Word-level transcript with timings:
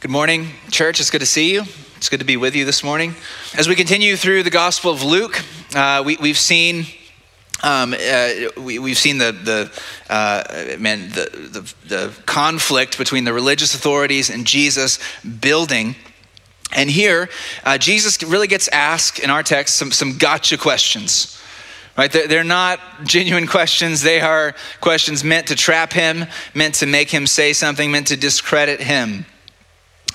Good 0.00 0.10
morning, 0.10 0.48
church. 0.70 0.98
It's 0.98 1.10
good 1.10 1.20
to 1.20 1.26
see 1.26 1.52
you. 1.52 1.64
It's 1.98 2.08
good 2.08 2.20
to 2.20 2.24
be 2.24 2.38
with 2.38 2.56
you 2.56 2.64
this 2.64 2.82
morning. 2.82 3.14
As 3.58 3.68
we 3.68 3.74
continue 3.74 4.16
through 4.16 4.44
the 4.44 4.50
Gospel 4.50 4.92
of 4.92 5.02
Luke, 5.02 5.44
uh, 5.74 6.02
we, 6.06 6.14
have 6.14 6.38
seen. 6.38 6.86
Um, 7.62 7.92
uh, 7.92 8.48
we, 8.56 8.76
have 8.76 8.96
seen 8.96 9.18
the 9.18 9.32
the, 9.32 9.82
uh, 10.08 10.78
man, 10.78 11.10
the, 11.10 11.28
the, 11.52 11.74
the 11.86 12.22
conflict 12.24 12.96
between 12.96 13.24
the 13.24 13.34
religious 13.34 13.74
authorities 13.74 14.30
and 14.30 14.46
Jesus 14.46 14.98
building, 15.22 15.96
and 16.74 16.88
here 16.88 17.28
uh, 17.64 17.76
Jesus 17.76 18.22
really 18.22 18.48
gets 18.48 18.68
asked 18.68 19.18
in 19.18 19.28
our 19.28 19.42
text 19.42 19.76
some 19.76 19.92
some 19.92 20.16
gotcha 20.16 20.56
questions 20.56 21.38
right 21.98 22.10
they're 22.12 22.44
not 22.44 22.78
genuine 23.04 23.46
questions 23.46 24.00
they 24.00 24.20
are 24.20 24.54
questions 24.80 25.24
meant 25.24 25.48
to 25.48 25.56
trap 25.56 25.92
him 25.92 26.24
meant 26.54 26.76
to 26.76 26.86
make 26.86 27.10
him 27.10 27.26
say 27.26 27.52
something 27.52 27.90
meant 27.90 28.06
to 28.06 28.16
discredit 28.16 28.80
him 28.80 29.26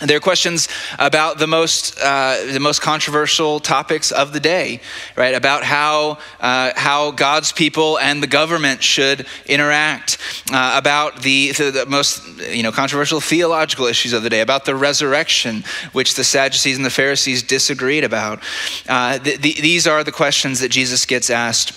there 0.02 0.18
are 0.18 0.22
questions 0.22 0.68
about 1.00 1.38
the 1.38 1.48
most, 1.48 1.98
uh, 2.02 2.38
the 2.52 2.60
most 2.60 2.82
controversial 2.82 3.62
topics 3.62 4.12
of 4.12 4.34
the 4.34 4.42
day, 4.42 4.82
right? 5.16 5.34
About 5.34 5.64
how, 5.64 6.18
uh, 6.42 6.74
how 6.76 7.12
God's 7.12 7.54
people 7.54 7.98
and 8.00 8.22
the 8.22 8.28
government 8.28 8.84
should 8.84 9.26
interact, 9.46 10.18
uh, 10.52 10.74
about 10.76 11.22
the, 11.22 11.52
the, 11.54 11.86
most 11.88 12.28
you 12.52 12.62
know, 12.62 12.74
controversial 12.74 13.22
theological 13.22 13.86
issues 13.86 14.12
of 14.12 14.22
the 14.22 14.30
day, 14.30 14.42
about 14.42 14.66
the 14.66 14.76
resurrection, 14.76 15.64
which 15.94 16.16
the 16.16 16.26
Sadducees 16.26 16.76
and 16.76 16.86
the 16.86 16.90
Pharisees 16.90 17.42
disagreed 17.42 18.04
about. 18.04 18.44
Uh, 18.90 19.18
the, 19.18 19.38
the, 19.38 19.54
these 19.62 19.88
are 19.88 20.04
the 20.04 20.12
questions 20.12 20.60
that 20.60 20.70
Jesus 20.70 21.06
gets 21.06 21.30
asked 21.30 21.72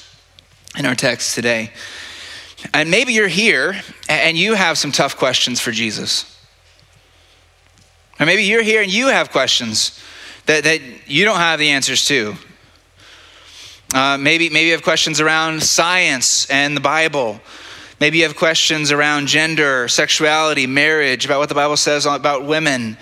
in 0.77 0.86
our 0.86 0.96
text 0.96 1.36
today. 1.36 1.70
And 2.74 2.91
maybe 2.91 3.12
you're 3.12 3.28
here 3.28 3.80
and 4.08 4.36
you 4.36 4.55
have 4.55 4.77
some 4.77 4.91
tough 4.91 5.16
questions 5.16 5.60
for 5.60 5.70
Jesus. 5.70 6.34
Or 8.20 8.27
maybe 8.27 8.42
you're 8.42 8.62
here 8.62 8.82
and 8.82 8.92
you 8.92 9.08
have 9.08 9.30
questions 9.30 10.02
that, 10.46 10.64
that 10.64 10.80
you 11.06 11.24
don't 11.24 11.38
have 11.38 11.58
the 11.58 11.70
answers 11.70 12.05
to. 12.06 12.34
Uh, 13.94 14.19
maybe, 14.19 14.50
maybe 14.50 14.66
you 14.66 14.72
have 14.72 14.83
questions 14.83 15.20
around 15.20 15.62
science 15.62 16.48
and 16.50 16.77
the 16.77 16.80
Bible. 16.80 17.41
Maybe 18.00 18.19
you 18.19 18.24
have 18.24 18.36
questions 18.36 18.92
around 18.92 19.28
gender, 19.28 19.89
sexuality, 19.89 20.66
marriage, 20.66 21.24
about 21.24 21.39
what 21.39 21.48
the 21.48 21.55
Bible 21.55 21.77
says 21.77 22.06
about 22.06 22.44
women. 22.44 22.96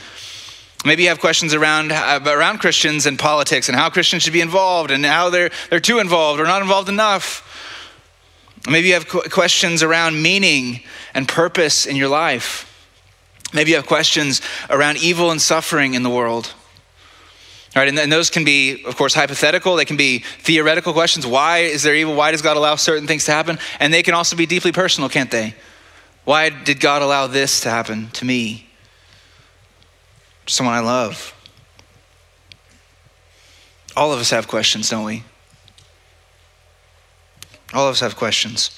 Maybe 0.85 1.03
you 1.03 1.09
have 1.09 1.19
questions 1.19 1.55
around, 1.55 1.91
uh, 1.91 2.21
around 2.25 2.59
Christians 2.59 3.07
and 3.07 3.19
politics 3.19 3.69
and 3.69 3.77
how 3.77 3.91
Christians 3.91 4.23
should 4.23 4.33
be 4.33 4.41
involved 4.41 4.91
and 4.91 5.05
how 5.05 5.31
they're, 5.31 5.51
they're 5.71 5.81
too 5.81 5.99
involved 5.99 6.41
or 6.41 6.45
not 6.45 6.63
involved 6.63 6.89
enough. 6.89 7.43
Maybe 8.69 8.89
you 8.89 8.95
have 8.95 9.09
questions 9.09 9.83
around 9.83 10.23
meaning 10.23 10.81
and 11.15 11.27
purpose 11.27 11.87
in 11.87 11.97
your 11.97 12.09
life. 12.09 12.76
Maybe 13.53 13.71
you 13.71 13.77
have 13.77 13.87
questions 13.87 14.41
around 14.69 14.99
evil 14.99 15.31
and 15.31 15.41
suffering 15.41 15.95
in 15.95 16.03
the 16.03 16.11
world. 16.11 16.53
All 17.75 17.83
right, 17.83 17.89
and, 17.89 17.99
and 17.99 18.11
those 18.11 18.31
can 18.31 18.45
be, 18.45 18.85
of 18.85 18.97
course, 18.97 19.15
hypothetical. 19.15 19.77
They 19.77 19.85
can 19.85 19.97
be 19.97 20.21
theoretical 20.21 20.93
questions. 20.93 21.27
Why 21.27 21.59
is 21.59 21.83
there 21.83 21.95
evil? 21.95 22.15
Why 22.15 22.31
does 22.31 22.43
God 22.43 22.57
allow 22.57 22.77
certain 22.77 23.07
things 23.07 23.27
to 23.27 23.33
happen? 23.33 23.59
And 23.79 23.93
they 23.93 24.03
can 24.03 24.15
also 24.15 24.35
be 24.35 24.47
deeply 24.47 24.73
personal, 24.73 25.11
can't 25.11 25.31
they? 25.31 25.55
Why 26.25 26.49
did 26.49 26.81
God 26.81 27.03
allow 27.03 27.27
this 27.27 27.61
to 27.61 27.71
happen 27.71 28.11
to 28.15 28.25
me? 28.25 28.67
Someone 30.47 30.75
I 30.75 30.81
love. 30.81 31.35
All 33.97 34.13
of 34.13 34.21
us 34.21 34.31
have 34.31 34.49
questions, 34.49 34.91
don't 34.91 35.05
we? 35.05 35.23
All 37.75 37.89
of 37.89 37.93
us 37.93 38.01
have 38.01 38.17
questions. 38.17 38.71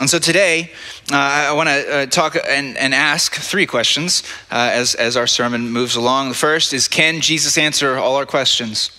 And 0.00 0.10
so 0.10 0.18
today, 0.18 0.72
uh, 1.12 1.16
I 1.16 1.52
want 1.52 1.68
to 1.68 1.94
uh, 1.94 2.06
talk 2.06 2.36
and, 2.36 2.76
and, 2.76 2.92
ask 2.92 3.34
three 3.34 3.66
questions 3.66 4.24
uh, 4.50 4.70
as, 4.72 4.96
as 4.96 5.16
our 5.16 5.28
sermon 5.28 5.70
moves 5.70 5.94
along. 5.94 6.28
The 6.30 6.34
first 6.34 6.72
is 6.72 6.88
Can 6.88 7.20
Jesus 7.20 7.56
answer 7.56 7.96
all 7.96 8.16
our 8.16 8.26
questions? 8.26 8.90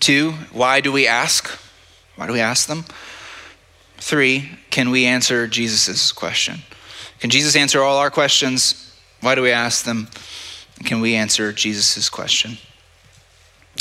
Two, 0.00 0.32
why 0.50 0.80
do 0.80 0.90
we 0.90 1.06
ask? 1.06 1.48
Why 2.16 2.26
do 2.26 2.32
we 2.32 2.40
ask 2.40 2.66
them? 2.66 2.84
Three, 3.98 4.50
can 4.70 4.90
we 4.90 5.06
answer 5.06 5.46
Jesus' 5.46 6.10
question? 6.10 6.62
Can 7.20 7.30
Jesus 7.30 7.54
answer 7.54 7.80
all 7.80 7.98
our 7.98 8.10
questions? 8.10 8.92
Why 9.20 9.36
do 9.36 9.42
we 9.42 9.52
ask 9.52 9.84
them? 9.84 10.08
Can 10.84 11.00
we 11.00 11.14
answer 11.14 11.52
Jesus' 11.52 12.10
question? 12.10 12.58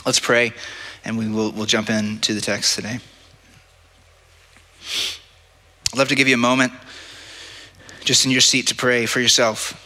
Let's 0.06 0.20
pray 0.20 0.54
and 1.04 1.18
we 1.18 1.28
will 1.28 1.52
we'll 1.52 1.66
jump 1.66 1.90
into 1.90 2.36
the 2.36 2.42
text 2.42 2.76
today. 2.76 3.00
I'd 5.94 5.98
love 5.98 6.10
to 6.10 6.16
give 6.16 6.28
you 6.28 6.36
a 6.36 6.38
moment 6.38 6.74
just 8.04 8.26
in 8.26 8.32
your 8.32 8.42
seat 8.42 8.68
to 8.68 8.76
pray 8.76 9.06
for 9.06 9.20
yourself 9.20 9.78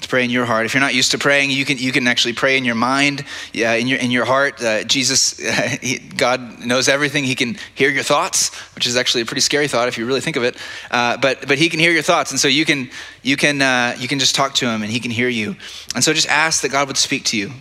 to 0.00 0.08
pray 0.08 0.24
in 0.24 0.30
your 0.30 0.44
heart. 0.44 0.64
If 0.64 0.74
you're 0.74 0.80
not 0.80 0.94
used 0.94 1.10
to 1.10 1.18
praying, 1.18 1.50
you 1.50 1.64
can 1.64 1.78
you 1.78 1.92
can 1.92 2.06
actually 2.06 2.34
pray 2.34 2.56
in 2.56 2.64
your 2.64 2.74
mind, 2.74 3.24
yeah, 3.52 3.72
in 3.74 3.88
your 3.88 3.98
in 3.98 4.10
your 4.10 4.24
heart. 4.24 4.62
Uh, 4.62 4.84
Jesus, 4.84 5.40
uh, 5.44 5.76
he, 5.82 5.98
God 5.98 6.64
knows 6.64 6.88
everything. 6.88 7.24
He 7.24 7.34
can 7.34 7.56
hear 7.74 7.90
your 7.90 8.02
thoughts, 8.02 8.54
which 8.74 8.86
is 8.86 8.96
actually 8.96 9.22
a 9.22 9.26
pretty 9.26 9.40
scary 9.40 9.68
thought 9.68 9.88
if 9.88 9.98
you 9.98 10.06
really 10.06 10.20
think 10.20 10.36
of 10.36 10.44
it. 10.44 10.56
Uh, 10.90 11.16
but 11.16 11.46
but 11.48 11.58
He 11.58 11.68
can 11.68 11.80
hear 11.80 11.90
your 11.90 12.02
thoughts, 12.02 12.30
and 12.30 12.38
so 12.38 12.48
you 12.48 12.64
can 12.64 12.90
you 13.22 13.36
can 13.36 13.60
uh, 13.60 13.96
you 13.98 14.08
can 14.08 14.18
just 14.18 14.34
talk 14.34 14.54
to 14.54 14.66
Him, 14.66 14.82
and 14.82 14.90
He 14.90 15.00
can 15.00 15.10
hear 15.10 15.28
you. 15.28 15.56
And 15.94 16.04
so 16.04 16.12
just 16.12 16.28
ask 16.28 16.62
that 16.62 16.70
God 16.70 16.86
would 16.88 16.96
speak 16.96 17.24
to 17.26 17.36
you. 17.36 17.52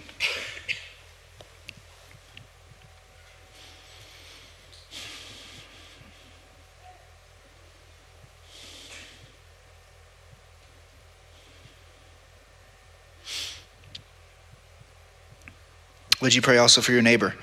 Would 16.28 16.36
you 16.36 16.42
pray 16.42 16.58
also 16.58 16.82
for 16.82 16.92
your 16.92 17.02
neighbor, 17.02 17.36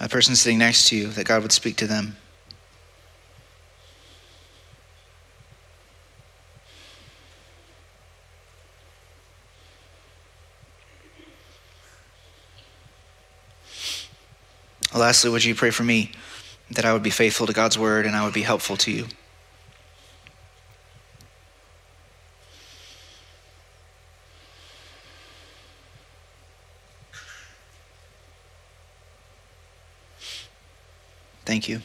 a 0.00 0.08
person 0.08 0.34
sitting 0.34 0.56
next 0.56 0.88
to 0.88 0.96
you, 0.96 1.08
that 1.08 1.26
God 1.26 1.42
would 1.42 1.52
speak 1.52 1.76
to 1.76 1.86
them? 1.86 2.16
Lastly, 14.94 15.28
would 15.28 15.44
you 15.44 15.54
pray 15.54 15.68
for 15.68 15.82
me 15.82 16.12
that 16.70 16.86
I 16.86 16.94
would 16.94 17.02
be 17.02 17.10
faithful 17.10 17.46
to 17.46 17.52
God's 17.52 17.78
word 17.78 18.06
and 18.06 18.16
I 18.16 18.24
would 18.24 18.32
be 18.32 18.40
helpful 18.40 18.78
to 18.78 18.90
you? 18.90 19.08
Thank 31.62 31.68
you. 31.68 31.82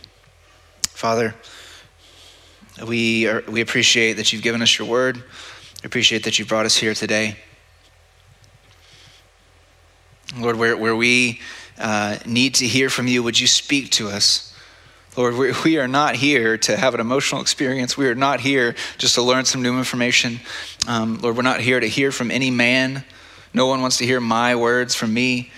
Father, 0.90 1.36
we, 2.88 3.28
are, 3.28 3.44
we 3.48 3.62
appreciate 3.62 4.14
that 4.14 4.34
you've 4.34 4.42
given 4.42 4.64
us 4.64 4.80
your 4.80 4.88
word. 4.88 5.18
We 5.18 5.86
appreciate 5.86 6.24
that 6.24 6.40
you've 6.40 6.48
brought 6.48 6.66
us 6.66 6.76
here 6.76 6.96
today. 6.96 7.36
Lord, 10.36 10.56
where, 10.56 10.76
where 10.76 10.96
we 10.96 11.42
uh, 11.78 12.18
need 12.26 12.56
to 12.56 12.66
hear 12.66 12.90
from 12.90 13.06
you, 13.06 13.22
would 13.22 13.40
you 13.40 13.46
speak 13.46 13.92
to 13.92 14.08
us? 14.08 14.52
Lord, 15.16 15.36
we, 15.36 15.54
we 15.64 15.78
are 15.78 15.88
not 15.88 16.16
here 16.16 16.58
to 16.58 16.76
have 16.76 16.96
an 16.96 17.00
emotional 17.00 17.40
experience. 17.40 17.96
We 17.96 18.08
are 18.08 18.16
not 18.16 18.40
here 18.40 18.74
just 18.98 19.14
to 19.14 19.22
learn 19.22 19.46
some 19.46 19.62
new 19.62 19.78
information. 19.78 20.40
Um, 20.88 21.20
Lord, 21.20 21.38
we're 21.38 21.44
not 21.44 21.60
here 21.60 21.80
to 21.80 21.88
hear 21.88 22.12
from 22.12 22.32
any 22.32 22.50
man. 22.50 23.04
No 23.54 23.68
one 23.68 23.82
wants 23.82 23.98
to 23.98 24.08
hear 24.08 24.20
my 24.20 24.56
words 24.56 24.96
from 24.96 25.14
me. 25.14 25.52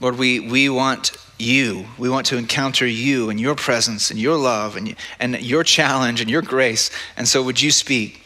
Lord, 0.00 0.18
we, 0.18 0.40
we 0.40 0.68
want 0.68 1.12
you. 1.38 1.86
We 1.98 2.08
want 2.08 2.26
to 2.26 2.36
encounter 2.36 2.86
you 2.86 3.30
and 3.30 3.40
your 3.40 3.54
presence 3.54 4.10
and 4.10 4.20
your 4.20 4.36
love 4.36 4.76
and, 4.76 4.96
and 5.18 5.40
your 5.40 5.64
challenge 5.64 6.20
and 6.20 6.30
your 6.30 6.42
grace. 6.42 6.90
And 7.16 7.26
so, 7.26 7.42
would 7.42 7.60
you 7.60 7.70
speak 7.70 8.22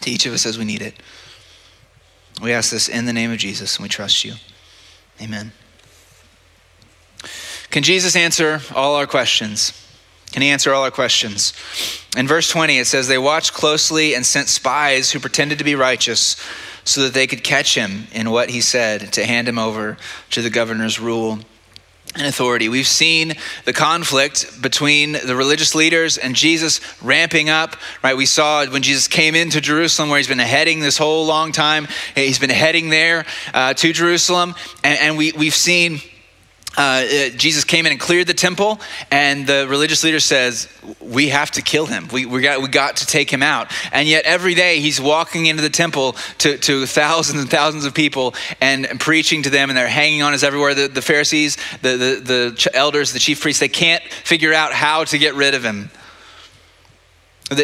to 0.00 0.10
each 0.10 0.26
of 0.26 0.32
us 0.32 0.46
as 0.46 0.58
we 0.58 0.64
need 0.64 0.82
it? 0.82 0.94
We 2.42 2.52
ask 2.52 2.70
this 2.70 2.88
in 2.88 3.04
the 3.04 3.12
name 3.12 3.30
of 3.30 3.38
Jesus 3.38 3.76
and 3.76 3.82
we 3.82 3.88
trust 3.88 4.24
you. 4.24 4.34
Amen. 5.20 5.52
Can 7.70 7.82
Jesus 7.82 8.16
answer 8.16 8.60
all 8.74 8.96
our 8.96 9.06
questions? 9.06 9.72
Can 10.32 10.42
he 10.42 10.48
answer 10.48 10.72
all 10.72 10.82
our 10.82 10.90
questions? 10.90 11.52
In 12.16 12.26
verse 12.26 12.48
20, 12.50 12.78
it 12.78 12.86
says, 12.86 13.06
They 13.06 13.18
watched 13.18 13.52
closely 13.52 14.14
and 14.14 14.24
sent 14.24 14.48
spies 14.48 15.12
who 15.12 15.20
pretended 15.20 15.58
to 15.58 15.64
be 15.64 15.74
righteous 15.74 16.36
so 16.84 17.02
that 17.02 17.14
they 17.14 17.26
could 17.26 17.44
catch 17.44 17.76
him 17.76 18.06
in 18.12 18.30
what 18.30 18.50
he 18.50 18.60
said 18.60 19.12
to 19.12 19.24
hand 19.24 19.48
him 19.48 19.58
over 19.58 19.96
to 20.30 20.42
the 20.42 20.50
governor's 20.50 20.98
rule 20.98 21.38
and 22.14 22.26
authority. 22.26 22.68
We've 22.68 22.86
seen 22.86 23.34
the 23.64 23.72
conflict 23.72 24.60
between 24.60 25.12
the 25.12 25.34
religious 25.34 25.74
leaders 25.74 26.18
and 26.18 26.34
Jesus 26.34 26.80
ramping 27.02 27.48
up, 27.48 27.76
right? 28.02 28.16
We 28.16 28.26
saw 28.26 28.66
when 28.66 28.82
Jesus 28.82 29.08
came 29.08 29.34
into 29.34 29.60
Jerusalem, 29.60 30.10
where 30.10 30.18
he's 30.18 30.28
been 30.28 30.38
heading 30.38 30.80
this 30.80 30.98
whole 30.98 31.24
long 31.24 31.52
time. 31.52 31.88
He's 32.14 32.38
been 32.38 32.50
heading 32.50 32.90
there 32.90 33.24
uh, 33.54 33.74
to 33.74 33.92
Jerusalem, 33.92 34.54
and, 34.84 34.98
and 34.98 35.16
we, 35.16 35.32
we've 35.32 35.54
seen 35.54 36.00
uh, 36.76 36.80
uh, 36.80 37.28
Jesus 37.36 37.64
came 37.64 37.84
in 37.84 37.92
and 37.92 38.00
cleared 38.00 38.26
the 38.26 38.34
temple, 38.34 38.80
and 39.10 39.46
the 39.46 39.66
religious 39.68 40.02
leader 40.04 40.20
says, 40.20 40.68
"We 41.00 41.28
have 41.28 41.50
to 41.52 41.62
kill 41.62 41.86
him. 41.86 42.08
We, 42.12 42.24
we 42.24 42.40
got 42.40 42.62
we 42.62 42.68
got 42.68 42.96
to 42.96 43.06
take 43.06 43.30
him 43.30 43.42
out." 43.42 43.70
And 43.92 44.08
yet 44.08 44.24
every 44.24 44.54
day 44.54 44.80
he's 44.80 45.00
walking 45.00 45.46
into 45.46 45.62
the 45.62 45.70
temple 45.70 46.16
to, 46.38 46.56
to 46.58 46.86
thousands 46.86 47.40
and 47.40 47.50
thousands 47.50 47.84
of 47.84 47.94
people 47.94 48.34
and, 48.60 48.86
and 48.86 48.98
preaching 48.98 49.42
to 49.42 49.50
them, 49.50 49.68
and 49.68 49.76
they're 49.76 49.86
hanging 49.86 50.22
on 50.22 50.32
us 50.32 50.42
everywhere. 50.42 50.74
The, 50.74 50.88
the 50.88 51.02
Pharisees, 51.02 51.56
the, 51.82 51.96
the 51.96 52.52
the 52.54 52.70
elders, 52.74 53.12
the 53.12 53.18
chief 53.18 53.42
priests, 53.42 53.60
they 53.60 53.68
can't 53.68 54.02
figure 54.04 54.54
out 54.54 54.72
how 54.72 55.04
to 55.04 55.18
get 55.18 55.34
rid 55.34 55.54
of 55.54 55.62
him. 55.62 55.90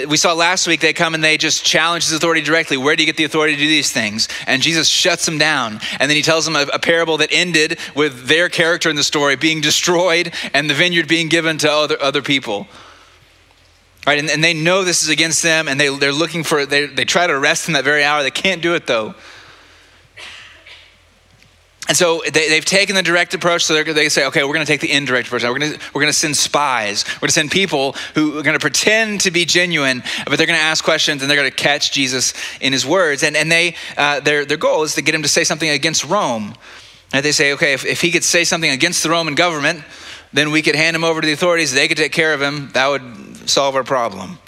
We 0.08 0.16
saw 0.16 0.32
last 0.32 0.66
week 0.66 0.80
they 0.80 0.92
come 0.92 1.14
and 1.14 1.22
they 1.22 1.36
just 1.36 1.64
challenge 1.64 2.04
his 2.04 2.12
authority 2.12 2.40
directly. 2.40 2.76
Where 2.76 2.96
do 2.96 3.02
you 3.02 3.06
get 3.06 3.16
the 3.16 3.24
authority 3.24 3.54
to 3.54 3.60
do 3.60 3.68
these 3.68 3.92
things? 3.92 4.28
And 4.46 4.62
Jesus 4.62 4.88
shuts 4.88 5.24
them 5.24 5.38
down. 5.38 5.80
And 6.00 6.10
then 6.10 6.16
he 6.16 6.22
tells 6.22 6.44
them 6.44 6.56
a, 6.56 6.66
a, 6.72 6.78
parable 6.78 7.18
that 7.18 7.28
ended 7.32 7.78
with 7.94 8.26
their 8.26 8.48
character 8.48 8.90
in 8.90 8.96
the 8.96 9.04
story 9.04 9.36
being 9.36 9.60
destroyed 9.60 10.32
and 10.54 10.68
the 10.68 10.74
vineyard 10.74 11.08
being 11.08 11.28
given 11.28 11.58
to 11.58 11.70
other, 11.70 12.00
other 12.00 12.22
people. 12.22 12.66
Right? 14.06 14.18
And, 14.18 14.30
and 14.30 14.42
they 14.42 14.54
know 14.54 14.84
this 14.84 15.02
is 15.02 15.08
against 15.08 15.42
them 15.42 15.68
and 15.68 15.78
they, 15.78 15.94
they're 15.96 16.12
looking 16.12 16.44
for, 16.44 16.66
they, 16.66 16.86
they 16.86 17.04
try 17.04 17.26
to 17.26 17.32
arrest 17.32 17.68
him 17.68 17.74
that 17.74 17.84
very 17.84 18.04
hour. 18.04 18.22
They 18.22 18.30
can't 18.30 18.62
do 18.62 18.74
it 18.74 18.86
though. 18.86 19.14
And 21.88 21.96
so 21.96 22.22
they, 22.30 22.54
have 22.54 22.66
taken 22.66 22.94
the 22.94 23.02
direct 23.02 23.32
approach. 23.32 23.64
So 23.64 23.82
they 23.82 24.10
say, 24.10 24.26
okay, 24.26 24.44
we're 24.44 24.52
going 24.52 24.64
to 24.64 24.70
take 24.70 24.82
the 24.82 24.92
indirect 24.92 25.28
approach. 25.28 25.42
We're 25.42 25.58
going 25.58 25.72
to 25.72 25.80
we're 25.94 26.04
to 26.04 26.12
send 26.12 26.36
spies. 26.36 27.06
We're 27.16 27.20
going 27.20 27.28
to 27.28 27.32
send 27.32 27.50
people 27.50 27.92
who 28.14 28.38
are 28.38 28.42
going 28.42 28.54
to 28.54 28.60
pretend 28.60 29.22
to 29.22 29.30
be 29.30 29.46
genuine, 29.46 30.02
but 30.26 30.36
they're 30.36 30.46
going 30.46 30.58
to 30.58 30.64
ask 30.64 30.84
questions 30.84 31.22
and 31.22 31.30
they're 31.30 31.38
going 31.38 31.50
to 31.50 31.56
catch 31.56 31.90
Jesus 31.92 32.34
in 32.60 32.74
his 32.74 32.84
words. 32.84 33.22
And 33.22 33.34
and 33.36 33.50
they 33.50 33.74
uh, 33.96 34.20
their 34.20 34.44
their 34.44 34.58
goal 34.58 34.82
is 34.82 34.94
to 34.96 35.02
get 35.02 35.14
him 35.14 35.22
to 35.22 35.28
say 35.28 35.44
something 35.44 35.68
against 35.68 36.04
Rome. 36.04 36.54
And 37.10 37.24
they 37.24 37.32
say, 37.32 37.54
okay, 37.54 37.72
if, 37.72 37.86
if 37.86 38.02
he 38.02 38.10
could 38.10 38.24
say 38.24 38.44
something 38.44 38.70
against 38.70 39.02
the 39.02 39.08
Roman 39.08 39.34
government, 39.34 39.82
then 40.34 40.50
we 40.50 40.60
could 40.60 40.76
hand 40.76 40.94
him 40.94 41.04
over 41.04 41.22
to 41.22 41.26
the 41.26 41.32
authorities. 41.32 41.72
They 41.72 41.88
could 41.88 41.96
take 41.96 42.12
care 42.12 42.34
of 42.34 42.42
him. 42.42 42.68
That 42.72 42.88
would 42.88 43.48
solve 43.48 43.76
our 43.76 43.84
problem. 43.84 44.38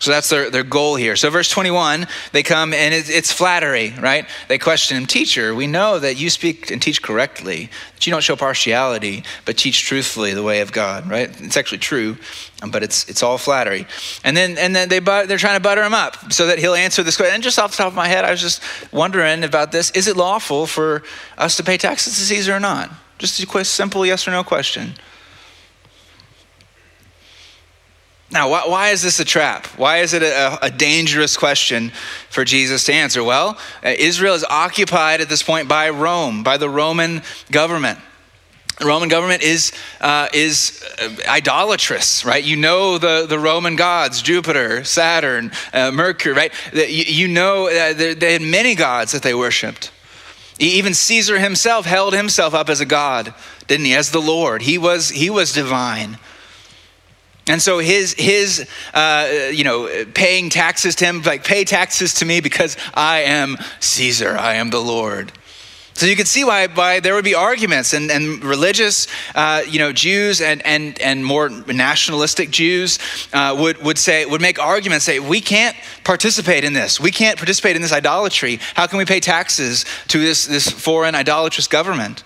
So 0.00 0.12
that's 0.12 0.28
their, 0.28 0.48
their 0.48 0.62
goal 0.62 0.94
here. 0.94 1.16
So, 1.16 1.28
verse 1.28 1.48
21, 1.48 2.06
they 2.30 2.44
come 2.44 2.72
and 2.72 2.94
it's, 2.94 3.32
flattery, 3.32 3.94
right? 3.98 4.26
They 4.46 4.56
question 4.56 4.96
him, 4.96 5.06
Teacher, 5.06 5.54
we 5.54 5.66
know 5.66 5.98
that 5.98 6.16
you 6.16 6.30
speak 6.30 6.70
and 6.70 6.80
teach 6.80 7.02
correctly, 7.02 7.68
that 7.94 8.06
you 8.06 8.12
don't 8.12 8.22
show 8.22 8.36
partiality, 8.36 9.24
but 9.44 9.56
teach 9.56 9.84
truthfully 9.84 10.34
the 10.34 10.42
way 10.42 10.60
of 10.60 10.70
God, 10.70 11.10
right? 11.10 11.28
It's 11.40 11.56
actually 11.56 11.78
true, 11.78 12.16
um, 12.62 12.70
but 12.70 12.84
it's, 12.84 13.08
it's 13.08 13.24
all 13.24 13.38
flattery. 13.38 13.86
And 14.22 14.36
then, 14.36 14.56
and 14.56 14.74
then 14.74 14.88
they 14.88 15.00
but, 15.00 15.26
they're 15.26 15.36
trying 15.36 15.56
to 15.56 15.62
butter 15.62 15.82
him 15.82 15.94
up 15.94 16.32
so 16.32 16.46
that 16.46 16.60
he'll 16.60 16.74
answer 16.74 17.02
this 17.02 17.16
question. 17.16 17.34
And 17.34 17.42
just 17.42 17.58
off 17.58 17.72
the 17.72 17.78
top 17.78 17.88
of 17.88 17.94
my 17.94 18.06
head, 18.06 18.24
I 18.24 18.30
was 18.30 18.40
just 18.40 18.62
wondering 18.92 19.42
about 19.42 19.72
this 19.72 19.90
is 19.92 20.06
it 20.06 20.16
lawful 20.16 20.66
for 20.66 21.02
us 21.36 21.56
to 21.56 21.64
pay 21.64 21.76
taxes 21.76 22.14
to 22.18 22.20
Caesar 22.22 22.54
or 22.54 22.60
not? 22.60 22.90
Just 23.18 23.40
a 23.42 23.46
quick, 23.46 23.66
simple 23.66 24.06
yes 24.06 24.28
or 24.28 24.30
no 24.30 24.44
question. 24.44 24.94
Now, 28.30 28.50
why, 28.50 28.64
why, 28.66 28.88
is 28.90 29.00
this 29.00 29.20
a 29.20 29.24
trap? 29.24 29.66
Why 29.78 29.98
is 29.98 30.12
it 30.12 30.22
a, 30.22 30.58
a, 30.62 30.70
dangerous 30.70 31.34
question 31.34 31.92
for 32.28 32.44
Jesus 32.44 32.84
to 32.84 32.92
answer? 32.92 33.24
Well, 33.24 33.56
uh, 33.82 33.94
Israel 33.98 34.34
is 34.34 34.44
occupied 34.44 35.22
at 35.22 35.30
this 35.30 35.42
point 35.42 35.66
by 35.66 35.88
Rome, 35.88 36.42
by 36.42 36.58
the 36.58 36.68
Roman 36.68 37.22
government. 37.50 37.98
The 38.78 38.84
Roman 38.84 39.08
government 39.08 39.42
is, 39.42 39.72
uh, 40.02 40.28
is 40.34 40.84
uh, 41.00 41.08
idolatrous, 41.26 42.24
right? 42.26 42.44
You 42.44 42.56
know 42.56 42.98
the, 42.98 43.24
the 43.26 43.38
Roman 43.38 43.76
gods, 43.76 44.20
Jupiter, 44.20 44.84
Saturn, 44.84 45.50
uh, 45.72 45.90
Mercury, 45.90 46.34
right? 46.34 46.52
You, 46.72 46.84
you 46.84 47.28
know 47.28 47.68
uh, 47.68 47.94
they 47.94 48.34
had 48.34 48.42
many 48.42 48.74
gods 48.74 49.12
that 49.12 49.22
they 49.22 49.34
worshiped. 49.34 49.90
Even 50.58 50.92
Caesar 50.92 51.38
himself 51.38 51.86
held 51.86 52.14
himself 52.14 52.52
up 52.52 52.68
as 52.68 52.80
a 52.80 52.86
god, 52.86 53.32
didn't 53.68 53.86
he? 53.86 53.94
As 53.94 54.10
the 54.10 54.20
Lord. 54.20 54.62
He 54.62 54.76
was, 54.76 55.08
he 55.08 55.30
was 55.30 55.52
divine. 55.52 56.18
And 57.48 57.62
so 57.62 57.78
his, 57.78 58.14
his 58.18 58.68
uh, 58.92 59.48
you 59.50 59.64
know, 59.64 60.04
paying 60.14 60.50
taxes 60.50 60.94
to 60.96 61.06
him, 61.06 61.22
like, 61.22 61.44
pay 61.44 61.64
taxes 61.64 62.14
to 62.14 62.24
me 62.24 62.40
because 62.40 62.76
I 62.94 63.20
am 63.20 63.56
Caesar, 63.80 64.36
I 64.36 64.54
am 64.54 64.70
the 64.70 64.80
Lord. 64.80 65.32
So 65.94 66.06
you 66.06 66.14
can 66.14 66.26
see 66.26 66.44
why, 66.44 66.68
why 66.68 67.00
there 67.00 67.14
would 67.14 67.24
be 67.24 67.34
arguments 67.34 67.92
and, 67.92 68.08
and 68.08 68.44
religious, 68.44 69.08
uh, 69.34 69.62
you 69.66 69.80
know, 69.80 69.92
Jews 69.92 70.40
and, 70.40 70.64
and, 70.64 70.96
and 71.00 71.24
more 71.24 71.48
nationalistic 71.48 72.50
Jews 72.50 73.00
uh, 73.32 73.56
would, 73.58 73.82
would 73.82 73.98
say, 73.98 74.24
would 74.24 74.40
make 74.40 74.60
arguments, 74.60 75.04
say, 75.04 75.18
we 75.18 75.40
can't 75.40 75.76
participate 76.04 76.62
in 76.62 76.72
this. 76.72 77.00
We 77.00 77.10
can't 77.10 77.36
participate 77.36 77.74
in 77.74 77.82
this 77.82 77.92
idolatry. 77.92 78.60
How 78.74 78.86
can 78.86 78.98
we 78.98 79.06
pay 79.06 79.18
taxes 79.18 79.84
to 80.06 80.20
this, 80.20 80.46
this 80.46 80.70
foreign 80.70 81.16
idolatrous 81.16 81.66
government? 81.66 82.22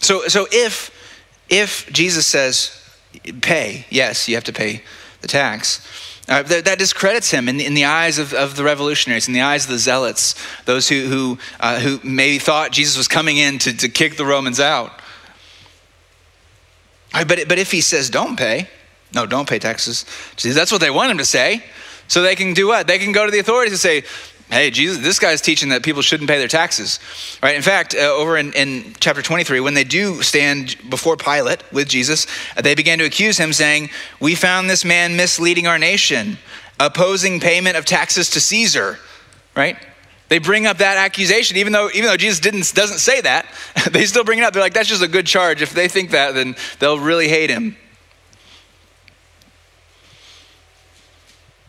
So, 0.00 0.28
so 0.28 0.46
if 0.52 0.90
if 1.52 1.86
Jesus 1.92 2.26
says, 2.26 2.82
pay, 3.42 3.84
yes, 3.90 4.26
you 4.26 4.34
have 4.34 4.44
to 4.44 4.54
pay 4.54 4.82
the 5.20 5.28
tax, 5.28 5.86
uh, 6.28 6.42
that, 6.44 6.64
that, 6.64 6.78
discredits 6.78 7.30
him 7.30 7.46
in, 7.46 7.60
in 7.60 7.74
the 7.74 7.84
eyes 7.84 8.18
of, 8.18 8.32
of, 8.32 8.56
the 8.56 8.64
revolutionaries, 8.64 9.28
in 9.28 9.34
the 9.34 9.42
eyes 9.42 9.64
of 9.64 9.70
the 9.70 9.78
zealots, 9.78 10.34
those 10.64 10.88
who, 10.88 11.06
who, 11.06 11.38
uh, 11.60 11.78
who 11.78 12.00
maybe 12.02 12.38
thought 12.38 12.72
Jesus 12.72 12.96
was 12.96 13.06
coming 13.06 13.36
in 13.36 13.58
to, 13.58 13.76
to 13.76 13.88
kick 13.88 14.16
the 14.16 14.24
Romans 14.24 14.60
out. 14.60 14.92
Right, 17.12 17.28
but, 17.28 17.40
but 17.48 17.58
if 17.58 17.70
he 17.70 17.82
says, 17.82 18.08
don't 18.08 18.38
pay, 18.38 18.68
no, 19.14 19.26
don't 19.26 19.48
pay 19.48 19.58
taxes, 19.58 20.06
that's 20.42 20.72
what 20.72 20.80
they 20.80 20.90
want 20.90 21.10
him 21.10 21.18
to 21.18 21.24
say. 21.26 21.62
So 22.08 22.22
they 22.22 22.34
can 22.34 22.54
do 22.54 22.66
what? 22.66 22.86
They 22.86 22.98
can 22.98 23.12
go 23.12 23.26
to 23.26 23.30
the 23.30 23.38
authorities 23.38 23.72
and 23.72 23.80
say, 23.80 24.04
hey, 24.52 24.70
Jesus, 24.70 24.98
this 24.98 25.18
guy's 25.18 25.40
teaching 25.40 25.70
that 25.70 25.82
people 25.82 26.02
shouldn't 26.02 26.28
pay 26.28 26.38
their 26.38 26.46
taxes, 26.46 27.00
right? 27.42 27.56
In 27.56 27.62
fact, 27.62 27.94
uh, 27.94 28.00
over 28.00 28.36
in, 28.36 28.52
in, 28.52 28.94
chapter 29.00 29.22
23, 29.22 29.60
when 29.60 29.72
they 29.72 29.82
do 29.82 30.20
stand 30.22 30.76
before 30.90 31.16
Pilate 31.16 31.62
with 31.72 31.88
Jesus, 31.88 32.26
they 32.62 32.74
began 32.74 32.98
to 32.98 33.04
accuse 33.04 33.38
him, 33.38 33.54
saying, 33.54 33.88
We 34.20 34.34
found 34.34 34.68
this 34.68 34.84
man 34.84 35.16
misleading 35.16 35.66
our 35.66 35.78
nation, 35.78 36.36
opposing 36.78 37.40
payment 37.40 37.78
of 37.78 37.86
taxes 37.86 38.28
to 38.30 38.40
Caesar, 38.40 38.98
right? 39.56 39.78
They 40.28 40.38
bring 40.38 40.66
up 40.66 40.78
that 40.78 40.98
accusation, 40.98 41.56
even 41.56 41.72
though, 41.72 41.88
even 41.94 42.04
though 42.04 42.16
Jesus 42.18 42.38
didn't, 42.38 42.74
doesn't 42.74 42.98
say 42.98 43.22
that, 43.22 43.46
they 43.90 44.04
still 44.04 44.24
bring 44.24 44.38
it 44.38 44.44
up. 44.44 44.52
They're 44.52 44.62
like, 44.62 44.74
that's 44.74 44.88
just 44.88 45.02
a 45.02 45.08
good 45.08 45.26
charge. 45.26 45.62
If 45.62 45.72
they 45.72 45.88
think 45.88 46.10
that, 46.10 46.34
then 46.34 46.56
they'll 46.78 46.98
really 46.98 47.28
hate 47.28 47.48
him. 47.48 47.76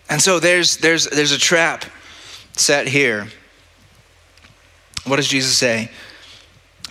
And 0.09 0.21
so 0.21 0.39
there's, 0.39 0.77
there's, 0.77 1.07
there's 1.07 1.31
a 1.31 1.39
trap 1.39 1.85
set 2.53 2.87
here. 2.87 3.27
What 5.05 5.17
does 5.17 5.27
Jesus 5.27 5.57
say? 5.57 5.89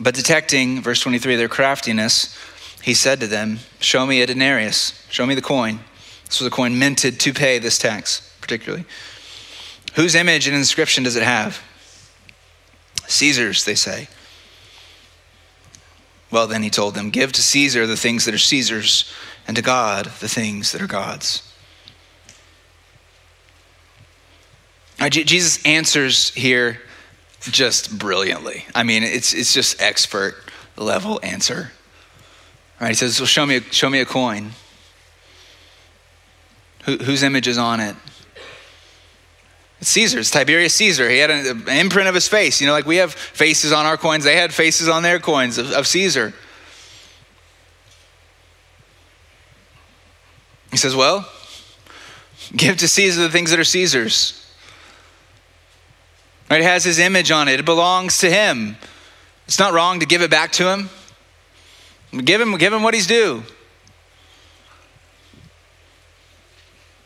But 0.01 0.15
detecting, 0.15 0.81
verse 0.81 1.01
23, 1.01 1.37
their 1.37 1.49
craftiness, 1.49 2.37
he 2.83 2.95
said 2.95 3.21
to 3.21 3.27
them, 3.27 3.61
Show 3.81 4.07
me 4.07 4.23
a 4.23 4.27
denarius, 4.27 5.07
show 5.11 5.27
me 5.27 5.35
the 5.35 5.43
coin. 5.43 5.81
This 6.27 6.41
was 6.41 6.47
a 6.47 6.51
coin 6.51 6.79
minted 6.79 7.21
to 7.21 7.33
pay 7.33 7.59
this 7.59 7.79
tax, 7.79 8.35
particularly. 8.41 8.85
Whose 9.95 10.15
image 10.15 10.47
and 10.47 10.57
inscription 10.57 11.05
does 11.05 11.17
it 11.17 11.23
have? 11.23 11.63
Caesar's, 13.07 13.65
they 13.65 13.75
say. 13.75 14.09
Well, 16.31 16.47
then 16.47 16.63
he 16.63 16.71
told 16.71 16.95
them, 16.95 17.11
Give 17.11 17.31
to 17.33 17.43
Caesar 17.43 17.87
the 17.87 17.97
things 17.97 18.25
that 18.25 18.35
are 18.35 18.39
Caesar's, 18.39 19.13
and 19.47 19.57
to 19.57 19.63
God 19.63 20.07
the 20.07 20.29
things 20.29 20.73
that 20.73 20.81
are 20.81 20.87
God's. 20.87 21.52
Jesus 25.11 25.65
answers 25.65 26.31
here 26.35 26.81
just 27.41 27.99
brilliantly. 27.99 28.67
I 28.75 28.83
mean, 28.83 29.03
it's, 29.03 29.33
it's 29.35 29.53
just 29.53 29.81
expert 29.83 30.37
level 30.77 31.19
answer. 31.23 31.73
Right? 32.81 32.89
He 32.89 32.95
says, 32.95 33.19
well, 33.19 33.27
show 33.27 33.47
me 33.47 33.57
a, 33.57 33.61
show 33.63 33.91
me 33.91 34.01
a 34.01 34.05
coin. 34.05 34.53
Who, 36.85 36.99
whose 36.99 37.23
image 37.23 37.49
is 37.49 37.59
on 37.59 37.81
it? 37.81 37.97
It's 39.81 39.91
Caesar's, 39.91 40.31
Tiberius 40.31 40.75
Caesar. 40.75 41.09
He 41.09 41.19
had 41.19 41.31
an, 41.31 41.69
imprint 41.69 42.09
of 42.09 42.15
his 42.15 42.29
face. 42.29 42.61
You 42.61 42.69
know, 42.69 42.73
like 42.73 42.87
we 42.87 42.97
have 42.97 43.13
faces 43.13 43.73
on 43.73 43.87
our 43.87 43.97
coins, 43.97 44.25
they 44.25 44.37
had 44.37 44.53
faces 44.53 44.89
on 44.89 45.03
their 45.03 45.19
coins 45.19 45.59
of, 45.59 45.73
of 45.73 45.87
Caesar. 45.87 46.33
He 50.71 50.77
says, 50.77 50.95
well, 50.95 51.29
give 52.57 52.77
to 52.79 52.89
Caesar 52.89 53.23
the 53.23 53.31
things 53.31 53.51
that 53.51 53.59
are 53.59 53.65
Caesar's 53.65 54.42
Right? 56.53 56.61
It 56.61 56.65
has 56.65 56.85
his 56.85 56.99
image 56.99 57.31
on 57.31 57.49
it. 57.49 57.61
It 57.61 57.65
belongs 57.65 58.19
to 58.19 58.31
him. 58.31 58.77
It's 59.47 59.59
not 59.59 59.73
wrong 59.73 60.01
to 60.01 60.07
give 60.07 60.21
it 60.21 60.31
back 60.31 60.53
to 60.53 60.71
him. 60.71 60.91
Give 62.11 62.43
him, 62.43 62.59
give 62.59 62.75
him 62.75 62.83
what 62.83 62.93
he's 62.93 63.07
due. 63.07 63.43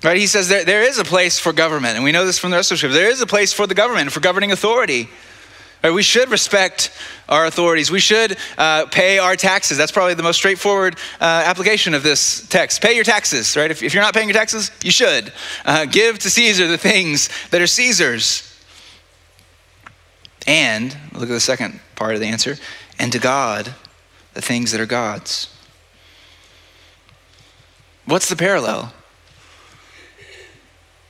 Right? 0.02 0.16
He 0.16 0.26
says 0.26 0.48
there, 0.48 0.64
there 0.64 0.82
is 0.82 0.98
a 0.98 1.04
place 1.04 1.38
for 1.38 1.52
government, 1.52 1.94
and 1.94 2.02
we 2.02 2.10
know 2.10 2.26
this 2.26 2.40
from 2.40 2.50
the 2.50 2.56
rest 2.56 2.72
of 2.72 2.74
the 2.74 2.78
scripture. 2.78 2.98
There 2.98 3.08
is 3.08 3.20
a 3.20 3.26
place 3.26 3.52
for 3.52 3.68
the 3.68 3.74
government, 3.76 4.10
for 4.10 4.18
governing 4.18 4.50
authority. 4.50 5.08
Right? 5.84 5.92
We 5.92 6.02
should 6.02 6.28
respect 6.28 6.90
our 7.28 7.46
authorities. 7.46 7.88
We 7.88 8.00
should 8.00 8.36
uh, 8.58 8.86
pay 8.86 9.20
our 9.20 9.36
taxes. 9.36 9.78
That's 9.78 9.92
probably 9.92 10.14
the 10.14 10.24
most 10.24 10.38
straightforward 10.38 10.96
uh, 11.20 11.44
application 11.46 11.94
of 11.94 12.02
this 12.02 12.44
text. 12.48 12.82
Pay 12.82 12.96
your 12.96 13.04
taxes, 13.04 13.56
right? 13.56 13.70
If, 13.70 13.84
if 13.84 13.94
you're 13.94 14.02
not 14.02 14.12
paying 14.12 14.28
your 14.28 14.36
taxes, 14.36 14.72
you 14.82 14.90
should. 14.90 15.32
Uh, 15.64 15.84
give 15.84 16.18
to 16.18 16.30
Caesar 16.30 16.66
the 16.66 16.78
things 16.78 17.28
that 17.50 17.62
are 17.62 17.68
Caesar's. 17.68 18.45
And, 20.46 20.96
look 21.12 21.24
at 21.24 21.28
the 21.28 21.40
second 21.40 21.80
part 21.96 22.14
of 22.14 22.20
the 22.20 22.26
answer, 22.26 22.56
and 22.98 23.12
to 23.12 23.18
God, 23.18 23.74
the 24.34 24.42
things 24.42 24.72
that 24.72 24.80
are 24.80 24.86
God's. 24.86 25.52
What's 28.04 28.28
the 28.28 28.36
parallel? 28.36 28.92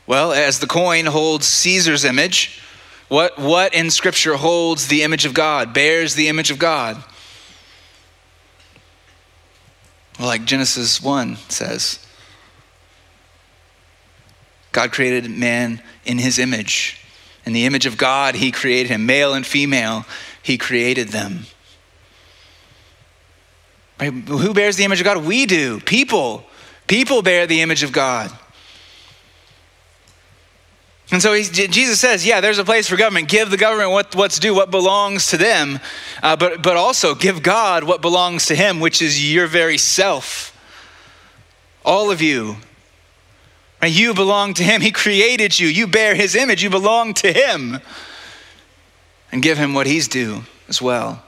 Well, 0.06 0.32
as 0.32 0.60
the 0.60 0.66
coin 0.66 1.06
holds 1.06 1.46
Caesar's 1.46 2.04
image, 2.04 2.62
what, 3.08 3.38
what 3.38 3.74
in 3.74 3.90
Scripture 3.90 4.34
holds 4.34 4.88
the 4.88 5.02
image 5.02 5.24
of 5.24 5.34
God, 5.34 5.74
bears 5.74 6.14
the 6.14 6.28
image 6.28 6.50
of 6.50 6.58
God? 6.58 7.02
Well, 10.18 10.28
like 10.28 10.44
Genesis 10.44 11.02
1 11.02 11.36
says, 11.48 12.04
God 14.72 14.92
created 14.92 15.30
man 15.30 15.82
in 16.04 16.18
his 16.18 16.38
image. 16.38 17.00
In 17.46 17.52
the 17.52 17.64
image 17.64 17.86
of 17.86 17.96
God, 17.96 18.34
he 18.34 18.50
created 18.50 18.90
him. 18.90 19.06
Male 19.06 19.32
and 19.32 19.46
female, 19.46 20.04
he 20.42 20.58
created 20.58 21.08
them. 21.08 21.46
Right? 24.00 24.12
Who 24.12 24.52
bears 24.52 24.76
the 24.76 24.84
image 24.84 25.00
of 25.00 25.04
God? 25.04 25.24
We 25.24 25.46
do. 25.46 25.80
People. 25.80 26.44
People 26.86 27.22
bear 27.22 27.46
the 27.46 27.62
image 27.62 27.82
of 27.82 27.92
God. 27.92 28.30
And 31.12 31.22
so 31.22 31.40
Jesus 31.40 32.00
says, 32.00 32.26
yeah, 32.26 32.40
there's 32.40 32.58
a 32.58 32.64
place 32.64 32.88
for 32.88 32.96
government. 32.96 33.28
Give 33.28 33.48
the 33.48 33.56
government 33.56 33.92
what, 33.92 34.16
what's 34.16 34.40
due, 34.40 34.54
what 34.54 34.72
belongs 34.72 35.28
to 35.28 35.36
them, 35.36 35.78
uh, 36.20 36.34
but, 36.34 36.64
but 36.64 36.76
also 36.76 37.14
give 37.14 37.44
God 37.44 37.84
what 37.84 38.02
belongs 38.02 38.46
to 38.46 38.56
him, 38.56 38.80
which 38.80 39.00
is 39.00 39.32
your 39.32 39.46
very 39.46 39.78
self. 39.78 40.52
All 41.84 42.10
of 42.10 42.20
you. 42.20 42.56
You 43.82 44.14
belong 44.14 44.54
to 44.54 44.64
him. 44.64 44.80
He 44.80 44.90
created 44.90 45.58
you. 45.58 45.68
You 45.68 45.86
bear 45.86 46.14
his 46.14 46.34
image. 46.34 46.62
You 46.62 46.70
belong 46.70 47.14
to 47.14 47.32
him. 47.32 47.80
And 49.32 49.42
give 49.42 49.58
him 49.58 49.74
what 49.74 49.86
he's 49.86 50.08
due 50.08 50.42
as 50.68 50.80
well. 50.80 51.22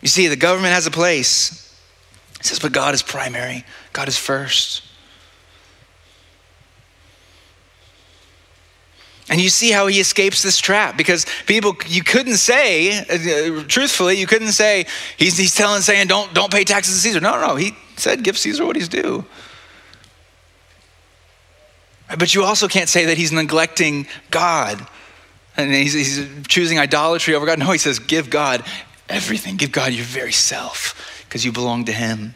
You 0.00 0.08
see, 0.08 0.28
the 0.28 0.36
government 0.36 0.72
has 0.72 0.86
a 0.86 0.90
place. 0.90 1.64
He 2.38 2.44
says, 2.44 2.60
but 2.60 2.72
God 2.72 2.94
is 2.94 3.02
primary, 3.02 3.64
God 3.92 4.08
is 4.08 4.16
first. 4.16 4.82
And 9.30 9.40
you 9.40 9.50
see 9.50 9.70
how 9.70 9.88
he 9.88 10.00
escapes 10.00 10.40
this 10.40 10.56
trap 10.56 10.96
because 10.96 11.26
people, 11.46 11.76
you 11.86 12.02
couldn't 12.02 12.38
say, 12.38 12.98
uh, 12.98 13.64
truthfully, 13.68 14.16
you 14.16 14.26
couldn't 14.26 14.52
say, 14.52 14.86
he's, 15.18 15.36
he's 15.36 15.54
telling, 15.54 15.82
saying, 15.82 16.06
don't, 16.06 16.32
don't 16.32 16.50
pay 16.50 16.64
taxes 16.64 16.94
to 16.94 17.00
Caesar. 17.00 17.20
No, 17.20 17.38
no, 17.38 17.56
he 17.56 17.76
said, 17.96 18.24
give 18.24 18.38
Caesar 18.38 18.64
what 18.64 18.76
he's 18.76 18.88
due. 18.88 19.26
But 22.16 22.34
you 22.34 22.44
also 22.44 22.68
can't 22.68 22.88
say 22.88 23.06
that 23.06 23.18
he's 23.18 23.32
neglecting 23.32 24.06
God 24.30 24.86
and 25.56 25.74
he's, 25.74 25.92
he's 25.92 26.46
choosing 26.46 26.78
idolatry 26.78 27.34
over 27.34 27.44
God. 27.44 27.58
No, 27.58 27.70
he 27.72 27.78
says, 27.78 27.98
give 27.98 28.30
God 28.30 28.64
everything. 29.08 29.56
Give 29.56 29.72
God 29.72 29.92
your 29.92 30.04
very 30.04 30.32
self 30.32 31.24
because 31.26 31.44
you 31.44 31.52
belong 31.52 31.84
to 31.86 31.92
him. 31.92 32.34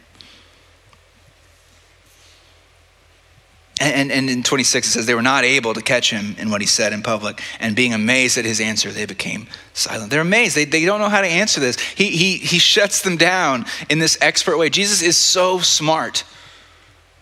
And, 3.81 4.11
and, 4.11 4.29
in 4.29 4.43
26, 4.43 4.87
it 4.87 4.91
says, 4.91 5.05
they 5.07 5.15
were 5.15 5.21
not 5.21 5.43
able 5.43 5.73
to 5.73 5.81
catch 5.81 6.09
him 6.09 6.35
in 6.37 6.51
what 6.51 6.61
he 6.61 6.67
said 6.67 6.93
in 6.93 7.01
public. 7.01 7.41
And 7.59 7.75
being 7.75 7.93
amazed 7.93 8.37
at 8.37 8.45
his 8.45 8.61
answer, 8.61 8.91
they 8.91 9.05
became 9.05 9.47
silent. 9.73 10.09
They're 10.09 10.21
amazed. 10.21 10.55
They, 10.55 10.65
they 10.65 10.85
don't 10.85 11.01
know 11.01 11.09
how 11.09 11.21
to 11.21 11.27
answer 11.27 11.59
this. 11.59 11.79
He, 11.79 12.09
he, 12.11 12.37
he 12.37 12.59
shuts 12.59 13.01
them 13.01 13.17
down 13.17 13.65
in 13.89 13.99
this 13.99 14.17
expert 14.21 14.57
way. 14.57 14.69
Jesus 14.69 15.01
is 15.01 15.17
so 15.17 15.59
smart. 15.59 16.23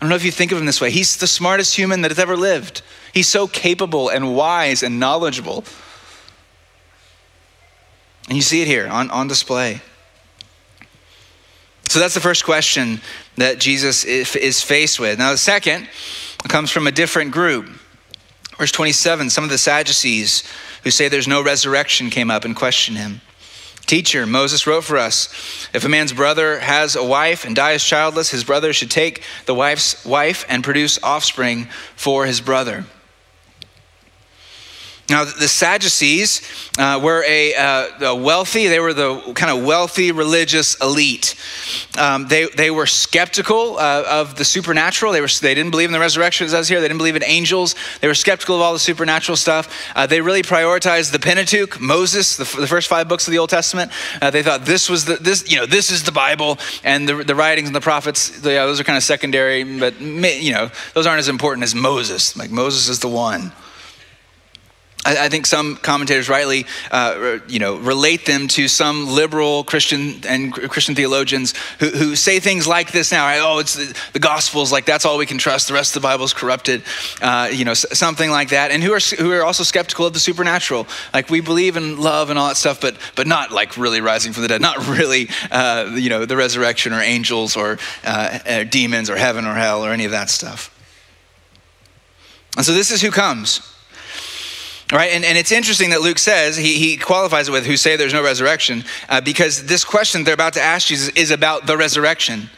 I 0.02 0.06
don't 0.06 0.10
know 0.10 0.16
if 0.16 0.26
you 0.26 0.32
think 0.32 0.52
of 0.52 0.58
him 0.58 0.66
this 0.66 0.82
way. 0.82 0.90
He's 0.90 1.18
the 1.18 1.28
smartest 1.28 1.76
human 1.76 2.02
that 2.02 2.10
has 2.10 2.18
ever 2.18 2.36
lived. 2.36 2.82
He's 3.14 3.28
so 3.28 3.48
capable 3.48 4.10
and 4.10 4.36
wise 4.36 4.82
and 4.82 5.00
knowledgeable. 5.00 5.64
And 8.28 8.36
you 8.36 8.42
see 8.42 8.64
it 8.64 8.68
here 8.68 8.88
on, 8.88 9.12
on 9.12 9.28
display. 9.28 9.82
So 11.88 12.00
that's 12.00 12.16
the 12.16 12.20
first 12.20 12.44
question 12.44 13.00
that 13.38 13.60
Jesus 13.60 14.04
is 14.04 14.64
faced 14.64 15.00
with. 15.00 15.20
Now, 15.20 15.32
the 15.32 15.38
second 15.38 15.88
comes 16.48 16.72
from 16.72 16.88
a 16.88 16.92
different 16.92 17.32
group. 17.32 17.70
Verse 18.58 18.72
27 18.72 19.30
some 19.30 19.44
of 19.44 19.52
the 19.52 19.58
Sadducees 19.58 20.44
who 20.84 20.90
say 20.90 21.10
there's 21.10 21.28
no 21.28 21.44
resurrection 21.44 22.10
came 22.10 22.32
up 22.32 22.44
and 22.44 22.56
questioned 22.56 22.98
him. 22.98 23.22
Teacher, 23.86 24.26
Moses 24.26 24.66
wrote 24.66 24.84
for 24.84 24.98
us 24.98 25.68
if 25.74 25.84
a 25.84 25.90
man's 25.90 26.14
brother 26.14 26.60
has 26.60 26.96
a 26.96 27.04
wife 27.04 27.46
and 27.46 27.56
dies 27.56 27.84
childless, 27.84 28.32
his 28.32 28.44
brother 28.44 28.74
should 28.74 28.92
take 28.92 29.24
the 29.46 29.56
wife's 29.56 30.06
wife 30.06 30.46
and 30.48 30.64
produce 30.64 31.02
offspring 31.04 31.68
for 31.96 32.26
his 32.26 32.40
brother. 32.42 32.86
Now, 35.12 35.26
the 35.26 35.50
Sadducees 35.50 36.42
uh, 36.80 36.98
were 37.04 37.22
a, 37.28 37.54
uh, 37.54 38.12
a, 38.12 38.16
wealthy, 38.16 38.68
they 38.68 38.80
were 38.80 38.94
the 38.94 39.34
kind 39.36 39.52
of 39.52 39.66
wealthy 39.66 40.14
religious 40.14 40.76
elite. 40.82 41.36
Um, 41.98 42.30
they, 42.30 42.48
they 42.48 42.72
were 42.72 42.86
skeptical 42.86 43.78
uh, 43.78 44.06
of 44.08 44.36
the 44.36 44.46
supernatural. 44.46 45.12
They, 45.12 45.20
were, 45.20 45.28
they 45.28 45.54
didn't 45.54 45.72
believe 45.72 45.90
in 45.90 45.92
the 45.92 46.00
resurrection, 46.00 46.46
as 46.46 46.54
I 46.54 46.60
was 46.60 46.70
here. 46.70 46.80
They 46.80 46.88
didn't 46.88 47.00
believe 47.00 47.18
in 47.18 47.26
angels. 47.26 47.76
They 48.00 48.08
were 48.08 48.16
skeptical 48.16 48.56
of 48.56 48.62
all 48.62 48.72
the 48.72 48.80
supernatural 48.80 49.36
stuff. 49.36 49.92
Uh, 49.98 50.08
they 50.08 50.22
really 50.22 50.44
prioritized 50.44 51.12
the 51.12 51.20
Pentateuch, 51.20 51.82
Moses, 51.82 52.38
the, 52.38 52.46
the, 52.62 52.68
first 52.68 52.88
five 52.88 53.10
books 53.10 53.28
of 53.28 53.34
the 53.34 53.38
Old 53.38 53.50
Testament. 53.50 53.92
Uh, 54.22 54.32
they 54.32 54.44
thought 54.44 54.64
this 54.64 54.90
was 54.90 55.04
the, 55.04 55.16
this, 55.16 55.52
you 55.52 55.58
know, 55.58 55.66
this 55.66 55.92
is 55.92 56.04
the 56.04 56.14
Bible, 56.14 56.58
and 56.86 57.10
the, 57.10 57.22
the 57.22 57.36
writings 57.36 57.68
and 57.68 57.76
the 57.76 57.82
prophets, 57.82 58.40
they, 58.40 58.56
those 58.56 58.80
are 58.80 58.86
kind 58.86 58.96
of 58.96 59.04
secondary, 59.04 59.78
but, 59.78 60.00
you 60.00 60.54
know, 60.54 60.72
those 60.94 61.06
aren't 61.06 61.20
as 61.20 61.28
important 61.28 61.66
as 61.66 61.76
Moses. 61.76 62.38
Like, 62.38 62.50
Moses 62.50 62.88
is 62.88 63.02
the 63.02 63.10
one. 63.10 63.52
I, 65.04 65.30
think 65.30 65.48
some 65.48 65.78
commentators 65.78 66.30
rightly, 66.30 66.66
uh, 66.92 67.40
you 67.48 67.58
know, 67.60 67.78
relate 67.78 68.26
them 68.26 68.48
to 68.50 68.68
some 68.68 69.08
liberal 69.08 69.64
Christian 69.64 70.22
and 70.28 70.54
Christian 70.54 70.94
theologians 70.94 71.54
who, 71.80 71.88
who 71.88 72.16
say 72.16 72.40
things 72.40 72.68
like 72.68 72.92
this 72.92 73.12
now. 73.12 73.26
Right? 73.26 73.40
Oh, 73.42 73.60
it's 73.60 73.74
the, 73.74 73.98
the 74.14 74.20
Gospels, 74.20 74.72
like 74.72 74.86
that's 74.86 75.04
all 75.04 75.18
we 75.18 75.26
can 75.26 75.40
trust. 75.40 75.68
The 75.68 75.74
rest 75.74 75.96
of 75.96 76.02
the 76.02 76.08
Bible 76.08 76.26
is 76.26 76.34
corrupted, 76.34 76.84
uh, 77.22 77.50
you 77.52 77.66
know, 77.66 77.74
something 77.74 78.30
like 78.30 78.50
that. 78.50 78.70
And 78.70 78.84
who 78.84 78.94
are 78.94 79.00
who 79.18 79.32
are 79.32 79.44
also 79.44 79.64
skeptical 79.64 80.06
of 80.06 80.14
the 80.14 80.20
supernatural. 80.20 80.88
Like 81.14 81.30
we 81.30 81.42
believe 81.42 81.78
in 81.78 82.00
love 82.00 82.30
and 82.30 82.38
all 82.38 82.50
that 82.50 82.58
stuff, 82.58 82.80
but 82.80 82.96
but 83.16 83.26
not 83.26 83.52
like 83.52 83.78
really 83.78 84.02
rising 84.02 84.34
from 84.34 84.44
the 84.44 84.50
dead, 84.50 84.62
not 84.62 84.88
really, 84.88 85.30
uh, 85.50 85.96
you 85.96 86.10
know, 86.10 86.26
the 86.26 86.38
resurrection 86.38 86.94
or 86.94 87.02
angels 87.02 87.56
or 87.56 87.80
uh, 88.04 88.40
uh, 88.46 88.64
demons 88.66 89.10
or 89.10 89.16
heaven 89.16 89.46
or 89.46 89.56
hell 89.56 89.84
or 89.84 89.92
any 89.92 90.06
of 90.06 90.12
that 90.12 90.30
stuff. 90.30 90.78
And 92.56 92.66
so 92.66 92.74
this 92.74 92.92
is 92.92 93.02
who 93.02 93.12
comes. 93.12 93.62
Right, 94.92 95.12
and, 95.14 95.24
and 95.24 95.38
it's 95.38 95.54
interesting 95.54 95.92
that 95.92 96.02
Luke 96.02 96.20
says, 96.20 96.58
he, 96.58 96.76
he 96.76 96.98
qualifies 96.98 97.48
it 97.48 97.52
with 97.52 97.66
who 97.66 97.78
say 97.78 97.96
there's 97.96 98.14
no 98.14 98.24
resurrection, 98.24 98.84
uh, 99.08 99.22
because 99.22 99.66
this 99.66 99.86
question 99.86 100.26
they're 100.26 100.34
about 100.34 100.54
to 100.54 100.62
ask 100.62 100.88
Jesus 100.88 101.10
is 101.16 101.32
about 101.32 101.66
the 101.66 101.78
resurrection. 101.78 102.50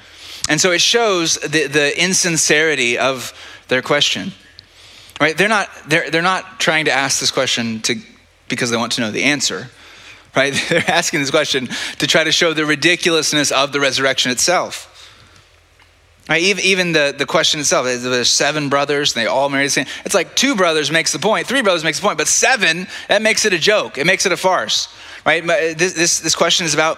And 0.50 0.60
so 0.60 0.72
it 0.72 0.82
shows 0.82 1.36
the, 1.36 1.68
the 1.68 2.02
insincerity 2.02 2.98
of 2.98 3.34
their 3.68 3.84
question. 3.84 4.32
Right? 5.22 5.38
They're 5.38 5.48
not, 5.48 5.70
they're, 5.88 6.10
they're 6.10 6.24
not 6.24 6.60
trying 6.60 6.86
to 6.86 6.92
ask 6.92 7.20
this 7.20 7.30
question 7.30 7.82
to, 7.82 7.96
because 8.50 8.72
they 8.72 8.78
want 8.78 8.94
to 8.94 9.02
know 9.02 9.12
the 9.12 9.24
answer. 9.24 9.70
Right? 10.36 10.54
They're 10.70 10.90
asking 10.90 11.20
this 11.20 11.30
question 11.30 11.70
to 12.00 12.08
try 12.08 12.24
to 12.24 12.32
show 12.32 12.54
the 12.54 12.66
ridiculousness 12.66 13.52
of 13.52 13.72
the 13.72 13.80
resurrection 13.80 14.32
itself. 14.32 14.90
Right, 16.30 16.42
even, 16.42 16.94
the, 16.94 17.14
the 17.18 17.26
question 17.26 17.60
itself, 17.60 17.86
there's 17.86 18.30
seven 18.30 18.70
brothers, 18.70 19.14
and 19.14 19.22
they 19.22 19.28
all 19.28 19.50
married 19.50 19.66
the 19.66 19.72
same. 19.72 19.88
It's 20.06 20.16
like 20.16 20.38
two 20.38 20.56
brothers 20.56 20.90
makes 20.90 21.12
the 21.12 21.20
point, 21.20 21.48
three 21.48 21.62
brothers 21.62 21.84
makes 21.84 22.00
the 22.00 22.06
point, 22.06 22.18
but 22.18 22.30
seven, 22.30 22.88
that 23.10 23.22
makes 23.22 23.44
it 23.44 23.52
a 23.52 23.60
joke. 23.60 23.98
It 23.98 24.06
makes 24.06 24.26
it 24.26 24.32
a 24.32 24.38
farce. 24.38 24.88
Right? 25.26 25.46
This, 25.46 25.94
this, 25.94 26.20
this 26.22 26.34
question 26.34 26.66
is 26.66 26.74
about 26.74 26.98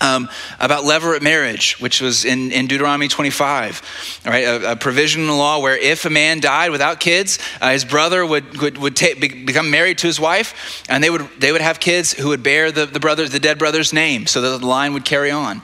um, 0.00 0.28
about 0.60 0.84
levirate 0.84 1.22
marriage, 1.22 1.80
which 1.80 2.00
was 2.00 2.24
in, 2.24 2.52
in 2.52 2.68
Deuteronomy 2.68 3.08
25, 3.08 4.22
right? 4.24 4.44
A, 4.44 4.72
a, 4.72 4.76
provision 4.76 5.22
in 5.22 5.26
the 5.26 5.34
law 5.34 5.58
where 5.58 5.76
if 5.76 6.04
a 6.04 6.10
man 6.10 6.38
died 6.38 6.70
without 6.70 7.00
kids, 7.00 7.40
uh, 7.60 7.70
his 7.70 7.84
brother 7.84 8.24
would, 8.24 8.60
would, 8.60 8.78
would 8.78 8.94
become 8.94 9.72
married 9.72 9.98
to 9.98 10.06
his 10.06 10.20
wife, 10.20 10.84
and 10.88 11.02
they 11.02 11.10
would, 11.10 11.28
they 11.38 11.50
would 11.50 11.62
have 11.62 11.80
kids 11.80 12.12
who 12.12 12.28
would 12.28 12.44
bear 12.44 12.70
the, 12.70 12.86
the, 12.86 13.00
brother, 13.00 13.28
the 13.28 13.40
dead 13.40 13.58
brother's 13.58 13.92
name 13.92 14.28
so 14.28 14.40
that 14.40 14.60
the 14.60 14.66
line 14.66 14.92
would 14.94 15.04
carry 15.04 15.32
on. 15.32 15.62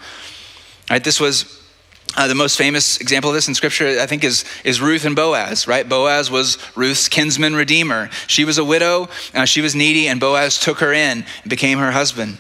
Right? 0.90 1.04
This 1.04 1.20
was 1.20 1.63
uh, 2.16 2.28
the 2.28 2.34
most 2.34 2.56
famous 2.56 2.98
example 2.98 3.30
of 3.30 3.34
this 3.34 3.48
in 3.48 3.54
scripture, 3.54 4.00
I 4.00 4.06
think, 4.06 4.24
is, 4.24 4.44
is 4.64 4.80
Ruth 4.80 5.04
and 5.04 5.16
Boaz, 5.16 5.66
right? 5.66 5.88
Boaz 5.88 6.30
was 6.30 6.58
Ruth's 6.76 7.08
kinsman 7.08 7.54
redeemer. 7.54 8.10
She 8.26 8.44
was 8.44 8.58
a 8.58 8.64
widow, 8.64 9.08
uh, 9.34 9.44
she 9.44 9.60
was 9.60 9.74
needy, 9.74 10.08
and 10.08 10.20
Boaz 10.20 10.58
took 10.58 10.78
her 10.78 10.92
in 10.92 11.24
and 11.42 11.50
became 11.50 11.78
her 11.78 11.92
husband. 11.92 12.38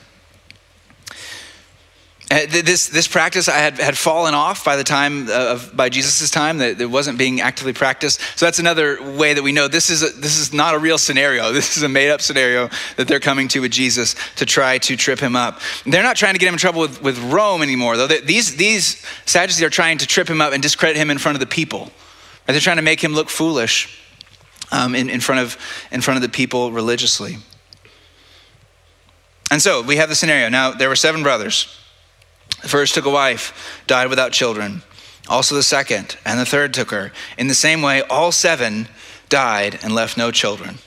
Uh, 2.30 2.46
this, 2.48 2.88
this 2.88 3.06
practice 3.06 3.48
I 3.48 3.58
had, 3.58 3.78
had 3.78 3.98
fallen 3.98 4.32
off 4.32 4.64
by 4.64 4.76
the 4.76 4.84
time 4.84 5.28
of 5.28 5.76
by 5.76 5.90
Jesus' 5.90 6.30
time 6.30 6.56
that 6.58 6.80
it 6.80 6.86
wasn't 6.86 7.18
being 7.18 7.42
actively 7.42 7.74
practiced. 7.74 8.18
So 8.36 8.46
that's 8.46 8.58
another 8.58 8.98
way 9.12 9.34
that 9.34 9.42
we 9.42 9.52
know 9.52 9.68
this 9.68 9.90
is 9.90 10.02
a, 10.02 10.08
this 10.08 10.38
is 10.38 10.50
not 10.50 10.74
a 10.74 10.78
real 10.78 10.96
scenario. 10.98 11.52
This 11.64 11.76
is 11.76 11.82
a 11.82 11.88
made 11.88 12.10
up 12.10 12.20
scenario 12.20 12.70
that 12.96 13.06
they're 13.08 13.20
coming 13.20 13.46
to 13.48 13.60
with 13.60 13.72
Jesus 13.72 14.16
to 14.36 14.46
try 14.46 14.78
to 14.78 14.96
trip 14.96 15.20
him 15.20 15.36
up. 15.36 15.60
They're 15.84 16.02
not 16.02 16.16
trying 16.16 16.34
to 16.34 16.38
get 16.38 16.48
him 16.48 16.54
in 16.54 16.58
trouble 16.58 16.80
with, 16.80 17.02
with 17.02 17.18
Rome 17.18 17.62
anymore, 17.62 17.96
though. 17.96 18.06
These 18.06 18.56
these 18.56 19.04
Sadducees 19.26 19.62
are 19.62 19.70
trying 19.70 19.98
to 19.98 20.06
trip 20.06 20.28
him 20.28 20.40
up 20.40 20.52
and 20.52 20.62
discredit 20.62 20.96
him 20.96 21.10
in 21.10 21.18
front 21.18 21.36
of 21.36 21.40
the 21.40 21.46
people. 21.46 21.90
They're 22.46 22.58
trying 22.60 22.76
to 22.76 22.82
make 22.82 23.04
him 23.04 23.12
look 23.12 23.28
foolish 23.28 24.00
um, 24.72 24.94
in, 24.94 25.10
in 25.10 25.20
front 25.20 25.42
of 25.42 25.58
in 25.92 26.00
front 26.00 26.16
of 26.16 26.22
the 26.22 26.28
people 26.30 26.72
religiously. 26.72 27.36
And 29.50 29.60
so 29.60 29.82
we 29.82 29.96
have 29.96 30.08
the 30.08 30.14
scenario. 30.14 30.48
Now, 30.48 30.70
there 30.72 30.88
were 30.88 30.96
seven 30.96 31.22
brothers. 31.22 31.68
The 32.64 32.70
first 32.70 32.94
took 32.94 33.04
a 33.04 33.10
wife, 33.10 33.82
died 33.86 34.08
without 34.08 34.32
children. 34.32 34.80
Also, 35.28 35.54
the 35.54 35.62
second 35.62 36.16
and 36.24 36.40
the 36.40 36.46
third 36.46 36.72
took 36.72 36.90
her. 36.92 37.12
In 37.36 37.46
the 37.46 37.54
same 37.54 37.82
way, 37.82 38.00
all 38.00 38.32
seven 38.32 38.88
died 39.28 39.78
and 39.82 39.94
left 39.94 40.16
no 40.16 40.30
children. 40.30 40.78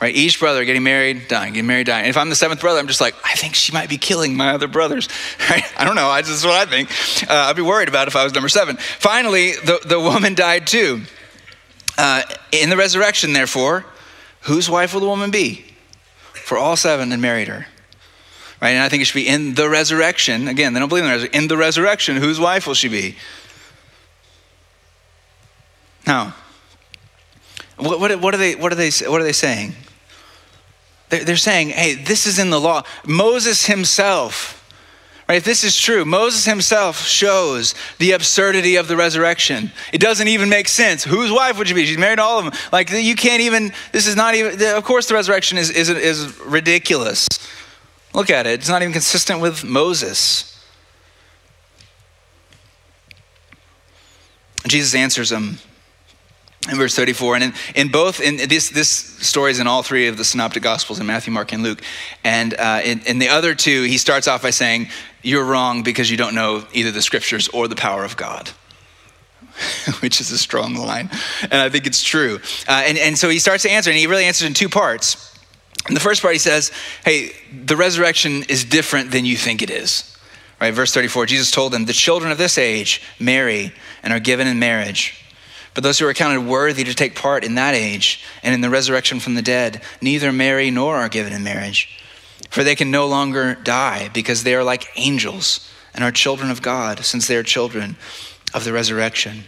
Right? 0.00 0.14
Each 0.14 0.38
brother 0.38 0.64
getting 0.64 0.84
married, 0.84 1.26
dying, 1.26 1.54
getting 1.54 1.66
married, 1.66 1.88
dying. 1.88 2.04
And 2.04 2.10
if 2.10 2.16
I'm 2.16 2.30
the 2.30 2.36
seventh 2.36 2.60
brother, 2.60 2.78
I'm 2.78 2.86
just 2.86 3.00
like, 3.00 3.16
I 3.24 3.34
think 3.34 3.56
she 3.56 3.72
might 3.72 3.88
be 3.88 3.98
killing 3.98 4.36
my 4.36 4.50
other 4.50 4.68
brothers. 4.68 5.08
Right? 5.50 5.64
I 5.76 5.84
don't 5.84 5.96
know. 5.96 6.08
I, 6.08 6.20
is 6.20 6.46
what 6.46 6.54
I 6.54 6.70
think. 6.70 6.90
Uh, 7.28 7.34
I'd 7.34 7.56
be 7.56 7.62
worried 7.62 7.88
about 7.88 8.06
if 8.06 8.14
I 8.14 8.22
was 8.22 8.32
number 8.32 8.48
seven. 8.48 8.76
Finally, 8.76 9.54
the, 9.64 9.80
the 9.84 9.98
woman 9.98 10.36
died 10.36 10.68
too. 10.68 11.02
Uh, 11.98 12.22
in 12.52 12.70
the 12.70 12.76
resurrection, 12.76 13.32
therefore, 13.32 13.84
whose 14.42 14.70
wife 14.70 14.94
will 14.94 15.00
the 15.00 15.08
woman 15.08 15.32
be? 15.32 15.64
For 16.34 16.56
all 16.56 16.76
seven 16.76 17.10
had 17.10 17.18
married 17.18 17.48
her. 17.48 17.66
Right? 18.60 18.70
And 18.70 18.82
I 18.82 18.88
think 18.88 19.00
it 19.02 19.06
should 19.06 19.14
be 19.14 19.26
in 19.26 19.54
the 19.54 19.68
resurrection. 19.68 20.46
Again, 20.46 20.74
they 20.74 20.80
don't 20.80 20.88
believe 20.90 21.04
in 21.04 21.08
the 21.08 21.14
resurrection. 21.14 21.42
In 21.42 21.48
the 21.48 21.56
resurrection, 21.56 22.16
whose 22.16 22.38
wife 22.38 22.66
will 22.66 22.74
she 22.74 22.88
be? 22.88 23.16
Now, 26.06 26.34
what, 27.78 28.00
what, 28.00 28.20
what, 28.20 28.34
are 28.34 28.36
they, 28.36 28.54
what, 28.54 28.72
are 28.72 28.76
they, 28.76 28.90
what 28.90 29.20
are 29.20 29.24
they 29.24 29.32
saying? 29.32 29.74
They're, 31.08 31.24
they're 31.24 31.36
saying, 31.36 31.70
hey, 31.70 31.94
this 31.94 32.26
is 32.26 32.38
in 32.38 32.50
the 32.50 32.60
law. 32.60 32.82
Moses 33.06 33.66
himself, 33.66 34.56
right? 35.28 35.36
If 35.36 35.44
this 35.44 35.64
is 35.64 35.78
true, 35.78 36.04
Moses 36.04 36.44
himself 36.44 37.06
shows 37.06 37.74
the 37.98 38.12
absurdity 38.12 38.76
of 38.76 38.88
the 38.88 38.96
resurrection. 38.96 39.72
It 39.92 40.00
doesn't 40.00 40.28
even 40.28 40.48
make 40.48 40.68
sense. 40.68 41.04
Whose 41.04 41.32
wife 41.32 41.56
would 41.56 41.68
you 41.68 41.74
be? 41.74 41.86
She's 41.86 41.96
married 41.96 42.16
to 42.16 42.22
all 42.22 42.38
of 42.38 42.44
them. 42.44 42.54
Like, 42.72 42.90
you 42.90 43.14
can't 43.14 43.40
even, 43.40 43.72
this 43.92 44.06
is 44.06 44.16
not 44.16 44.34
even, 44.34 44.62
of 44.76 44.84
course, 44.84 45.06
the 45.06 45.14
resurrection 45.14 45.56
is, 45.56 45.70
is, 45.70 45.88
is 45.88 46.38
ridiculous. 46.40 47.26
Look 48.12 48.30
at 48.30 48.46
it, 48.46 48.54
it's 48.54 48.68
not 48.68 48.82
even 48.82 48.92
consistent 48.92 49.40
with 49.40 49.64
Moses. 49.64 50.46
Jesus 54.66 54.94
answers 54.94 55.30
them 55.30 55.58
in 56.70 56.76
verse 56.76 56.94
34 56.94 57.36
and 57.36 57.44
in, 57.44 57.52
in 57.74 57.88
both 57.88 58.20
in 58.20 58.36
this 58.36 58.68
this 58.68 58.88
story 58.88 59.50
is 59.50 59.58
in 59.58 59.66
all 59.66 59.82
three 59.82 60.08
of 60.08 60.18
the 60.18 60.24
synoptic 60.24 60.62
gospels 60.62 61.00
in 61.00 61.06
matthew 61.06 61.32
mark 61.32 61.52
and 61.52 61.62
luke. 61.62 61.82
And 62.22 62.52
uh, 62.54 62.82
in, 62.84 63.00
in 63.06 63.18
the 63.18 63.28
other 63.28 63.54
two 63.54 63.84
he 63.84 63.96
starts 63.96 64.28
off 64.28 64.42
by 64.42 64.50
saying 64.50 64.88
you're 65.22 65.44
wrong 65.44 65.82
because 65.82 66.10
you 66.10 66.18
don't 66.18 66.34
know 66.34 66.64
either 66.74 66.90
the 66.90 67.02
scriptures 67.02 67.48
or 67.48 67.66
the 67.66 67.76
power 67.76 68.04
of 68.04 68.16
god. 68.16 68.48
Which 70.00 70.20
is 70.20 70.30
a 70.30 70.38
strong 70.38 70.74
line. 70.74 71.08
And 71.42 71.54
i 71.54 71.68
think 71.70 71.86
it's 71.86 72.02
true. 72.02 72.40
Uh, 72.68 72.82
and, 72.86 72.98
and 72.98 73.18
so 73.18 73.30
he 73.30 73.38
starts 73.38 73.62
to 73.62 73.70
answer 73.70 73.90
and 73.90 73.98
he 73.98 74.06
really 74.06 74.24
answers 74.24 74.46
in 74.46 74.54
two 74.54 74.68
parts 74.68 75.29
in 75.88 75.94
the 75.94 76.00
first 76.00 76.22
part 76.22 76.34
he 76.34 76.38
says 76.38 76.70
hey 77.04 77.32
the 77.64 77.76
resurrection 77.76 78.42
is 78.48 78.64
different 78.64 79.10
than 79.10 79.24
you 79.24 79.36
think 79.36 79.62
it 79.62 79.70
is 79.70 80.16
right 80.60 80.74
verse 80.74 80.92
34 80.92 81.26
jesus 81.26 81.50
told 81.50 81.72
them 81.72 81.86
the 81.86 81.92
children 81.92 82.30
of 82.30 82.38
this 82.38 82.58
age 82.58 83.02
marry 83.18 83.72
and 84.02 84.12
are 84.12 84.20
given 84.20 84.46
in 84.46 84.58
marriage 84.58 85.20
but 85.74 85.84
those 85.84 85.98
who 85.98 86.06
are 86.06 86.14
counted 86.14 86.46
worthy 86.46 86.84
to 86.84 86.94
take 86.94 87.14
part 87.14 87.44
in 87.44 87.54
that 87.54 87.74
age 87.74 88.24
and 88.42 88.54
in 88.54 88.60
the 88.60 88.70
resurrection 88.70 89.20
from 89.20 89.34
the 89.34 89.42
dead 89.42 89.82
neither 90.00 90.32
marry 90.32 90.70
nor 90.70 90.96
are 90.96 91.08
given 91.08 91.32
in 91.32 91.44
marriage. 91.44 91.98
For 92.50 92.64
they 92.64 92.74
can 92.74 92.90
no 92.90 93.06
longer 93.06 93.54
die 93.54 94.08
because 94.12 94.42
they 94.42 94.54
are 94.54 94.64
like 94.64 94.88
angels 94.96 95.70
and 95.94 96.02
are 96.02 96.10
children 96.10 96.50
of 96.50 96.62
God, 96.62 97.04
since 97.04 97.28
they 97.28 97.36
are 97.36 97.42
children 97.42 97.96
of 98.52 98.64
the 98.64 98.72
resurrection. 98.72 99.44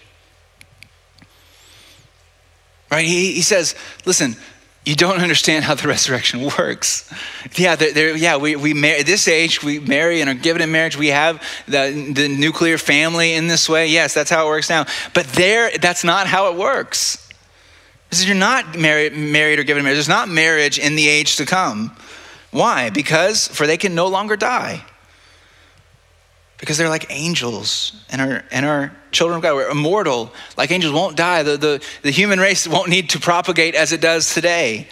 Right? 2.91 3.05
He, 3.05 3.33
he 3.33 3.43
says, 3.43 3.75
listen, 4.05 4.37
you 4.85 4.95
don't 4.95 5.19
understand 5.19 5.65
how 5.65 5.75
the 5.75 5.89
resurrection 5.97 6.43
works. 6.59 7.13
Yeah, 7.57 7.77
they're, 7.77 7.93
they're, 7.93 8.17
yeah, 8.17 8.37
we, 8.37 8.57
we 8.57 8.75
marry, 8.75 9.03
this 9.03 9.29
age, 9.29 9.63
we 9.63 9.79
marry 9.79 10.21
and 10.21 10.31
are 10.31 10.35
given 10.35 10.63
in 10.63 10.73
marriage. 10.73 10.97
We 10.97 11.09
have 11.09 11.43
the, 11.67 12.13
the 12.15 12.29
nuclear 12.29 12.79
family 12.79 13.35
in 13.35 13.47
this 13.47 13.69
way. 13.69 13.89
Yes, 13.89 14.15
that's 14.15 14.31
how 14.31 14.47
it 14.47 14.49
works 14.49 14.69
now. 14.69 14.87
But 15.15 15.27
there, 15.29 15.71
that's 15.79 16.05
not 16.05 16.27
how 16.27 16.53
it 16.53 16.59
works. 16.59 17.29
Because 18.09 18.27
you're 18.27 18.37
not 18.37 18.77
married, 18.77 19.15
married 19.15 19.59
or 19.59 19.65
given 19.65 19.81
in 19.81 19.85
marriage. 19.85 19.97
There's 19.97 20.09
not 20.09 20.29
marriage 20.29 20.79
in 20.79 20.97
the 20.97 21.09
age 21.09 21.37
to 21.37 21.47
come. 21.47 21.97
Why? 22.51 22.91
Because 22.91 23.49
for 23.49 23.67
they 23.67 23.79
can 23.79 23.95
no 23.95 24.09
longer 24.09 24.37
die 24.37 24.85
because 26.63 26.79
they're 26.79 26.89
like 26.89 27.07
angels 27.11 27.93
and 28.09 28.21
our, 28.21 28.45
and 28.53 28.65
are 28.65 28.95
children 29.11 29.39
of 29.39 29.43
God. 29.43 29.57
We're 29.57 29.69
immortal. 29.69 30.33
Like 30.57 30.71
angels 30.71 30.95
won't 30.95 31.17
die. 31.17 31.43
The, 31.43 31.57
the, 31.57 31.85
the 32.03 32.13
human 32.13 32.39
race 32.39 32.69
won't 32.69 32.89
need 32.89 33.11
to 33.11 33.19
propagate 33.19 33.75
as 33.75 33.91
it 33.91 34.01
does 34.01 34.33
today. 34.33 34.87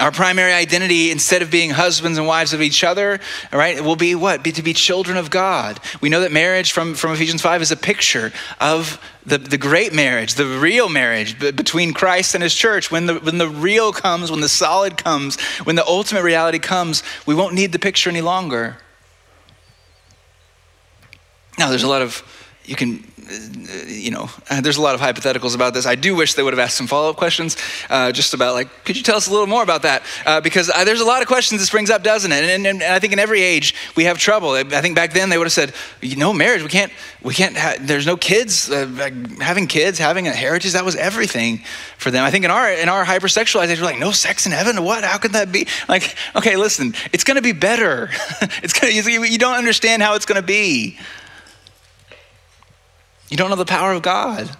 Our 0.00 0.12
primary 0.12 0.54
identity, 0.54 1.10
instead 1.10 1.42
of 1.42 1.50
being 1.50 1.68
husbands 1.68 2.16
and 2.16 2.26
wives 2.26 2.54
of 2.54 2.62
each 2.62 2.82
other, 2.82 3.20
all 3.52 3.58
right, 3.58 3.84
will 3.84 3.96
be 3.96 4.14
what? 4.14 4.42
Be 4.42 4.50
to 4.52 4.62
be 4.62 4.72
children 4.72 5.18
of 5.18 5.28
God. 5.28 5.78
We 6.00 6.08
know 6.08 6.20
that 6.20 6.32
marriage 6.32 6.72
from, 6.72 6.94
from 6.94 7.12
Ephesians 7.12 7.42
5 7.42 7.60
is 7.60 7.70
a 7.70 7.76
picture 7.76 8.32
of 8.62 8.98
the, 9.26 9.36
the 9.36 9.58
great 9.58 9.92
marriage, 9.92 10.36
the 10.36 10.46
real 10.46 10.88
marriage 10.88 11.38
between 11.38 11.92
Christ 11.92 12.34
and 12.34 12.42
his 12.42 12.54
church. 12.54 12.90
When 12.90 13.04
the, 13.04 13.16
when 13.16 13.36
the 13.36 13.50
real 13.50 13.92
comes, 13.92 14.30
when 14.30 14.40
the 14.40 14.48
solid 14.48 14.96
comes, 14.96 15.38
when 15.64 15.76
the 15.76 15.86
ultimate 15.86 16.22
reality 16.22 16.58
comes, 16.58 17.02
we 17.26 17.34
won't 17.34 17.52
need 17.52 17.72
the 17.72 17.78
picture 17.78 18.08
any 18.08 18.22
longer. 18.22 18.78
Now, 21.58 21.68
there's 21.68 21.82
a 21.82 21.88
lot 21.88 22.02
of, 22.02 22.22
you 22.64 22.76
can, 22.76 23.04
you 23.86 24.10
know, 24.10 24.28
there's 24.62 24.76
a 24.76 24.82
lot 24.82 24.94
of 24.94 25.00
hypotheticals 25.00 25.54
about 25.54 25.74
this. 25.74 25.86
I 25.86 25.94
do 25.94 26.14
wish 26.14 26.34
they 26.34 26.42
would 26.42 26.52
have 26.52 26.58
asked 26.58 26.76
some 26.76 26.86
follow 26.86 27.10
up 27.10 27.16
questions 27.16 27.56
uh, 27.88 28.12
just 28.12 28.34
about, 28.34 28.54
like, 28.54 28.84
could 28.84 28.96
you 28.96 29.02
tell 29.02 29.16
us 29.16 29.28
a 29.28 29.30
little 29.30 29.46
more 29.46 29.62
about 29.62 29.82
that? 29.82 30.02
Uh, 30.26 30.40
because 30.40 30.70
uh, 30.70 30.84
there's 30.84 31.00
a 31.00 31.04
lot 31.04 31.22
of 31.22 31.28
questions 31.28 31.60
this 31.60 31.70
brings 31.70 31.90
up, 31.90 32.02
doesn't 32.02 32.30
it? 32.30 32.44
And, 32.44 32.66
and, 32.66 32.82
and, 32.82 32.92
I 32.92 32.98
think 32.98 33.12
in 33.12 33.18
every 33.18 33.42
age 33.42 33.74
we 33.96 34.04
have 34.04 34.18
trouble. 34.18 34.50
I 34.50 34.64
think 34.64 34.96
back 34.96 35.12
then 35.12 35.28
they 35.28 35.38
would 35.38 35.46
have 35.46 35.52
said, 35.52 35.72
you 36.00 36.16
know, 36.16 36.32
marriage, 36.32 36.62
we 36.62 36.68
can't, 36.68 36.92
we 37.22 37.34
can't, 37.34 37.56
ha- 37.56 37.76
there's 37.80 38.06
no 38.06 38.16
kids. 38.16 38.70
Uh, 38.70 38.86
having 39.40 39.66
kids, 39.66 39.98
having 39.98 40.28
a 40.28 40.32
heritage, 40.32 40.72
that 40.72 40.84
was 40.84 40.96
everything 40.96 41.62
for 41.98 42.10
them. 42.10 42.24
I 42.24 42.30
think 42.30 42.44
in 42.44 42.50
our, 42.50 42.70
in 42.70 42.88
our 42.88 43.04
hypersexualized 43.04 43.68
age, 43.68 43.78
we're 43.78 43.86
like, 43.86 43.98
no 43.98 44.10
sex 44.12 44.46
in 44.46 44.52
heaven? 44.52 44.82
What? 44.82 45.04
How 45.04 45.18
could 45.18 45.32
that 45.32 45.52
be? 45.52 45.66
Like, 45.88 46.16
okay, 46.36 46.56
listen, 46.56 46.94
it's 47.12 47.24
going 47.24 47.36
to 47.36 47.42
be 47.42 47.52
better. 47.52 48.10
it's 48.62 48.78
gonna, 48.78 48.92
you 48.92 49.38
don't 49.38 49.56
understand 49.56 50.02
how 50.02 50.14
it's 50.14 50.26
going 50.26 50.40
to 50.40 50.46
be. 50.46 50.98
You 53.32 53.38
don't 53.38 53.48
know 53.48 53.56
the 53.56 53.64
power 53.64 53.94
of 53.94 54.02
God. 54.02 54.54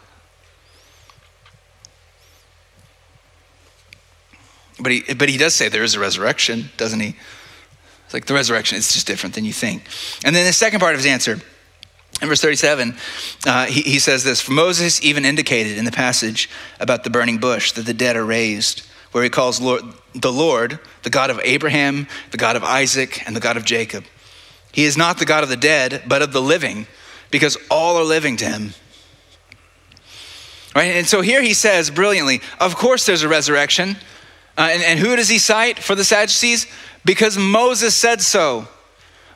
But 4.80 4.92
he, 4.92 5.12
but 5.12 5.28
he 5.28 5.36
does 5.36 5.54
say 5.54 5.68
there 5.68 5.82
is 5.82 5.94
a 5.94 6.00
resurrection, 6.00 6.70
doesn't 6.78 6.98
he? 6.98 7.14
It's 8.06 8.14
like 8.14 8.24
the 8.24 8.32
resurrection, 8.32 8.78
it's 8.78 8.94
just 8.94 9.06
different 9.06 9.34
than 9.34 9.44
you 9.44 9.52
think. 9.52 9.82
And 10.24 10.34
then 10.34 10.46
the 10.46 10.54
second 10.54 10.80
part 10.80 10.94
of 10.94 11.00
his 11.00 11.06
answer, 11.06 11.38
in 12.22 12.28
verse 12.28 12.40
37, 12.40 12.96
uh, 13.46 13.66
he, 13.66 13.82
he 13.82 13.98
says 13.98 14.24
this 14.24 14.40
For 14.40 14.52
Moses 14.52 15.04
even 15.04 15.26
indicated 15.26 15.76
in 15.76 15.84
the 15.84 15.92
passage 15.92 16.48
about 16.80 17.04
the 17.04 17.10
burning 17.10 17.36
bush 17.36 17.72
that 17.72 17.84
the 17.84 17.92
dead 17.92 18.16
are 18.16 18.24
raised, 18.24 18.86
where 19.10 19.22
he 19.22 19.28
calls 19.28 19.60
Lord, 19.60 19.82
the 20.14 20.32
Lord 20.32 20.78
the 21.02 21.10
God 21.10 21.28
of 21.28 21.38
Abraham, 21.44 22.06
the 22.30 22.38
God 22.38 22.56
of 22.56 22.64
Isaac, 22.64 23.22
and 23.26 23.36
the 23.36 23.40
God 23.40 23.58
of 23.58 23.66
Jacob. 23.66 24.04
He 24.72 24.84
is 24.84 24.96
not 24.96 25.18
the 25.18 25.26
God 25.26 25.42
of 25.42 25.50
the 25.50 25.58
dead, 25.58 26.04
but 26.08 26.22
of 26.22 26.32
the 26.32 26.40
living 26.40 26.86
because 27.32 27.58
all 27.68 27.96
are 27.96 28.04
living 28.04 28.36
to 28.36 28.44
him. 28.44 28.74
Right? 30.76 30.92
And 30.92 31.06
so 31.06 31.20
here 31.20 31.42
he 31.42 31.54
says 31.54 31.90
brilliantly, 31.90 32.40
of 32.60 32.76
course 32.76 33.04
there's 33.04 33.24
a 33.24 33.28
resurrection. 33.28 33.96
Uh, 34.56 34.68
and, 34.70 34.82
and 34.82 35.00
who 35.00 35.16
does 35.16 35.28
he 35.28 35.38
cite 35.38 35.78
for 35.78 35.94
the 35.94 36.04
Sadducees? 36.04 36.66
Because 37.04 37.36
Moses 37.36 37.94
said 37.96 38.20
so. 38.20 38.68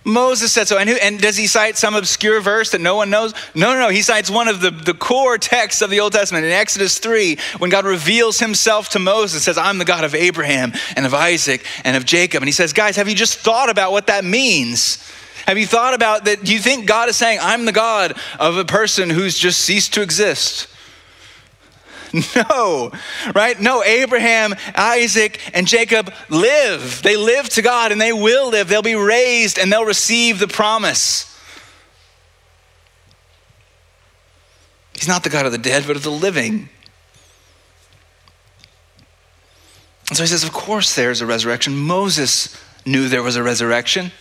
Moses 0.04 0.52
said 0.52 0.68
so. 0.68 0.78
And, 0.78 0.88
who, 0.88 0.94
and, 0.96 1.20
does 1.20 1.36
he 1.36 1.48
cite 1.48 1.76
some 1.76 1.96
obscure 1.96 2.40
verse 2.40 2.70
that 2.70 2.80
no 2.80 2.94
one 2.94 3.10
knows? 3.10 3.34
No, 3.56 3.72
no, 3.72 3.80
no. 3.80 3.88
He 3.88 4.02
cites 4.02 4.30
one 4.30 4.46
of 4.46 4.60
the, 4.60 4.70
the 4.70 4.94
core 4.94 5.36
texts 5.36 5.82
of 5.82 5.90
the 5.90 5.98
Old 5.98 6.12
Testament 6.12 6.44
in 6.44 6.52
Exodus 6.52 7.00
3 7.00 7.36
when 7.58 7.70
God 7.70 7.84
reveals 7.84 8.38
himself 8.38 8.90
to 8.90 9.00
Moses, 9.00 9.42
says, 9.42 9.58
I'm 9.58 9.78
the 9.78 9.84
God 9.84 10.04
of 10.04 10.14
Abraham 10.14 10.72
and 10.94 11.06
of 11.06 11.12
Isaac 11.12 11.66
and 11.82 11.96
of 11.96 12.04
Jacob. 12.04 12.40
And 12.40 12.48
he 12.48 12.52
says, 12.52 12.72
guys, 12.72 12.94
have 12.96 13.08
you 13.08 13.16
just 13.16 13.38
thought 13.38 13.68
about 13.68 13.90
what 13.90 14.06
that 14.06 14.24
means? 14.24 15.04
Have 15.46 15.58
you 15.58 15.66
thought 15.66 15.94
about 15.94 16.24
that? 16.24 16.42
Do 16.42 16.52
you 16.52 16.58
think 16.58 16.86
God 16.86 17.08
is 17.08 17.16
saying, 17.16 17.38
I'm 17.40 17.64
the 17.64 17.72
God 17.72 18.18
of 18.38 18.56
a 18.56 18.64
person 18.64 19.10
who's 19.10 19.38
just 19.38 19.60
ceased 19.60 19.94
to 19.94 20.02
exist? 20.02 20.68
No, 22.34 22.92
right? 23.34 23.60
No, 23.60 23.82
Abraham, 23.84 24.54
Isaac, 24.74 25.38
and 25.52 25.66
Jacob 25.66 26.14
live. 26.30 27.02
They 27.02 27.16
live 27.16 27.48
to 27.50 27.62
God 27.62 27.92
and 27.92 28.00
they 28.00 28.12
will 28.12 28.48
live. 28.48 28.68
They'll 28.68 28.80
be 28.80 28.94
raised 28.94 29.58
and 29.58 29.70
they'll 29.70 29.84
receive 29.84 30.38
the 30.38 30.48
promise. 30.48 31.36
He's 34.94 35.08
not 35.08 35.24
the 35.24 35.30
God 35.30 35.44
of 35.44 35.52
the 35.52 35.58
dead, 35.58 35.84
but 35.86 35.96
of 35.96 36.04
the 36.04 36.10
living. 36.10 36.70
And 40.08 40.16
so 40.16 40.22
he 40.22 40.26
says, 40.28 40.44
Of 40.44 40.52
course, 40.52 40.94
there's 40.94 41.20
a 41.20 41.26
resurrection. 41.26 41.76
Moses 41.76 42.56
knew 42.86 43.08
there 43.08 43.22
was 43.22 43.36
a 43.36 43.42
resurrection. 43.42 44.12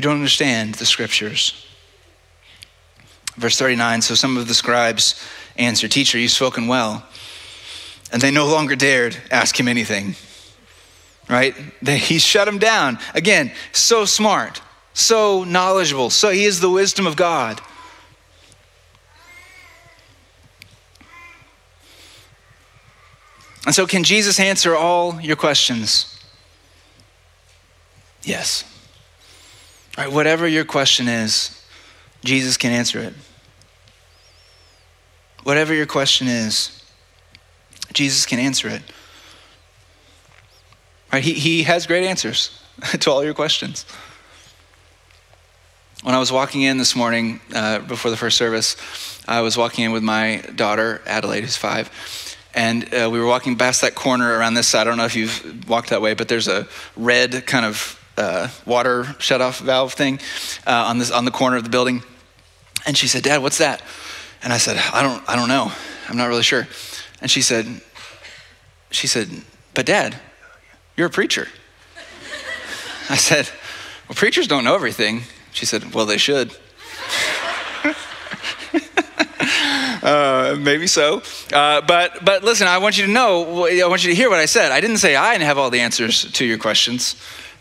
You 0.00 0.02
don't 0.04 0.16
understand 0.16 0.76
the 0.76 0.86
scriptures. 0.86 1.66
Verse 3.36 3.58
39 3.58 4.00
So 4.00 4.14
some 4.14 4.38
of 4.38 4.48
the 4.48 4.54
scribes 4.54 5.22
answered, 5.58 5.90
Teacher, 5.90 6.16
you've 6.16 6.30
spoken 6.30 6.68
well. 6.68 7.06
and 8.10 8.22
they 8.22 8.30
no 8.30 8.46
longer 8.46 8.74
dared 8.74 9.18
ask 9.30 9.60
him 9.60 9.68
anything. 9.68 10.14
Right? 11.28 11.54
They, 11.82 11.98
he 11.98 12.18
shut 12.18 12.46
them 12.46 12.56
down. 12.56 12.98
Again, 13.12 13.52
so 13.72 14.06
smart, 14.06 14.62
so 14.94 15.44
knowledgeable. 15.44 16.08
So 16.08 16.30
he 16.30 16.46
is 16.46 16.60
the 16.60 16.70
wisdom 16.70 17.06
of 17.06 17.14
God. 17.14 17.60
And 23.66 23.74
so, 23.74 23.86
can 23.86 24.02
Jesus 24.02 24.40
answer 24.40 24.74
all 24.74 25.20
your 25.20 25.36
questions? 25.36 26.18
Yes. 28.22 28.64
Right, 30.00 30.10
whatever 30.10 30.48
your 30.48 30.64
question 30.64 31.08
is, 31.08 31.62
Jesus 32.24 32.56
can 32.56 32.72
answer 32.72 33.00
it. 33.00 33.12
Whatever 35.42 35.74
your 35.74 35.84
question 35.84 36.26
is, 36.26 36.82
Jesus 37.92 38.24
can 38.24 38.38
answer 38.38 38.68
it. 38.68 38.80
Right? 41.12 41.22
He, 41.22 41.34
he 41.34 41.64
has 41.64 41.86
great 41.86 42.02
answers 42.06 42.58
to 43.00 43.10
all 43.10 43.22
your 43.22 43.34
questions. 43.34 43.84
When 46.02 46.14
I 46.14 46.18
was 46.18 46.32
walking 46.32 46.62
in 46.62 46.78
this 46.78 46.96
morning 46.96 47.42
uh, 47.54 47.80
before 47.80 48.10
the 48.10 48.16
first 48.16 48.38
service, 48.38 48.76
I 49.28 49.42
was 49.42 49.58
walking 49.58 49.84
in 49.84 49.92
with 49.92 50.02
my 50.02 50.42
daughter, 50.56 51.02
Adelaide, 51.04 51.42
who's 51.42 51.58
five, 51.58 51.90
and 52.54 52.84
uh, 52.94 53.10
we 53.12 53.20
were 53.20 53.26
walking 53.26 53.58
past 53.58 53.82
that 53.82 53.94
corner 53.96 54.38
around 54.38 54.54
this 54.54 54.66
side. 54.66 54.80
I 54.80 54.84
don't 54.84 54.96
know 54.96 55.04
if 55.04 55.14
you've 55.14 55.68
walked 55.68 55.90
that 55.90 56.00
way, 56.00 56.14
but 56.14 56.28
there's 56.28 56.48
a 56.48 56.66
red 56.96 57.46
kind 57.46 57.66
of 57.66 57.99
uh, 58.20 58.48
water 58.66 59.16
shut-off 59.18 59.60
valve 59.60 59.94
thing 59.94 60.20
uh, 60.66 60.84
on 60.88 60.98
this 60.98 61.10
on 61.10 61.24
the 61.24 61.30
corner 61.30 61.56
of 61.56 61.64
the 61.64 61.70
building. 61.70 62.02
And 62.86 62.96
she 62.96 63.08
said, 63.08 63.22
"Dad, 63.22 63.42
what's 63.42 63.58
that?" 63.58 63.82
And 64.42 64.52
I 64.52 64.58
said, 64.58 64.76
"I 64.92 65.02
don't, 65.02 65.28
I 65.28 65.36
don't 65.36 65.48
know. 65.48 65.72
I'm 66.08 66.16
not 66.16 66.28
really 66.28 66.42
sure." 66.42 66.68
And 67.20 67.30
she 67.30 67.42
said, 67.42 67.66
"She 68.90 69.06
said, 69.06 69.28
but 69.74 69.86
Dad, 69.86 70.16
you're 70.96 71.08
a 71.08 71.10
preacher." 71.10 71.48
I 73.08 73.16
said, 73.16 73.48
"Well, 74.08 74.14
preachers 74.14 74.46
don't 74.46 74.64
know 74.64 74.74
everything." 74.74 75.22
She 75.52 75.66
said, 75.66 75.94
"Well, 75.94 76.06
they 76.06 76.18
should." 76.18 76.56
Uh, 80.02 80.56
maybe 80.58 80.86
so. 80.86 81.22
Uh, 81.52 81.82
but, 81.82 82.24
but 82.24 82.42
listen, 82.42 82.66
I 82.66 82.78
want 82.78 82.96
you 82.96 83.04
to 83.04 83.12
know, 83.12 83.66
I 83.66 83.86
want 83.86 84.02
you 84.02 84.10
to 84.10 84.16
hear 84.16 84.30
what 84.30 84.38
I 84.38 84.46
said. 84.46 84.72
I 84.72 84.80
didn't 84.80 84.96
say 84.96 85.14
I 85.14 85.36
have 85.38 85.58
all 85.58 85.68
the 85.68 85.80
answers 85.80 86.30
to 86.32 86.44
your 86.44 86.56
questions, 86.56 87.16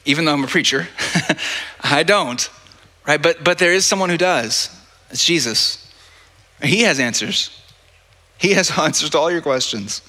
even 0.05 0.25
though 0.25 0.33
I'm 0.33 0.43
a 0.43 0.47
preacher. 0.47 0.87
I 1.81 2.03
don't, 2.03 2.49
right? 3.07 3.21
But, 3.21 3.43
but 3.43 3.57
there 3.57 3.73
is 3.73 3.85
someone 3.85 4.09
who 4.09 4.17
does. 4.17 4.75
It's 5.09 5.25
Jesus. 5.25 5.91
He 6.61 6.81
has 6.81 6.99
answers. 6.99 7.49
He 8.37 8.53
has 8.53 8.71
answers 8.77 9.09
to 9.11 9.19
all 9.19 9.31
your 9.31 9.41
questions. 9.41 10.01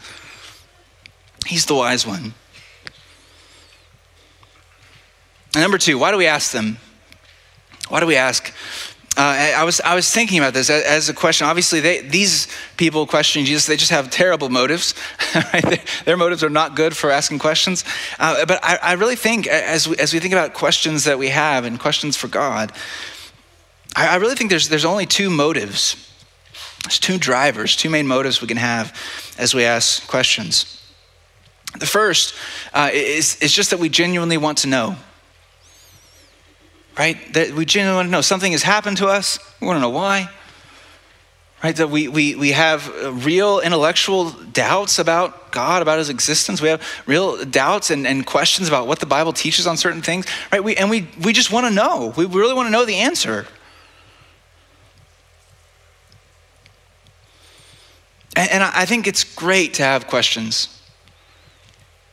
He's 1.46 1.66
the 1.66 1.74
wise 1.74 2.06
one. 2.06 2.34
And 5.54 5.62
number 5.62 5.78
two, 5.78 5.98
why 5.98 6.12
do 6.12 6.16
we 6.16 6.26
ask 6.26 6.52
them? 6.52 6.78
Why 7.88 7.98
do 7.98 8.06
we 8.06 8.16
ask 8.16 8.52
uh, 9.16 9.54
I, 9.56 9.64
was, 9.64 9.80
I 9.80 9.96
was 9.96 10.12
thinking 10.12 10.38
about 10.38 10.54
this 10.54 10.70
as, 10.70 10.84
as 10.84 11.08
a 11.08 11.14
question. 11.14 11.46
Obviously, 11.46 11.80
they, 11.80 12.00
these 12.00 12.46
people 12.76 13.06
questioning 13.06 13.44
Jesus, 13.44 13.66
they 13.66 13.76
just 13.76 13.90
have 13.90 14.10
terrible 14.10 14.48
motives. 14.48 14.94
Right? 15.52 15.80
Their 16.06 16.16
motives 16.16 16.42
are 16.42 16.50
not 16.50 16.74
good 16.74 16.96
for 16.96 17.10
asking 17.10 17.38
questions. 17.38 17.84
Uh, 18.18 18.44
but 18.46 18.58
I, 18.64 18.78
I, 18.82 18.92
really 18.94 19.14
think, 19.14 19.46
as 19.46 19.86
we, 19.86 19.96
as 19.96 20.12
we 20.12 20.18
think 20.18 20.32
about 20.32 20.54
questions 20.54 21.04
that 21.04 21.18
we 21.20 21.28
have 21.28 21.64
and 21.64 21.78
questions 21.78 22.16
for 22.16 22.26
God, 22.26 22.72
I, 23.94 24.08
I 24.08 24.16
really 24.16 24.34
think 24.34 24.50
there's, 24.50 24.68
there's 24.68 24.84
only 24.84 25.06
two 25.06 25.30
motives. 25.30 25.94
There's 26.82 26.98
two 26.98 27.16
drivers, 27.16 27.76
two 27.76 27.90
main 27.90 28.08
motives 28.08 28.40
we 28.40 28.48
can 28.48 28.56
have 28.56 28.92
as 29.38 29.54
we 29.54 29.64
ask 29.64 30.06
questions. 30.08 30.82
The 31.78 31.86
first 31.86 32.34
uh, 32.74 32.90
is, 32.92 33.36
is 33.36 33.52
just 33.52 33.70
that 33.70 33.78
we 33.78 33.88
genuinely 33.88 34.36
want 34.36 34.58
to 34.58 34.68
know 34.68 34.96
right? 36.98 37.32
That 37.34 37.52
we 37.52 37.64
genuinely 37.64 37.96
want 37.96 38.06
to 38.08 38.12
know 38.12 38.20
something 38.20 38.52
has 38.52 38.62
happened 38.62 38.96
to 38.98 39.06
us. 39.06 39.38
We 39.60 39.66
want 39.66 39.76
to 39.76 39.80
know 39.80 39.90
why. 39.90 40.30
Right? 41.62 41.76
That 41.76 41.90
we, 41.90 42.08
we, 42.08 42.34
we 42.34 42.52
have 42.52 42.88
uh, 42.88 43.12
real 43.12 43.60
intellectual 43.60 44.30
doubts 44.30 44.98
about 44.98 45.52
God, 45.52 45.82
about 45.82 45.98
his 45.98 46.08
existence. 46.08 46.62
We 46.62 46.68
have 46.68 46.82
real 47.06 47.44
doubts 47.44 47.90
and, 47.90 48.06
and 48.06 48.24
questions 48.24 48.68
about 48.68 48.86
what 48.86 48.98
the 48.98 49.06
Bible 49.06 49.32
teaches 49.32 49.66
on 49.66 49.76
certain 49.76 50.00
things. 50.00 50.26
Right? 50.50 50.64
We, 50.64 50.76
and 50.76 50.88
we, 50.88 51.08
we 51.22 51.32
just 51.32 51.52
want 51.52 51.66
to 51.66 51.72
know. 51.72 52.14
We 52.16 52.24
really 52.24 52.54
want 52.54 52.66
to 52.66 52.70
know 52.70 52.84
the 52.84 52.96
answer. 52.96 53.46
And, 58.36 58.50
and 58.50 58.62
I 58.62 58.86
think 58.86 59.06
it's 59.06 59.24
great 59.24 59.74
to 59.74 59.82
have 59.82 60.06
questions. 60.06 60.79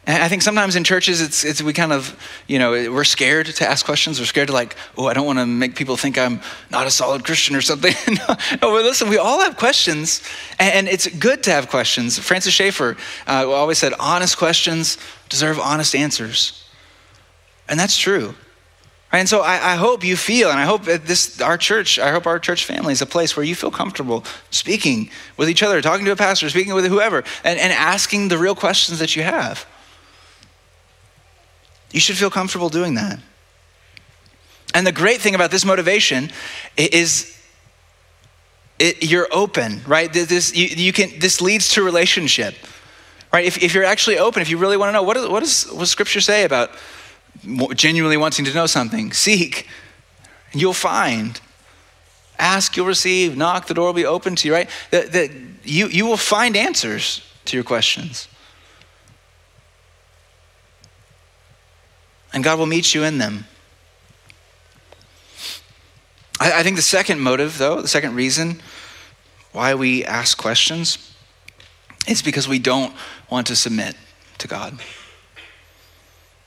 And 0.07 0.23
I 0.23 0.29
think 0.29 0.41
sometimes 0.41 0.77
in 0.77 0.85
churches, 0.85 1.19
it's, 1.19 1.43
it's 1.43 1.61
we 1.61 1.73
kind 1.73 1.91
of, 1.91 2.17
you 2.47 2.59
know, 2.59 2.71
we're 2.71 3.03
scared 3.03 3.47
to 3.47 3.69
ask 3.69 3.85
questions. 3.85 4.21
We're 4.21 4.25
scared 4.25 4.47
to 4.47 4.53
like, 4.53 4.77
oh, 4.97 5.07
I 5.07 5.13
don't 5.13 5.25
want 5.25 5.37
to 5.39 5.45
make 5.45 5.75
people 5.75 5.97
think 5.97 6.17
I'm 6.17 6.39
not 6.71 6.87
a 6.87 6.91
solid 6.91 7.25
Christian 7.25 7.57
or 7.57 7.61
something. 7.61 7.93
no, 8.15 8.35
but 8.61 8.85
listen, 8.85 9.09
we 9.09 9.17
all 9.17 9.41
have 9.41 9.57
questions, 9.57 10.23
and, 10.59 10.87
it's 10.87 11.07
good 11.17 11.43
to 11.43 11.51
have 11.51 11.67
questions. 11.67 12.17
Francis 12.17 12.53
Schaeffer 12.53 12.95
uh, 13.27 13.51
always 13.51 13.79
said, 13.79 13.91
honest 13.99 14.37
questions 14.37 14.97
deserve 15.27 15.59
honest 15.59 15.93
answers, 15.93 16.63
and 17.67 17.77
that's 17.77 17.97
true. 17.97 18.33
Right? 19.11 19.19
And 19.19 19.27
so 19.27 19.41
I, 19.41 19.73
I, 19.73 19.75
hope 19.75 20.05
you 20.05 20.15
feel, 20.15 20.49
and 20.49 20.57
I 20.57 20.63
hope 20.63 20.85
that 20.85 21.05
this 21.05 21.41
our 21.41 21.57
church, 21.57 21.99
I 21.99 22.11
hope 22.11 22.25
our 22.25 22.39
church 22.39 22.63
family 22.63 22.93
is 22.93 23.01
a 23.01 23.05
place 23.05 23.35
where 23.35 23.45
you 23.45 23.55
feel 23.55 23.71
comfortable 23.71 24.23
speaking 24.51 25.09
with 25.35 25.49
each 25.49 25.63
other, 25.63 25.81
talking 25.81 26.05
to 26.05 26.11
a 26.11 26.15
pastor, 26.15 26.49
speaking 26.49 26.73
with 26.73 26.87
whoever, 26.87 27.25
and, 27.43 27.59
and 27.59 27.73
asking 27.73 28.29
the 28.29 28.37
real 28.37 28.55
questions 28.55 28.99
that 28.99 29.17
you 29.17 29.23
have. 29.23 29.65
You 31.91 31.99
should 31.99 32.17
feel 32.17 32.29
comfortable 32.29 32.69
doing 32.69 32.95
that. 32.95 33.19
And 34.73 34.85
the 34.85 34.91
great 34.91 35.21
thing 35.21 35.35
about 35.35 35.51
this 35.51 35.65
motivation 35.65 36.31
is 36.75 37.37
it, 38.79 39.09
you're 39.09 39.27
open, 39.31 39.81
right? 39.87 40.11
This, 40.11 40.55
you, 40.55 40.67
you, 40.67 40.93
can, 40.93 41.17
this 41.19 41.41
leads 41.41 41.69
to 41.69 41.83
relationship, 41.83 42.55
right? 43.33 43.45
If, 43.45 43.61
if 43.63 43.73
you're 43.73 43.83
actually 43.83 44.19
open, 44.19 44.41
if 44.41 44.49
you 44.49 44.57
really 44.57 44.77
want 44.77 44.89
to 44.89 44.93
know, 44.93 45.03
what, 45.03 45.17
is, 45.17 45.27
what, 45.27 45.43
is, 45.43 45.65
what 45.71 45.79
does 45.79 45.91
Scripture 45.91 46.21
say 46.21 46.43
about 46.43 46.71
genuinely 47.75 48.17
wanting 48.17 48.45
to 48.45 48.53
know 48.53 48.67
something? 48.67 49.11
Seek, 49.13 49.67
you'll 50.53 50.73
find. 50.73 51.39
Ask, 52.37 52.77
you'll 52.77 52.85
receive. 52.85 53.35
Knock, 53.35 53.67
the 53.67 53.73
door 53.73 53.87
will 53.87 53.93
be 53.93 54.05
open 54.05 54.35
to 54.35 54.47
you, 54.47 54.53
right? 54.53 54.69
That, 54.91 55.11
that 55.13 55.31
you, 55.63 55.87
you 55.87 56.05
will 56.05 56.17
find 56.17 56.55
answers 56.55 57.23
to 57.45 57.57
your 57.57 57.63
questions. 57.63 58.27
And 62.37 62.43
God 62.43 62.59
will 62.59 62.67
meet 62.67 62.93
you 62.93 63.03
in 63.03 63.17
them. 63.17 63.45
I, 66.39 66.59
I 66.59 66.61
think 66.61 66.75
the 66.75 66.83
second 66.83 67.19
motive, 67.19 67.57
though, 67.57 67.81
the 67.81 67.87
second 67.87 68.13
reason 68.13 68.61
why 69.53 69.73
we 69.73 70.05
ask 70.05 70.37
questions 70.37 71.15
is 72.07 72.21
because 72.21 72.47
we 72.47 72.59
don't 72.59 72.93
want 73.31 73.47
to 73.47 73.55
submit 73.55 73.95
to 74.37 74.47
God. 74.47 74.79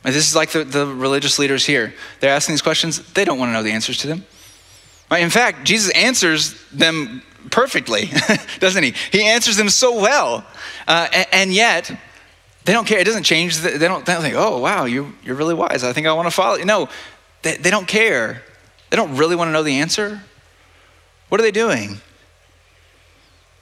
And 0.04 0.14
this 0.14 0.28
is 0.28 0.36
like 0.36 0.52
the, 0.52 0.62
the 0.62 0.86
religious 0.86 1.40
leaders 1.40 1.66
here. 1.66 1.92
They're 2.20 2.32
asking 2.32 2.52
these 2.52 2.62
questions, 2.62 3.12
they 3.14 3.24
don't 3.24 3.40
want 3.40 3.48
to 3.48 3.52
know 3.52 3.64
the 3.64 3.72
answers 3.72 3.98
to 3.98 4.06
them. 4.06 4.24
Right? 5.10 5.24
In 5.24 5.30
fact, 5.30 5.64
Jesus 5.64 5.90
answers 5.96 6.54
them 6.70 7.20
perfectly, 7.50 8.10
doesn't 8.60 8.84
he? 8.84 8.94
He 9.10 9.24
answers 9.24 9.56
them 9.56 9.68
so 9.68 10.00
well. 10.00 10.46
Uh, 10.86 11.08
and, 11.12 11.26
and, 11.32 11.52
yet, 11.52 11.90
they 12.64 12.72
don't 12.72 12.86
care. 12.86 12.98
It 12.98 13.04
doesn't 13.04 13.22
change. 13.22 13.58
They 13.58 13.78
don't, 13.78 14.04
they 14.04 14.12
don't 14.12 14.22
think, 14.22 14.34
oh, 14.36 14.58
wow, 14.58 14.84
you, 14.84 15.14
you're 15.24 15.34
really 15.34 15.54
wise. 15.54 15.82
I 15.82 15.92
think 15.92 16.06
I 16.06 16.12
want 16.12 16.26
to 16.26 16.30
follow 16.30 16.56
you. 16.56 16.64
No, 16.64 16.88
they, 17.42 17.56
they 17.56 17.70
don't 17.70 17.88
care. 17.88 18.42
They 18.90 18.96
don't 18.96 19.16
really 19.16 19.36
want 19.36 19.48
to 19.48 19.52
know 19.52 19.62
the 19.62 19.78
answer. 19.78 20.20
What 21.28 21.40
are 21.40 21.42
they 21.42 21.50
doing? 21.50 22.00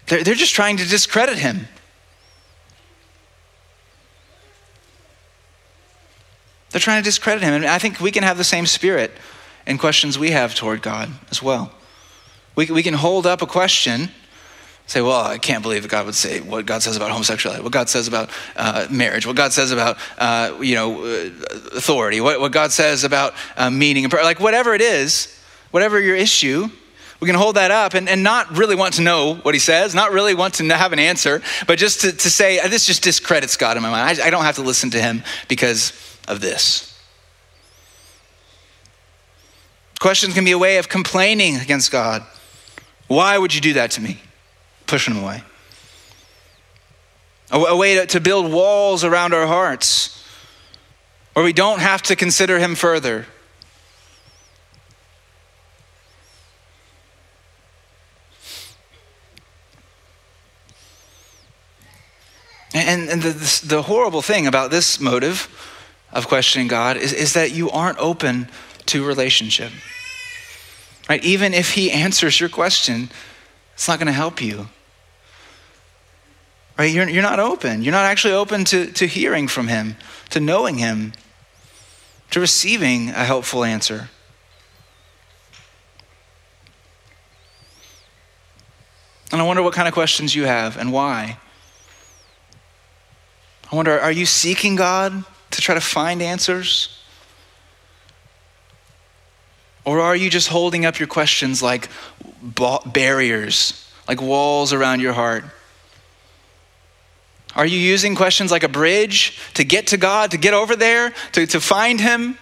They're, 0.07 0.25
they're 0.25 0.35
just 0.35 0.55
trying 0.55 0.79
to 0.79 0.89
discredit 0.89 1.39
him. 1.39 1.69
They're 6.71 6.81
trying 6.81 7.03
to 7.03 7.05
discredit 7.05 7.43
him. 7.43 7.55
And 7.55 7.67
I 7.67 7.79
think 7.79 8.01
we 8.01 8.11
can 8.11 8.23
have 8.25 8.37
the 8.37 8.45
same 8.45 8.67
spirit 8.67 9.13
in 9.67 9.79
questions 9.79 10.19
we 10.19 10.31
have 10.31 10.55
toward 10.55 10.83
God 10.83 11.11
as 11.31 11.43
well. 11.43 11.73
We, 12.57 12.67
we 12.67 12.83
can 12.83 12.95
hold 12.95 13.27
up 13.27 13.43
a 13.43 13.47
question 13.47 14.11
say, 14.89 15.03
well, 15.03 15.21
I 15.21 15.37
can't 15.37 15.63
believe 15.63 15.87
God 15.87 16.07
would 16.07 16.15
say 16.15 16.41
what 16.41 16.65
God 16.65 16.83
says 16.83 16.97
about 16.97 17.11
homosexuality, 17.11 17.63
what 17.63 17.73
God 17.73 17.91
says 17.91 18.09
about 18.09 18.31
uh, 18.57 18.87
marriage, 18.91 19.27
what 19.27 19.37
God 19.37 19.53
says 19.53 19.71
about, 19.71 19.99
uh, 20.17 20.57
you 20.61 20.75
know, 20.75 21.05
uh, 21.05 21.31
authority, 21.77 22.21
what, 22.23 22.41
what, 22.41 22.53
God 22.53 22.73
says 22.73 23.05
about 23.05 23.35
uh, 23.59 23.69
meaning, 23.69 24.05
and 24.05 24.13
like 24.13 24.41
whatever 24.41 24.75
it 24.75 24.81
is, 24.81 25.39
whatever 25.73 26.01
your 26.01 26.17
issue, 26.17 26.69
we 27.21 27.27
can 27.27 27.37
hold 27.37 27.57
that 27.57 27.71
up 27.71 27.93
and, 27.93 28.09
and 28.09 28.23
not 28.23 28.57
really 28.57 28.75
want 28.75 28.95
to 28.95 29.03
know 29.03 29.35
what 29.35 29.55
he 29.55 29.61
says, 29.61 29.95
not 29.95 30.11
really 30.11 30.35
want 30.35 30.55
to 30.55 30.65
have 30.75 30.95
an 30.95 30.99
answer, 30.99 31.43
but 31.67 31.79
just 31.79 32.01
to, 32.01 32.13
to 32.13 32.31
say, 32.31 32.67
this 32.69 32.87
just 32.87 33.03
discredits 33.03 33.59
God 33.59 33.77
in 33.77 33.83
my 33.83 33.91
mind. 33.91 34.21
I, 34.21 34.29
I 34.29 34.31
don't 34.31 34.45
have 34.45 34.57
to 34.57 34.63
listen 34.63 34.89
to 34.91 35.03
him 35.03 35.23
because 35.49 35.93
of 36.29 36.41
this. 36.41 36.99
Questions 40.01 40.33
can 40.33 40.45
be 40.45 40.53
a 40.53 40.59
way 40.59 40.79
of 40.79 40.89
complaining 40.89 41.57
against 41.57 41.91
God. 41.91 42.25
Why 43.09 43.37
would 43.37 43.55
you 43.55 43.61
do 43.61 43.75
that 43.75 43.91
to 43.93 44.01
me? 44.01 44.23
Pushing 44.89 45.15
them 45.15 45.23
away. 45.23 45.43
a, 47.51 47.59
a 47.59 47.77
way 47.77 47.95
to, 47.95 48.07
to 48.07 48.21
build 48.21 48.51
walls 48.51 49.05
around 49.05 49.35
our 49.35 49.47
hearts 49.47 50.25
where 51.35 51.45
we 51.45 51.53
don't 51.53 51.81
have 51.81 52.03
to 52.03 52.17
consider 52.17 52.59
Him 52.59 52.75
further. 52.75 53.27
And, 62.75 63.09
and 63.09 63.23
the, 63.23 63.67
the, 63.67 63.83
horrible 63.83 64.23
thing 64.23 64.47
about 64.47 64.71
this 64.71 65.01
motive 65.01 65.49
of 66.13 66.29
questioning 66.29 66.69
God 66.69 66.97
is, 66.97 67.13
is 67.13 67.33
that 67.33 67.51
you 67.51 67.71
aren't 67.71 67.99
open 67.99 68.49
to 68.87 69.05
relationship. 69.05 69.73
Right? 71.09 71.23
Even 71.25 71.55
if 71.55 71.73
He 71.73 71.91
answers 71.91 72.41
your 72.41 72.49
question, 72.49 73.11
it's 73.75 73.89
not 73.89 73.99
going 73.99 74.07
to 74.07 74.13
help 74.13 74.43
you. 74.43 74.69
Right? 76.79 76.95
You're, 76.95 77.09
you're 77.09 77.23
not 77.23 77.41
open. 77.41 77.83
You're 77.83 77.93
not 77.93 78.05
actually 78.05 78.35
open 78.35 78.65
to, 78.67 78.87
to 78.93 79.07
hearing 79.07 79.49
from 79.49 79.67
Him, 79.67 79.97
to 80.31 80.39
knowing 80.39 80.79
Him, 80.79 81.13
to 82.31 82.39
receiving 82.39 83.09
a 83.09 83.25
helpful 83.25 83.65
answer. 83.65 84.11
And 89.33 89.43
I 89.43 89.45
wonder 89.45 89.63
what 89.63 89.75
kind 89.75 89.89
of 89.89 89.95
questions 89.95 90.35
you 90.35 90.45
have 90.45 90.77
and 90.77 90.93
why. 90.93 91.39
I 93.71 93.77
wonder, 93.77 93.99
are 93.99 94.13
you 94.13 94.25
seeking 94.25 94.77
God 94.77 95.25
to 95.51 95.61
try 95.61 95.75
to 95.75 95.81
find 95.81 96.23
answers? 96.23 97.03
Or 99.85 100.01
are 100.01 100.17
you 100.17 100.31
just 100.31 100.49
holding 100.49 100.87
up 100.87 100.99
your 100.99 101.09
questions 101.09 101.63
like 101.63 101.89
barriers, 102.87 103.91
like 104.07 104.23
walls 104.23 104.73
around 104.73 105.01
your 105.01 105.13
heart? 105.13 105.45
Are 107.57 107.67
you 107.67 107.79
using 107.79 108.15
questions 108.15 108.51
like 108.51 108.63
a 108.63 108.69
bridge 108.69 109.39
to 109.55 109.65
get 109.65 109.89
to 109.89 109.97
God, 109.97 110.31
to 110.31 110.37
get 110.37 110.55
over 110.55 110.77
there, 110.77 111.13
to, 111.33 111.47
to 111.47 111.61
find 111.61 112.01
Him? 112.01 112.39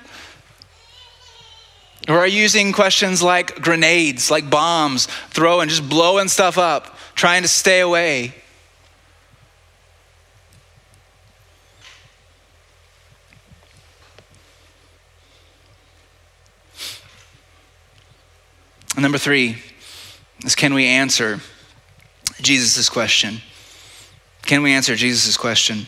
Or 2.09 2.19
are 2.19 2.27
you 2.27 2.40
using 2.42 2.73
questions 2.73 3.23
like 3.23 3.61
grenades, 3.61 4.31
like 4.31 4.49
bombs, 4.49 5.07
throwing, 5.31 5.69
just 5.69 5.88
blowing 5.88 6.29
stuff 6.29 6.59
up, 6.59 6.97
trying 7.14 7.42
to 7.42 7.49
stay 7.49 7.81
away? 7.81 8.35
Number 18.99 19.19
three 19.19 19.59
is 20.45 20.55
can 20.55 20.73
we 20.73 20.87
answer 20.87 21.40
Jesus' 22.40 22.88
question? 22.88 23.42
Can 24.47 24.63
we 24.63 24.73
answer 24.73 24.97
Jesus' 24.97 25.37
question? 25.37 25.87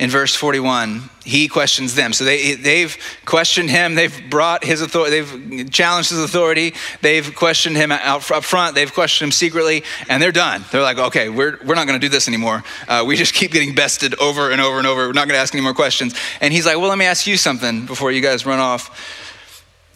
in 0.00 0.08
verse 0.08 0.34
41 0.34 1.10
he 1.24 1.46
questions 1.46 1.94
them. 1.94 2.14
So 2.14 2.24
they, 2.24 2.54
they've 2.54 2.96
questioned 3.26 3.70
him. 3.70 3.94
They've 3.94 4.30
brought 4.30 4.64
his 4.64 4.80
authority 4.80 5.20
they've 5.20 5.70
challenged 5.70 6.08
his 6.10 6.18
authority. 6.18 6.72
They've 7.02 7.32
questioned 7.34 7.76
him 7.76 7.92
out 7.92 8.28
up 8.30 8.42
front. 8.42 8.74
They've 8.74 8.92
questioned 8.92 9.28
him 9.28 9.32
secretly 9.32 9.84
and 10.08 10.22
they're 10.22 10.32
done. 10.32 10.64
They're 10.72 10.82
like 10.82 10.98
okay 10.98 11.28
we're, 11.28 11.58
we're 11.64 11.74
not 11.74 11.86
going 11.86 12.00
to 12.00 12.04
do 12.04 12.08
this 12.08 12.26
anymore. 12.26 12.64
Uh, 12.88 13.04
we 13.06 13.14
just 13.14 13.34
keep 13.34 13.52
getting 13.52 13.74
bested 13.74 14.18
over 14.18 14.50
and 14.50 14.60
over 14.60 14.78
and 14.78 14.86
over. 14.86 15.06
We're 15.06 15.12
not 15.12 15.28
going 15.28 15.36
to 15.36 15.42
ask 15.42 15.54
any 15.54 15.62
more 15.62 15.74
questions. 15.74 16.14
And 16.40 16.52
he's 16.52 16.64
like 16.64 16.78
well 16.78 16.88
let 16.88 16.98
me 16.98 17.04
ask 17.04 17.26
you 17.26 17.36
something 17.36 17.84
before 17.84 18.10
you 18.10 18.22
guys 18.22 18.46
run 18.46 18.58
off. 18.58 19.28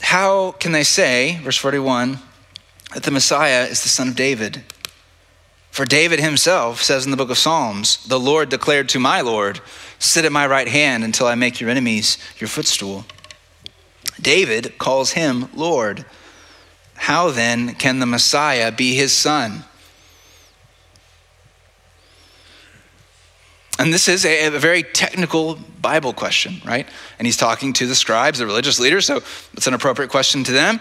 How 0.02 0.52
can 0.52 0.72
they 0.72 0.84
say, 0.84 1.40
verse 1.42 1.56
41, 1.56 2.18
that 2.92 3.04
the 3.04 3.10
Messiah 3.10 3.64
is 3.64 3.82
the 3.82 3.88
son 3.88 4.08
of 4.08 4.16
David? 4.16 4.62
For 5.74 5.84
David 5.84 6.20
himself 6.20 6.84
says 6.84 7.04
in 7.04 7.10
the 7.10 7.16
book 7.16 7.30
of 7.30 7.36
Psalms, 7.36 7.96
The 8.06 8.20
Lord 8.20 8.48
declared 8.48 8.88
to 8.90 9.00
my 9.00 9.22
Lord, 9.22 9.60
Sit 9.98 10.24
at 10.24 10.30
my 10.30 10.46
right 10.46 10.68
hand 10.68 11.02
until 11.02 11.26
I 11.26 11.34
make 11.34 11.60
your 11.60 11.68
enemies 11.68 12.16
your 12.38 12.46
footstool. 12.46 13.04
David 14.20 14.78
calls 14.78 15.10
him 15.10 15.48
Lord. 15.52 16.04
How 16.94 17.32
then 17.32 17.74
can 17.74 17.98
the 17.98 18.06
Messiah 18.06 18.70
be 18.70 18.94
his 18.94 19.12
son? 19.12 19.64
And 23.76 23.92
this 23.92 24.06
is 24.06 24.24
a, 24.24 24.46
a, 24.46 24.50
very 24.60 24.84
technical 24.84 25.56
Bible 25.82 26.12
question, 26.12 26.62
right? 26.64 26.88
And 27.18 27.26
he's 27.26 27.36
talking 27.36 27.72
to 27.72 27.88
the 27.88 27.96
scribes, 27.96 28.38
the 28.38 28.46
religious 28.46 28.78
leaders, 28.78 29.06
so 29.06 29.16
it's 29.54 29.66
an 29.66 29.74
appropriate 29.74 30.12
question 30.12 30.44
to 30.44 30.52
them. 30.52 30.78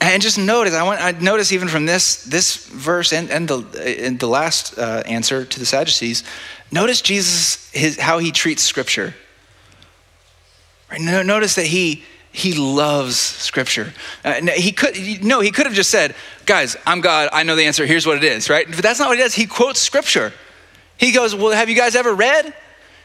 And 0.00 0.22
just 0.22 0.38
notice, 0.38 0.74
I 0.74 0.82
want 0.82 1.00
I 1.00 1.12
notice 1.12 1.52
even 1.52 1.68
from 1.68 1.86
this 1.86 2.24
this 2.24 2.56
verse 2.66 3.12
and, 3.12 3.30
and 3.30 3.46
the 3.46 4.04
and 4.04 4.18
the 4.18 4.26
last 4.26 4.78
uh, 4.78 5.02
answer 5.06 5.44
to 5.44 5.58
the 5.58 5.66
Sadducees, 5.66 6.24
notice 6.72 7.02
Jesus 7.02 7.70
his 7.72 7.98
how 7.98 8.18
he 8.18 8.32
treats 8.32 8.62
Scripture. 8.62 9.14
Right? 10.90 11.00
Notice 11.00 11.54
that 11.56 11.66
he 11.66 12.04
he 12.32 12.54
loves 12.54 13.18
Scripture. 13.18 13.92
Uh, 14.24 14.40
he 14.52 14.72
could 14.72 14.96
no, 15.22 15.40
he 15.40 15.50
could 15.50 15.66
have 15.66 15.74
just 15.74 15.90
said, 15.90 16.14
"Guys, 16.46 16.76
I'm 16.86 17.02
God. 17.02 17.28
I 17.32 17.42
know 17.42 17.54
the 17.54 17.64
answer. 17.64 17.84
Here's 17.84 18.06
what 18.06 18.16
it 18.16 18.24
is." 18.24 18.48
Right? 18.48 18.66
But 18.66 18.82
that's 18.82 18.98
not 18.98 19.08
what 19.08 19.18
he 19.18 19.22
does. 19.22 19.34
He 19.34 19.46
quotes 19.46 19.80
Scripture. 19.80 20.32
He 21.00 21.12
goes, 21.12 21.34
Well, 21.34 21.50
have 21.52 21.70
you 21.70 21.74
guys 21.76 21.96
ever 21.96 22.14
read? 22.14 22.52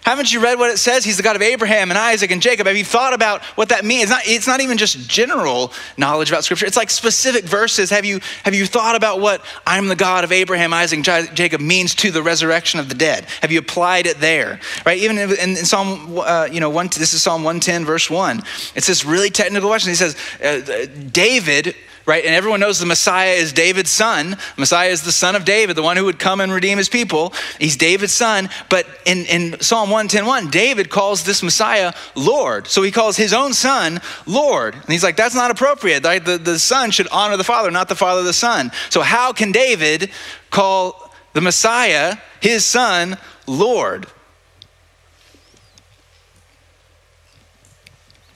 Haven't 0.06 0.32
you 0.32 0.40
read 0.40 0.60
what 0.60 0.70
it 0.70 0.78
says? 0.78 1.04
He's 1.04 1.18
the 1.18 1.24
God 1.24 1.36
of 1.36 1.42
Abraham 1.42 1.90
and 1.90 1.98
Isaac 1.98 2.30
and 2.30 2.40
Jacob. 2.40 2.68
Have 2.68 2.78
you 2.78 2.86
thought 2.86 3.14
about 3.14 3.42
what 3.58 3.70
that 3.70 3.84
means? 3.84 4.04
It's 4.04 4.12
not, 4.12 4.22
it's 4.26 4.48
not 4.48 4.62
even 4.62 4.78
just 4.78 5.10
general 5.10 5.74
knowledge 5.98 6.30
about 6.30 6.44
Scripture. 6.44 6.68
It's 6.68 6.78
like 6.78 6.92
specific 6.92 7.44
verses. 7.44 7.90
Have 7.90 8.06
you, 8.06 8.20
have 8.44 8.54
you 8.54 8.68
thought 8.68 8.96
about 8.96 9.20
what 9.20 9.42
I'm 9.66 9.88
the 9.88 9.96
God 9.96 10.24
of 10.24 10.32
Abraham, 10.32 10.76
Isaac, 10.76 11.02
Jacob 11.02 11.60
means 11.60 11.96
to 11.96 12.12
the 12.12 12.22
resurrection 12.22 12.80
of 12.80 12.88
the 12.88 12.94
dead? 12.94 13.26
Have 13.42 13.52
you 13.52 13.58
applied 13.58 14.06
it 14.06 14.20
there? 14.20 14.60
Right? 14.86 15.00
Even 15.00 15.18
in, 15.18 15.32
in 15.32 15.56
Psalm, 15.56 16.20
uh, 16.20 16.50
you 16.52 16.60
know, 16.60 16.70
one, 16.70 16.86
this 16.86 17.16
is 17.16 17.24
Psalm 17.24 17.44
110, 17.44 17.84
verse 17.84 18.08
1. 18.08 18.44
It's 18.76 18.86
this 18.86 19.06
really 19.06 19.32
technical 19.32 19.70
question. 19.70 19.90
He 19.90 19.96
says, 19.96 20.16
uh, 20.40 20.86
David 21.12 21.76
right? 22.06 22.24
And 22.24 22.36
everyone 22.36 22.60
knows 22.60 22.80
the 22.80 22.86
Messiah 22.86 23.32
is 23.32 23.52
David's 23.52 23.90
son. 23.90 24.38
Messiah 24.58 24.90
is 24.90 25.04
the 25.04 25.12
son 25.12 25.36
of 25.36 25.46
David, 25.46 25.76
the 25.76 25.84
one 25.84 25.98
who 25.98 26.06
would 26.06 26.20
come 26.20 26.40
and 26.40 26.52
redeem 26.52 26.78
his 26.78 26.90
people. 26.90 27.34
He's 27.60 27.78
David's 27.78 28.14
son. 28.14 28.50
But 28.70 28.88
in, 29.06 29.26
in 29.26 29.60
Psalm 29.60 29.90
110.1, 29.90 30.52
David 30.52 30.90
calls 30.90 31.24
this 31.24 31.42
Messiah 31.42 31.94
Lord. 32.16 32.68
So 32.68 32.84
he 32.84 32.92
calls 32.92 33.18
his 33.18 33.34
own 33.34 33.54
son 33.54 34.02
Lord. 34.26 34.76
And 34.76 34.90
he's 34.90 35.04
like, 35.04 35.16
that's 35.16 35.36
not 35.36 35.52
appropriate. 35.52 36.04
Right? 36.04 36.24
The, 36.24 36.38
the 36.38 36.60
son 36.60 36.92
should 36.92 37.08
honor 37.12 37.38
the 37.38 37.44
father, 37.44 37.72
not 37.72 37.90
the 37.90 37.96
father 37.96 38.24
the 38.24 38.34
son. 38.34 38.72
So 38.90 39.02
how 39.02 39.34
can 39.34 39.52
David 39.52 40.12
call 40.52 41.12
the 41.34 41.42
Messiah, 41.42 42.18
his 42.40 42.64
son, 42.66 43.18
Lord? 43.48 44.08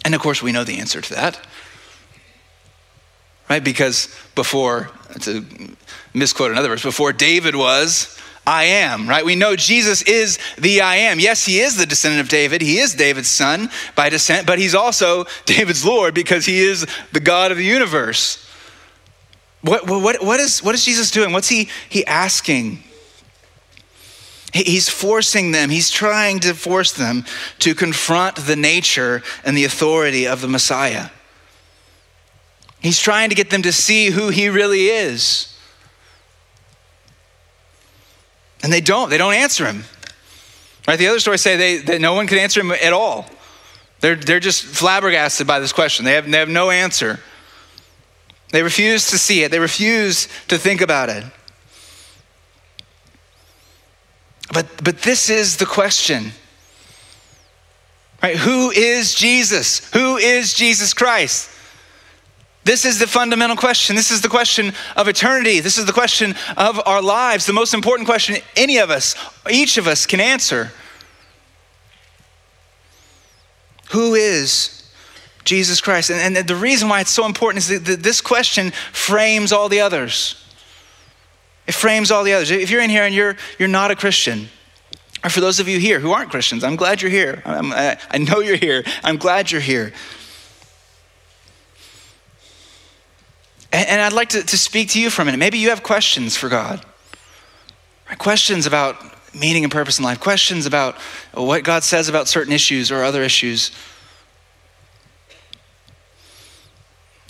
And 0.03 0.15
of 0.15 0.21
course, 0.21 0.41
we 0.41 0.51
know 0.51 0.63
the 0.63 0.79
answer 0.79 1.01
to 1.01 1.13
that 1.13 1.39
right? 3.49 3.63
Because 3.63 4.07
before, 4.35 4.91
to 5.21 5.45
misquote 6.13 6.51
another 6.51 6.69
verse, 6.69 6.83
before 6.83 7.11
David 7.11 7.55
was, 7.55 8.17
I 8.45 8.63
am, 8.63 9.07
right? 9.07 9.23
We 9.23 9.35
know 9.35 9.55
Jesus 9.55 10.01
is 10.01 10.39
the 10.57 10.81
I 10.81 10.95
am. 10.95 11.19
Yes, 11.19 11.45
he 11.45 11.59
is 11.59 11.77
the 11.77 11.85
descendant 11.85 12.21
of 12.21 12.29
David. 12.29 12.61
He 12.61 12.79
is 12.79 12.95
David's 12.95 13.27
son 13.27 13.69
by 13.95 14.09
descent, 14.09 14.47
but 14.47 14.57
he's 14.57 14.73
also 14.73 15.25
David's 15.45 15.85
Lord 15.85 16.13
because 16.13 16.45
he 16.45 16.59
is 16.59 16.87
the 17.11 17.19
God 17.19 17.51
of 17.51 17.57
the 17.57 17.65
universe. 17.65 18.45
What, 19.61 19.87
what, 19.87 20.23
what, 20.23 20.39
is, 20.39 20.63
what 20.63 20.73
is 20.73 20.85
Jesus 20.85 21.11
doing? 21.11 21.31
What's 21.31 21.49
he, 21.49 21.69
he 21.89 22.05
asking? 22.05 22.83
He's 24.51 24.89
forcing 24.89 25.51
them, 25.51 25.69
he's 25.69 25.91
trying 25.91 26.39
to 26.39 26.55
force 26.55 26.91
them 26.91 27.25
to 27.59 27.75
confront 27.75 28.35
the 28.35 28.55
nature 28.55 29.21
and 29.45 29.55
the 29.55 29.65
authority 29.65 30.25
of 30.25 30.41
the 30.41 30.47
Messiah. 30.47 31.09
He's 32.81 32.99
trying 32.99 33.29
to 33.29 33.35
get 33.35 33.49
them 33.49 33.61
to 33.63 33.71
see 33.73 34.09
who 34.09 34.29
he 34.29 34.49
really 34.49 34.87
is. 34.87 35.57
And 38.63 38.71
they 38.71 38.81
don't. 38.81 39.09
They 39.09 39.17
don't 39.17 39.33
answer 39.33 39.65
him. 39.65 39.83
Right? 40.87 40.97
The 40.97 41.07
other 41.07 41.19
stories 41.19 41.41
say 41.41 41.55
they, 41.55 41.77
that 41.77 42.01
no 42.01 42.13
one 42.13 42.27
can 42.27 42.37
answer 42.37 42.61
him 42.61 42.71
at 42.71 42.93
all. 42.93 43.25
They're, 43.99 44.15
they're 44.15 44.39
just 44.39 44.63
flabbergasted 44.63 45.45
by 45.45 45.59
this 45.59 45.73
question. 45.73 46.05
They 46.05 46.13
have, 46.13 46.29
they 46.29 46.37
have 46.37 46.49
no 46.49 46.69
answer. 46.69 47.19
They 48.51 48.63
refuse 48.63 49.07
to 49.11 49.17
see 49.17 49.43
it, 49.43 49.51
they 49.51 49.59
refuse 49.59 50.27
to 50.47 50.57
think 50.57 50.81
about 50.81 51.09
it. 51.09 51.23
But, 54.51 54.83
but 54.83 54.99
this 55.03 55.29
is 55.29 55.57
the 55.57 55.65
question. 55.65 56.31
Right? 58.23 58.35
Who 58.35 58.71
is 58.71 59.13
Jesus? 59.13 59.87
Who 59.93 60.17
is 60.17 60.53
Jesus 60.53 60.93
Christ? 60.93 61.49
This 62.63 62.85
is 62.85 62.99
the 62.99 63.07
fundamental 63.07 63.55
question. 63.55 63.95
This 63.95 64.11
is 64.11 64.21
the 64.21 64.27
question 64.27 64.73
of 64.95 65.07
eternity. 65.07 65.59
This 65.59 65.77
is 65.77 65.85
the 65.85 65.93
question 65.93 66.35
of 66.57 66.79
our 66.85 67.01
lives, 67.01 67.45
the 67.45 67.53
most 67.53 67.73
important 67.73 68.07
question 68.07 68.37
any 68.55 68.77
of 68.77 68.89
us, 68.89 69.15
each 69.49 69.77
of 69.77 69.87
us 69.87 70.05
can 70.05 70.19
answer. 70.19 70.71
Who 73.91 74.13
is 74.13 74.87
Jesus 75.45 75.81
Christ? 75.81 76.11
And, 76.11 76.37
and 76.37 76.47
the 76.47 76.55
reason 76.55 76.89
why 76.89 77.01
it's 77.01 77.09
so 77.09 77.25
important 77.25 77.63
is 77.63 77.83
that 77.83 78.03
this 78.03 78.21
question 78.21 78.71
frames 78.91 79.51
all 79.51 79.69
the 79.69 79.81
others. 79.81 80.35
It 81.65 81.73
frames 81.73 82.11
all 82.11 82.23
the 82.23 82.33
others. 82.33 82.51
If 82.51 82.69
you're 82.69 82.81
in 82.81 82.89
here 82.89 83.03
and 83.03 83.15
you're, 83.15 83.35
you're 83.57 83.67
not 83.67 83.89
a 83.89 83.95
Christian, 83.95 84.49
or 85.23 85.29
for 85.29 85.39
those 85.39 85.59
of 85.59 85.67
you 85.67 85.79
here 85.79 85.99
who 85.99 86.11
aren't 86.11 86.29
Christians, 86.29 86.63
I'm 86.63 86.75
glad 86.75 87.01
you're 87.01 87.11
here. 87.11 87.41
I'm, 87.45 87.71
I, 87.71 87.97
I 88.11 88.17
know 88.19 88.39
you're 88.39 88.57
here. 88.57 88.83
I'm 89.03 89.17
glad 89.17 89.51
you're 89.51 89.61
here. 89.61 89.93
And, 93.71 93.87
and 93.87 94.01
I'd 94.01 94.13
like 94.13 94.29
to, 94.29 94.43
to 94.43 94.57
speak 94.57 94.89
to 94.89 95.01
you 95.01 95.09
for 95.09 95.21
a 95.21 95.25
minute. 95.25 95.37
Maybe 95.37 95.57
you 95.57 95.69
have 95.69 95.83
questions 95.83 96.35
for 96.35 96.49
God. 96.49 96.83
Questions 98.17 98.65
about 98.65 98.95
meaning 99.33 99.63
and 99.63 99.71
purpose 99.71 99.99
in 99.99 100.05
life, 100.05 100.19
questions 100.19 100.65
about 100.65 100.95
what 101.33 101.63
God 101.63 101.83
says 101.83 102.09
about 102.09 102.27
certain 102.27 102.51
issues 102.51 102.91
or 102.91 103.03
other 103.03 103.21
issues. 103.21 103.71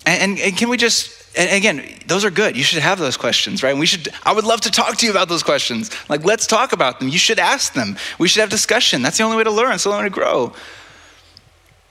And, 0.06 0.22
and, 0.22 0.40
and 0.40 0.58
can 0.58 0.70
we 0.70 0.78
just 0.78 1.20
and 1.38 1.50
again, 1.52 1.86
those 2.08 2.26
are 2.26 2.32
good. 2.32 2.58
You 2.58 2.64
should 2.64 2.82
have 2.82 2.98
those 2.98 3.16
questions, 3.16 3.62
right? 3.62 3.70
And 3.70 3.80
we 3.80 3.86
should, 3.86 4.10
I 4.24 4.34
would 4.34 4.46
love 4.46 4.62
to 4.62 4.72
talk 4.72 4.98
to 4.98 5.06
you 5.06 5.12
about 5.12 5.30
those 5.30 5.44
questions. 5.44 5.92
Like, 6.10 6.26
let's 6.26 6.48
talk 6.48 6.74
about 6.74 7.00
them. 7.00 7.10
You 7.10 7.20
should 7.20 7.40
ask 7.40 7.74
them. 7.74 7.98
We 8.18 8.28
should 8.28 8.42
have 8.42 8.50
discussion. 8.50 9.02
That's 9.02 9.18
the 9.18 9.24
only 9.24 9.38
way 9.38 9.44
to 9.44 9.52
learn. 9.52 9.74
It's 9.74 9.84
the 9.84 9.92
only 9.92 10.04
way 10.04 10.10
to 10.10 10.14
grow. 10.14 10.54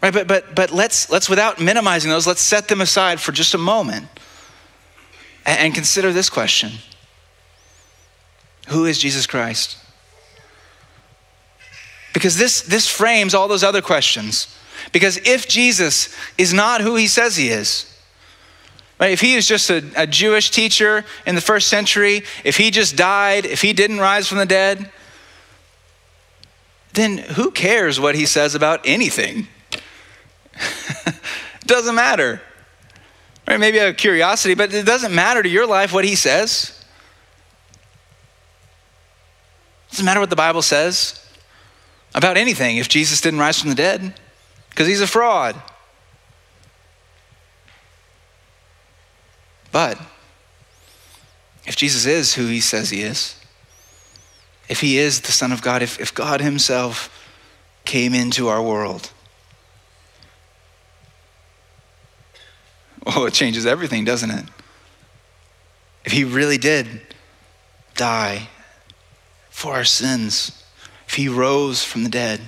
Right? 0.03 0.13
But, 0.13 0.27
but, 0.27 0.55
but 0.57 0.71
let's, 0.73 1.09
let's, 1.09 1.29
without 1.29 1.61
minimizing 1.61 2.11
those, 2.11 2.27
let's 2.27 2.41
set 2.41 2.69
them 2.69 2.81
aside 2.81 3.21
for 3.21 3.31
just 3.31 3.55
a 3.55 3.59
moment 3.59 4.09
and, 5.49 5.75
consider 5.75 6.13
this 6.13 6.29
question 6.29 6.73
Who 8.69 8.85
is 8.85 8.99
Jesus 8.99 9.27
Christ? 9.27 9.79
Because 12.13 12.37
this, 12.37 12.63
this 12.63 12.89
frames 12.89 13.35
all 13.35 13.49
those 13.49 13.65
other 13.65 13.83
questions. 13.83 14.55
Because 14.93 15.19
if 15.19 15.49
Jesus 15.49 16.15
is 16.37 16.53
not 16.53 16.81
who 16.81 16.97
he 16.97 17.07
says 17.07 17.37
he 17.37 17.49
is, 17.49 17.89
Right? 18.99 19.13
If 19.13 19.21
he 19.21 19.35
is 19.35 19.47
just 19.47 19.71
a, 19.71 19.85
a 19.97 20.07
Jewish 20.07 20.51
teacher 20.51 21.05
in 21.25 21.37
the 21.37 21.41
first 21.41 21.69
century, 21.69 22.25
if 22.43 22.57
he 22.57 22.71
just 22.71 22.97
died, 22.97 23.47
if 23.47 23.63
he 23.63 23.73
didn't 23.73 24.01
rise 24.01 24.27
from 24.27 24.39
the 24.39 24.47
dead, 24.47 24.91
then 26.95 27.19
who 27.19 27.53
cares 27.53 28.01
what 28.01 28.17
he 28.17 28.27
says 28.27 28.57
about 28.57 28.81
anything? 28.85 29.47
doesn't 31.67 31.95
matter. 31.95 32.43
Right? 33.49 33.59
Maybe 33.59 33.79
a 33.79 33.95
curiosity, 33.95 34.55
but 34.55 34.75
it 34.75 34.85
doesn't 34.85 35.15
matter 35.15 35.43
to 35.43 35.49
your 35.49 35.67
life 35.67 35.91
what 35.93 36.05
he 36.05 36.17
says. 36.17 36.85
It 39.87 39.93
doesn't 39.93 40.05
matter 40.05 40.21
what 40.21 40.29
the 40.29 40.37
Bible 40.37 40.61
says 40.61 41.25
about 42.15 42.37
anything 42.37 42.77
if 42.77 42.91
Jesus 42.91 43.23
didn't 43.23 43.41
rise 43.41 43.59
from 43.59 43.71
the 43.71 43.75
dead, 43.75 44.13
because 44.69 44.87
he's 44.87 45.01
a 45.01 45.07
fraud. 45.07 45.57
But 49.73 49.99
if 51.65 51.75
Jesus 51.75 52.05
is 52.05 52.35
who 52.35 52.49
he 52.49 52.61
says 52.61 52.91
he 52.91 53.01
is, 53.01 53.35
if 54.69 54.81
he 54.83 54.99
is 54.99 55.23
the 55.23 55.33
Son 55.33 55.53
of 55.53 55.63
God, 55.63 55.83
if, 55.83 55.99
if 55.99 56.13
God 56.13 56.43
himself 56.43 57.11
came 57.87 58.13
into 58.13 58.49
our 58.49 58.63
world, 58.63 59.11
oh, 63.09 63.25
it 63.27 63.35
changes 63.35 63.66
everything, 63.66 64.05
doesn't 64.05 64.31
it? 64.31 64.44
If 66.05 66.12
he 66.12 66.25
really 66.25 66.59
did 66.59 67.01
die 67.97 68.49
for 69.51 69.75
our 69.75 69.85
sins, 69.85 70.64
if 71.07 71.14
he 71.14 71.29
rose 71.29 71.83
from 71.83 72.05
the 72.05 72.11
dead, 72.11 72.40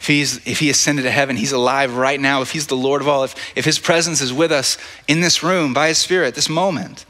if, 0.00 0.06
he's, 0.06 0.46
if 0.46 0.60
he 0.60 0.70
ascended 0.70 1.02
to 1.02 1.10
heaven, 1.10 1.36
he's 1.36 1.52
alive 1.52 1.96
right 1.96 2.20
now. 2.20 2.40
If 2.42 2.52
he's 2.52 2.66
the 2.68 2.76
Lord 2.76 3.00
of 3.00 3.08
all, 3.08 3.24
if, 3.24 3.34
if 3.56 3.64
his 3.64 3.78
presence 3.78 4.20
is 4.20 4.32
with 4.32 4.52
us 4.52 4.78
in 5.08 5.20
this 5.20 5.42
room 5.42 5.74
by 5.74 5.88
his 5.88 5.98
Spirit, 5.98 6.34
this 6.34 6.48
moment, 6.48 7.04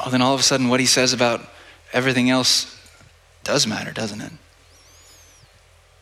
oh, 0.00 0.10
then 0.10 0.20
all 0.22 0.34
of 0.34 0.40
a 0.40 0.42
sudden 0.42 0.68
what 0.68 0.80
he 0.80 0.86
says 0.86 1.12
about 1.12 1.40
everything 1.92 2.30
else 2.30 2.76
does 3.44 3.66
matter, 3.66 3.92
doesn't 3.92 4.20
it? 4.20 4.32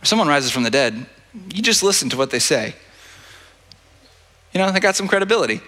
If 0.00 0.08
someone 0.08 0.28
rises 0.28 0.50
from 0.50 0.62
the 0.62 0.70
dead, 0.70 1.06
you 1.54 1.62
just 1.62 1.82
listen 1.82 2.08
to 2.10 2.16
what 2.16 2.30
they 2.30 2.38
say. 2.38 2.74
You 4.52 4.60
know, 4.60 4.70
they 4.70 4.80
got 4.80 4.96
some 4.96 5.08
credibility. 5.08 5.60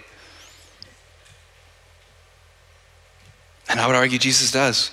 And 3.69 3.79
I 3.79 3.87
would 3.87 3.97
argue 3.97 4.19
Jesus 4.19 4.51
does. 4.51 4.91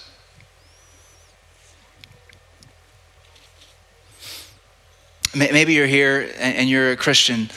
Maybe 5.35 5.73
you're 5.73 5.87
here 5.87 6.31
and 6.39 6.69
you're 6.69 6.91
a 6.91 6.97
Christian, 6.97 7.49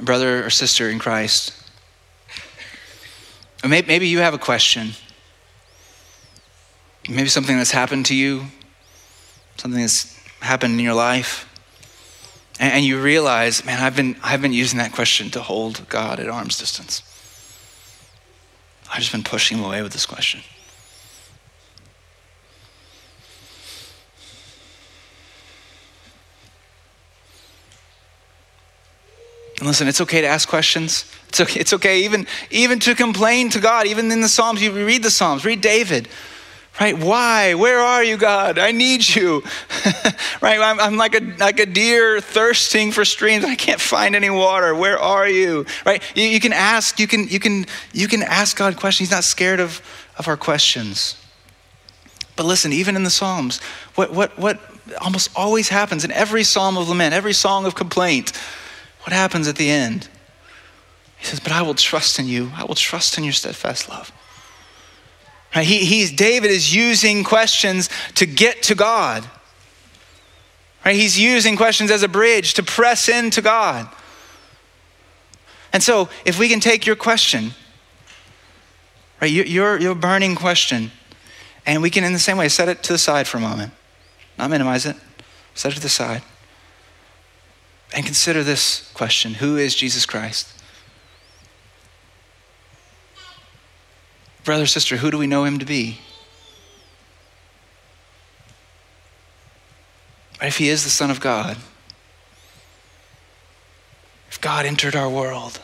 brother 0.00 0.44
or 0.44 0.50
sister 0.50 0.90
in 0.90 0.98
Christ. 0.98 1.52
Or 3.62 3.68
maybe 3.68 4.08
you 4.08 4.18
have 4.18 4.34
a 4.34 4.38
question. 4.38 4.92
Maybe 7.08 7.28
something 7.28 7.56
that's 7.56 7.70
happened 7.70 8.06
to 8.06 8.14
you, 8.14 8.46
something 9.56 9.80
that's 9.80 10.16
happened 10.40 10.74
in 10.74 10.80
your 10.80 10.94
life. 10.94 11.48
And 12.58 12.84
you 12.84 13.00
realize, 13.00 13.64
man, 13.64 13.82
I've 13.82 13.94
been, 13.94 14.16
I've 14.22 14.40
been 14.40 14.52
using 14.52 14.78
that 14.78 14.92
question 14.92 15.30
to 15.32 15.42
hold 15.42 15.86
God 15.88 16.18
at 16.18 16.28
arm's 16.28 16.58
distance. 16.58 17.02
I've 18.90 19.00
just 19.00 19.12
been 19.12 19.24
pushing 19.24 19.58
him 19.58 19.64
away 19.64 19.82
with 19.82 19.92
this 19.92 20.06
question. 20.06 20.40
And 29.58 29.66
listen, 29.66 29.88
it's 29.88 30.00
okay 30.02 30.20
to 30.20 30.26
ask 30.26 30.48
questions. 30.48 31.10
It's 31.28 31.40
okay, 31.40 31.60
it's 31.60 31.72
okay 31.72 32.04
even, 32.04 32.26
even 32.50 32.78
to 32.80 32.94
complain 32.94 33.50
to 33.50 33.60
God. 33.60 33.86
Even 33.86 34.10
in 34.12 34.20
the 34.20 34.28
Psalms, 34.28 34.62
you 34.62 34.72
read 34.72 35.02
the 35.02 35.10
Psalms, 35.10 35.44
read 35.44 35.60
David. 35.60 36.08
Right? 36.78 36.98
Why? 36.98 37.54
Where 37.54 37.80
are 37.80 38.04
you, 38.04 38.18
God? 38.18 38.58
I 38.58 38.70
need 38.70 39.08
you. 39.08 39.42
right? 40.42 40.60
I'm, 40.60 40.78
I'm, 40.78 40.96
like, 40.96 41.14
a, 41.14 41.20
like 41.38 41.58
a 41.58 41.64
deer 41.64 42.20
thirsting 42.20 42.92
for 42.92 43.04
streams. 43.04 43.44
I 43.44 43.54
can't 43.54 43.80
find 43.80 44.14
any 44.14 44.28
water. 44.28 44.74
Where 44.74 44.98
are 44.98 45.26
you? 45.26 45.64
Right? 45.86 46.02
You, 46.14 46.24
you, 46.24 46.40
can 46.40 46.52
ask, 46.52 46.98
you 46.98 47.06
can, 47.06 47.28
you, 47.28 47.40
can, 47.40 47.64
you 47.92 48.08
can 48.08 48.22
ask 48.22 48.58
God 48.58 48.76
questions. 48.76 49.08
He's 49.08 49.16
not 49.16 49.24
scared 49.24 49.58
of, 49.58 49.80
of 50.18 50.28
our 50.28 50.36
questions. 50.36 51.16
But 52.36 52.44
listen, 52.44 52.74
even 52.74 52.94
in 52.94 53.04
the 53.04 53.10
Psalms, 53.10 53.62
what, 53.94 54.12
what, 54.12 54.38
what 54.38 54.60
almost 55.00 55.30
always 55.34 55.70
happens 55.70 56.04
in 56.04 56.12
every 56.12 56.44
psalm 56.44 56.76
of 56.76 56.88
lament, 56.88 57.14
every 57.14 57.32
song 57.32 57.64
of 57.64 57.74
complaint, 57.74 58.32
what 59.02 59.12
happens 59.12 59.48
at 59.48 59.56
the 59.56 59.70
end? 59.70 60.08
He 61.16 61.24
says, 61.24 61.40
But 61.40 61.52
I 61.52 61.62
will 61.62 61.74
trust 61.74 62.18
in 62.18 62.26
you. 62.26 62.52
I 62.54 62.64
will 62.64 62.74
trust 62.74 63.16
in 63.16 63.24
your 63.24 63.32
steadfast 63.32 63.88
love. 63.88 64.12
He, 65.54 65.84
he's, 65.84 66.12
David 66.12 66.50
is 66.50 66.74
using 66.74 67.24
questions 67.24 67.88
to 68.16 68.26
get 68.26 68.62
to 68.64 68.74
God. 68.74 69.28
Right? 70.84 70.96
He's 70.96 71.18
using 71.18 71.56
questions 71.56 71.90
as 71.90 72.02
a 72.02 72.08
bridge 72.08 72.54
to 72.54 72.62
press 72.62 73.08
into 73.08 73.42
God. 73.42 73.88
And 75.72 75.82
so, 75.82 76.08
if 76.24 76.38
we 76.38 76.48
can 76.48 76.60
take 76.60 76.86
your 76.86 76.96
question, 76.96 77.52
right, 79.20 79.30
your, 79.30 79.78
your 79.78 79.94
burning 79.94 80.34
question, 80.34 80.90
and 81.66 81.82
we 81.82 81.90
can, 81.90 82.04
in 82.04 82.12
the 82.12 82.18
same 82.18 82.36
way, 82.36 82.48
set 82.48 82.68
it 82.68 82.82
to 82.84 82.92
the 82.92 82.98
side 82.98 83.26
for 83.26 83.38
a 83.38 83.40
moment, 83.40 83.72
not 84.38 84.50
minimize 84.50 84.86
it, 84.86 84.96
set 85.54 85.72
it 85.72 85.76
to 85.76 85.80
the 85.80 85.88
side. 85.88 86.22
And 87.92 88.04
consider 88.04 88.42
this 88.42 88.90
question 88.94 89.34
Who 89.34 89.56
is 89.56 89.74
Jesus 89.74 90.06
Christ? 90.06 90.55
Brother, 94.46 94.66
sister, 94.66 94.96
who 94.96 95.10
do 95.10 95.18
we 95.18 95.26
know 95.26 95.42
him 95.42 95.58
to 95.58 95.64
be? 95.64 95.98
If 100.40 100.58
he 100.58 100.68
is 100.68 100.84
the 100.84 100.88
Son 100.88 101.10
of 101.10 101.18
God, 101.18 101.56
if 104.28 104.40
God 104.40 104.64
entered 104.64 104.94
our 104.94 105.10
world, 105.10 105.60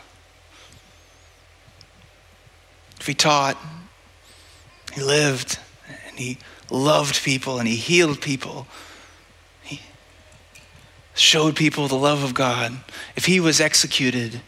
if 2.99 3.07
he 3.07 3.14
taught, 3.14 3.57
he 4.92 5.01
lived, 5.01 5.61
and 6.09 6.18
he 6.18 6.38
loved 6.68 7.23
people, 7.23 7.61
and 7.61 7.68
he 7.68 7.77
healed 7.77 8.21
people, 8.21 8.66
he 9.62 9.81
showed 11.14 11.55
people 11.55 11.87
the 11.87 11.95
love 11.95 12.24
of 12.24 12.35
God, 12.35 12.80
if 13.14 13.26
he 13.26 13.39
was 13.39 13.61
executed 13.61 14.41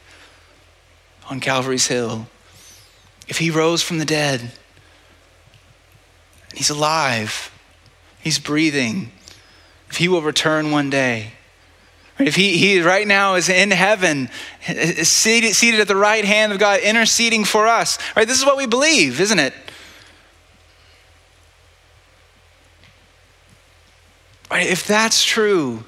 on 1.31 1.39
Calvary's 1.39 1.87
Hill, 1.87 2.27
if 3.29 3.39
he 3.39 3.51
rose 3.51 3.83
from 3.83 3.99
the 3.99 4.05
dead, 4.05 4.41
and 4.41 4.53
he's 6.55 6.71
alive, 6.71 7.51
he's 8.21 8.39
breathing, 8.39 9.13
if 9.91 9.97
he 9.97 10.09
will 10.09 10.23
return 10.23 10.71
one 10.71 10.91
day, 10.91 11.33
if 12.19 12.37
he, 12.37 12.57
he 12.57 12.81
right 12.81 13.07
now 13.07 13.35
is 13.35 13.49
in 13.49 13.73
heaven, 13.73 14.29
seated, 15.03 15.55
seated 15.55 15.81
at 15.81 15.89
the 15.89 15.97
right 15.97 16.25
hand 16.25 16.53
of 16.53 16.59
God, 16.59 16.81
interceding 16.81 17.45
for 17.45 17.67
us, 17.67 17.99
right? 18.15 18.27
This 18.27 18.39
is 18.39 18.47
what 18.47 18.57
we 18.57 18.67
believe, 18.67 19.21
isn't 19.21 19.39
it? 19.39 19.53
Right? 24.51 24.69
If 24.69 24.87
that's 24.87 25.25
true, 25.25 25.85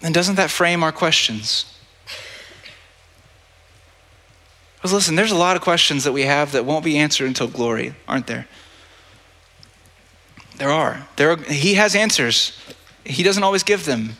then 0.00 0.12
doesn't 0.12 0.34
that 0.34 0.50
frame 0.50 0.82
our 0.82 0.92
questions? 0.92 1.79
Because 4.80 4.94
listen, 4.94 5.14
there's 5.14 5.30
a 5.30 5.36
lot 5.36 5.56
of 5.56 5.62
questions 5.62 6.04
that 6.04 6.12
we 6.12 6.22
have 6.22 6.52
that 6.52 6.64
won't 6.64 6.84
be 6.84 6.96
answered 6.96 7.26
until 7.26 7.48
glory, 7.48 7.94
aren't 8.08 8.26
there? 8.26 8.48
There 10.56 10.70
are. 10.70 11.06
There 11.16 11.32
are, 11.32 11.36
he 11.36 11.74
has 11.74 11.94
answers. 11.94 12.58
He 13.04 13.22
doesn't 13.22 13.42
always 13.42 13.62
give 13.62 13.84
them. 13.84 14.16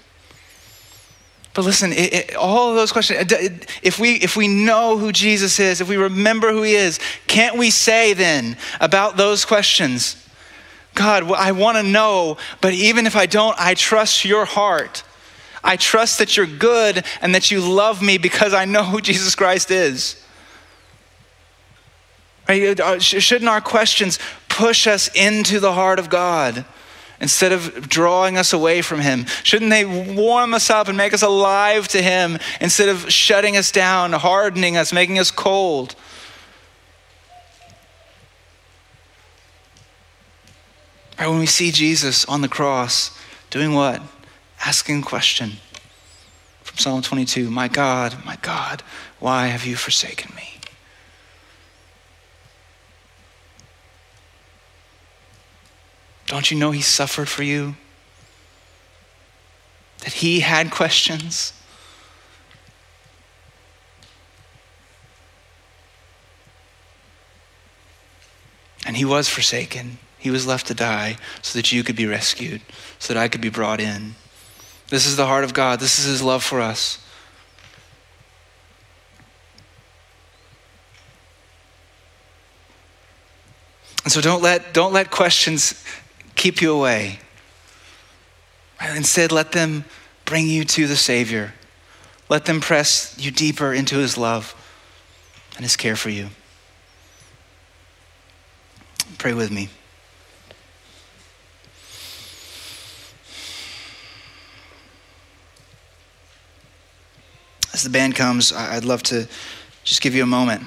But 1.54 1.64
listen, 1.64 1.92
it, 1.92 2.12
it, 2.12 2.36
all 2.36 2.68
of 2.70 2.76
those 2.76 2.92
questions, 2.92 3.32
if 3.82 3.98
we, 3.98 4.14
if 4.14 4.36
we 4.36 4.48
know 4.48 4.98
who 4.98 5.12
Jesus 5.12 5.58
is, 5.58 5.80
if 5.80 5.88
we 5.88 5.96
remember 5.96 6.52
who 6.52 6.62
he 6.62 6.74
is, 6.74 7.00
can't 7.26 7.56
we 7.56 7.70
say 7.70 8.12
then 8.12 8.56
about 8.80 9.16
those 9.16 9.44
questions, 9.44 10.16
God, 10.94 11.30
I 11.32 11.52
want 11.52 11.78
to 11.78 11.82
know, 11.82 12.36
but 12.60 12.74
even 12.74 13.06
if 13.06 13.16
I 13.16 13.26
don't, 13.26 13.58
I 13.58 13.74
trust 13.74 14.24
your 14.24 14.44
heart. 14.44 15.04
I 15.62 15.76
trust 15.76 16.18
that 16.18 16.36
you're 16.36 16.46
good 16.46 17.04
and 17.20 17.34
that 17.34 17.50
you 17.50 17.60
love 17.60 18.02
me 18.02 18.18
because 18.18 18.54
I 18.54 18.64
know 18.64 18.84
who 18.84 19.00
Jesus 19.00 19.34
Christ 19.34 19.70
is. 19.70 20.22
Uh, 22.50 22.98
shouldn't 22.98 23.48
our 23.48 23.60
questions 23.60 24.18
push 24.48 24.86
us 24.86 25.08
into 25.14 25.60
the 25.60 25.72
heart 25.72 25.98
of 25.98 26.10
God 26.10 26.64
instead 27.20 27.52
of 27.52 27.88
drawing 27.88 28.36
us 28.36 28.52
away 28.52 28.82
from 28.82 29.00
Him? 29.00 29.26
Shouldn't 29.44 29.70
they 29.70 29.84
warm 29.84 30.52
us 30.52 30.68
up 30.68 30.88
and 30.88 30.96
make 30.96 31.14
us 31.14 31.22
alive 31.22 31.86
to 31.88 32.02
Him 32.02 32.38
instead 32.60 32.88
of 32.88 33.10
shutting 33.10 33.56
us 33.56 33.70
down, 33.70 34.12
hardening 34.12 34.76
us, 34.76 34.92
making 34.92 35.18
us 35.18 35.30
cold? 35.30 35.94
Right, 41.18 41.28
when 41.28 41.38
we 41.38 41.46
see 41.46 41.70
Jesus 41.70 42.24
on 42.24 42.40
the 42.40 42.48
cross 42.48 43.16
doing 43.50 43.74
what? 43.74 44.02
Asking 44.64 45.00
a 45.00 45.02
question 45.02 45.52
from 46.62 46.78
Psalm 46.78 47.02
22 47.02 47.50
My 47.50 47.68
God, 47.68 48.24
my 48.24 48.36
God, 48.36 48.82
why 49.18 49.48
have 49.48 49.66
you 49.66 49.76
forsaken 49.76 50.34
me? 50.34 50.59
Don't 56.30 56.48
you 56.48 56.56
know 56.56 56.70
he 56.70 56.80
suffered 56.80 57.28
for 57.28 57.42
you? 57.42 57.74
That 60.04 60.12
he 60.12 60.40
had 60.40 60.70
questions? 60.70 61.52
And 68.86 68.96
he 68.96 69.04
was 69.04 69.28
forsaken. 69.28 69.98
He 70.18 70.30
was 70.30 70.46
left 70.46 70.68
to 70.68 70.74
die 70.74 71.16
so 71.42 71.58
that 71.58 71.72
you 71.72 71.82
could 71.82 71.96
be 71.96 72.06
rescued, 72.06 72.60
so 73.00 73.12
that 73.12 73.20
I 73.20 73.26
could 73.26 73.40
be 73.40 73.50
brought 73.50 73.80
in. 73.80 74.14
This 74.86 75.06
is 75.06 75.16
the 75.16 75.26
heart 75.26 75.42
of 75.42 75.52
God. 75.52 75.80
This 75.80 75.98
is 75.98 76.04
his 76.04 76.22
love 76.22 76.44
for 76.44 76.60
us. 76.60 77.04
And 84.04 84.12
so 84.12 84.20
don't 84.20 84.42
let, 84.42 84.72
don't 84.72 84.92
let 84.92 85.10
questions 85.10 85.84
keep 86.40 86.62
you 86.62 86.72
away. 86.72 87.18
Instead, 88.96 89.30
let 89.30 89.52
them 89.52 89.84
bring 90.24 90.48
you 90.48 90.64
to 90.64 90.86
the 90.86 90.96
Savior. 90.96 91.52
Let 92.30 92.46
them 92.46 92.62
press 92.62 93.14
you 93.18 93.30
deeper 93.30 93.74
into 93.74 93.98
his 93.98 94.16
love 94.16 94.54
and 95.56 95.66
his 95.66 95.76
care 95.76 95.96
for 95.96 96.08
you. 96.08 96.30
Pray 99.18 99.34
with 99.34 99.50
me. 99.50 99.68
As 107.74 107.82
the 107.82 107.90
band 107.90 108.14
comes, 108.14 108.50
I'd 108.50 108.86
love 108.86 109.02
to 109.04 109.28
just 109.84 110.00
give 110.00 110.14
you 110.14 110.22
a 110.22 110.26
moment 110.26 110.62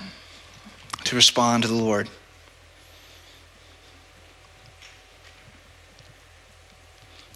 to 1.05 1.15
respond 1.15 1.63
to 1.63 1.67
the 1.67 1.75
Lord. 1.75 2.09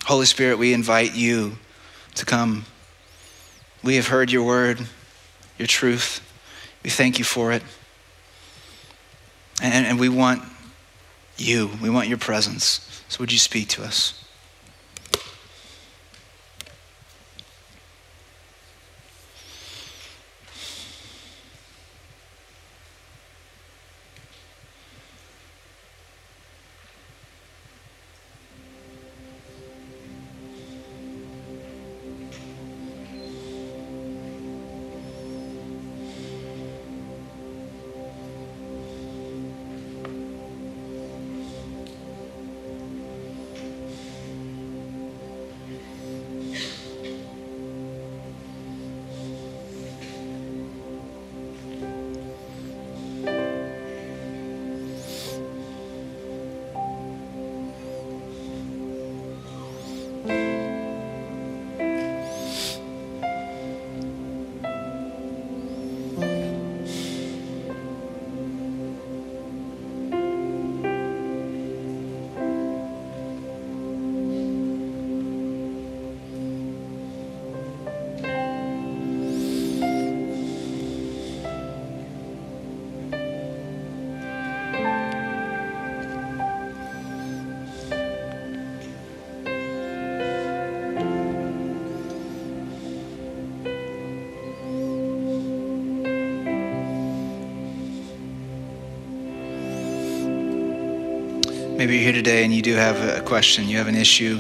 Holy 0.08 0.26
Spirit, 0.26 0.58
we 0.58 0.72
invite 0.72 1.16
you 1.16 1.58
to 2.16 2.24
come. 2.24 2.64
We 3.84 3.98
have 3.98 4.08
heard 4.08 4.32
your 4.32 4.44
word, 4.44 4.88
your 5.58 5.68
truth. 5.68 6.22
We 6.82 6.90
thank 6.90 7.20
you 7.20 7.26
for 7.26 7.52
it. 7.52 7.62
And, 9.62 9.86
and 9.86 10.00
we 10.00 10.08
want 10.08 10.44
you, 11.36 11.72
we 11.82 11.90
want 11.90 12.08
your 12.08 12.18
presence. 12.18 13.04
So 13.10 13.20
would 13.20 13.34
you 13.34 13.38
speak 13.38 13.68
to 13.68 13.84
us? 13.84 14.24
Maybe 101.78 101.94
you're 101.94 102.06
here 102.06 102.12
today 102.12 102.44
and 102.44 102.52
you 102.52 102.64
do 102.64 102.74
have 102.74 103.00
a 103.00 103.22
question, 103.22 103.68
you 103.68 103.78
have 103.78 103.88
an 103.88 103.94
issue 103.94 104.40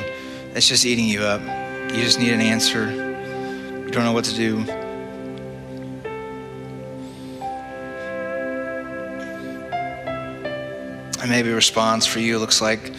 that's 0.53 0.67
just 0.67 0.87
eating 0.87 1.05
you 1.05 1.21
up. 1.21 1.39
You 1.93 2.01
just 2.01 2.19
need 2.19 2.33
an 2.33 2.41
answer. 2.41 2.89
You 2.89 3.91
don't 3.91 4.03
know 4.05 4.11
what 4.11 4.25
to 4.25 4.35
do. 4.35 4.57
And 11.21 11.29
maybe 11.29 11.51
a 11.51 11.55
response 11.55 12.07
for 12.07 12.17
you 12.17 12.39
looks 12.39 12.59
like 12.59 12.91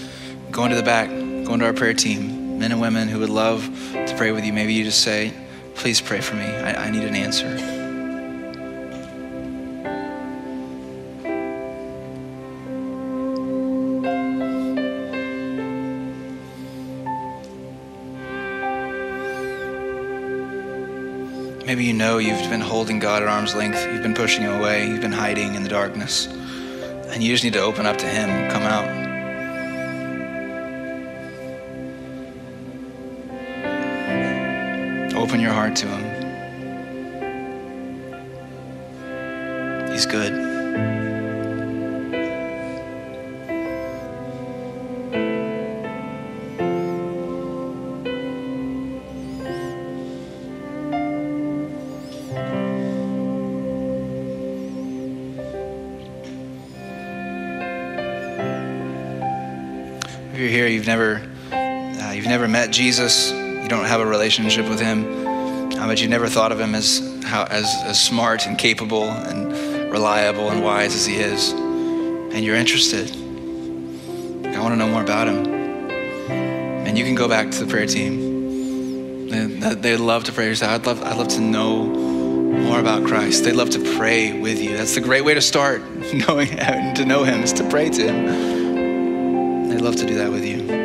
going 0.52 0.70
to 0.70 0.76
the 0.76 0.84
back, 0.84 1.08
going 1.08 1.58
to 1.58 1.66
our 1.66 1.72
prayer 1.72 1.92
team, 1.92 2.60
men 2.60 2.70
and 2.70 2.80
women 2.80 3.08
who 3.08 3.18
would 3.18 3.30
love 3.30 3.64
to 3.92 4.14
pray 4.16 4.30
with 4.30 4.44
you. 4.44 4.52
Maybe 4.52 4.72
you 4.72 4.84
just 4.84 5.02
say, 5.02 5.32
please 5.74 6.00
pray 6.00 6.20
for 6.20 6.36
me. 6.36 6.44
I, 6.44 6.84
I 6.86 6.90
need 6.92 7.02
an 7.02 7.16
answer. 7.16 7.77
Maybe 21.78 21.86
you 21.86 21.94
know 21.94 22.18
you've 22.18 22.50
been 22.50 22.60
holding 22.60 22.98
God 22.98 23.22
at 23.22 23.28
arm's 23.28 23.54
length. 23.54 23.80
You've 23.86 24.02
been 24.02 24.12
pushing 24.12 24.42
him 24.42 24.50
away. 24.50 24.88
You've 24.88 25.00
been 25.00 25.12
hiding 25.12 25.54
in 25.54 25.62
the 25.62 25.68
darkness. 25.68 26.26
And 26.26 27.22
you 27.22 27.32
just 27.32 27.44
need 27.44 27.52
to 27.52 27.60
open 27.60 27.86
up 27.86 27.96
to 27.98 28.06
him, 28.08 28.50
come 28.50 28.64
out. 28.64 28.88
Open 35.14 35.38
your 35.38 35.52
heart 35.52 35.76
to 35.76 35.86
him. 35.86 36.02
He's 39.92 40.04
good. 40.04 40.47
Never, 60.88 61.22
uh, 61.52 62.12
you've 62.12 62.26
never 62.26 62.48
met 62.48 62.70
Jesus, 62.70 63.30
you 63.30 63.68
don't 63.68 63.84
have 63.84 64.00
a 64.00 64.06
relationship 64.06 64.66
with 64.70 64.80
him, 64.80 65.04
uh, 65.76 65.86
but 65.86 66.00
you've 66.00 66.10
never 66.10 66.28
thought 66.28 66.50
of 66.50 66.58
him 66.58 66.74
as, 66.74 67.22
how, 67.24 67.44
as, 67.44 67.66
as 67.84 68.02
smart 68.02 68.46
and 68.46 68.56
capable 68.56 69.04
and 69.04 69.92
reliable 69.92 70.48
and 70.48 70.64
wise 70.64 70.94
as 70.94 71.04
he 71.04 71.16
is. 71.16 71.52
And 71.52 72.42
you're 72.42 72.56
interested. 72.56 73.10
I 74.46 74.60
want 74.60 74.72
to 74.72 74.76
know 74.76 74.88
more 74.88 75.02
about 75.02 75.28
him. 75.28 75.46
And 76.86 76.96
you 76.96 77.04
can 77.04 77.14
go 77.14 77.28
back 77.28 77.50
to 77.50 77.64
the 77.64 77.70
prayer 77.70 77.86
team. 77.86 79.28
They, 79.28 79.74
they'd 79.74 79.96
love 79.98 80.24
to 80.24 80.32
pray. 80.32 80.50
I'd 80.50 80.86
love, 80.86 81.02
I'd 81.02 81.18
love 81.18 81.28
to 81.28 81.40
know 81.40 81.84
more 81.84 82.80
about 82.80 83.06
Christ. 83.06 83.44
They'd 83.44 83.56
love 83.56 83.70
to 83.70 83.96
pray 83.98 84.40
with 84.40 84.58
you. 84.58 84.74
That's 84.74 84.94
the 84.94 85.02
great 85.02 85.22
way 85.22 85.34
to 85.34 85.42
start 85.42 85.82
knowing 86.28 86.48
to 86.94 87.04
know 87.04 87.24
Him 87.24 87.42
is 87.42 87.52
to 87.54 87.68
pray 87.68 87.90
to 87.90 88.02
Him. 88.02 89.68
They'd 89.68 89.82
love 89.82 89.96
to 89.96 90.06
do 90.06 90.14
that 90.14 90.30
with 90.30 90.46
you. 90.46 90.77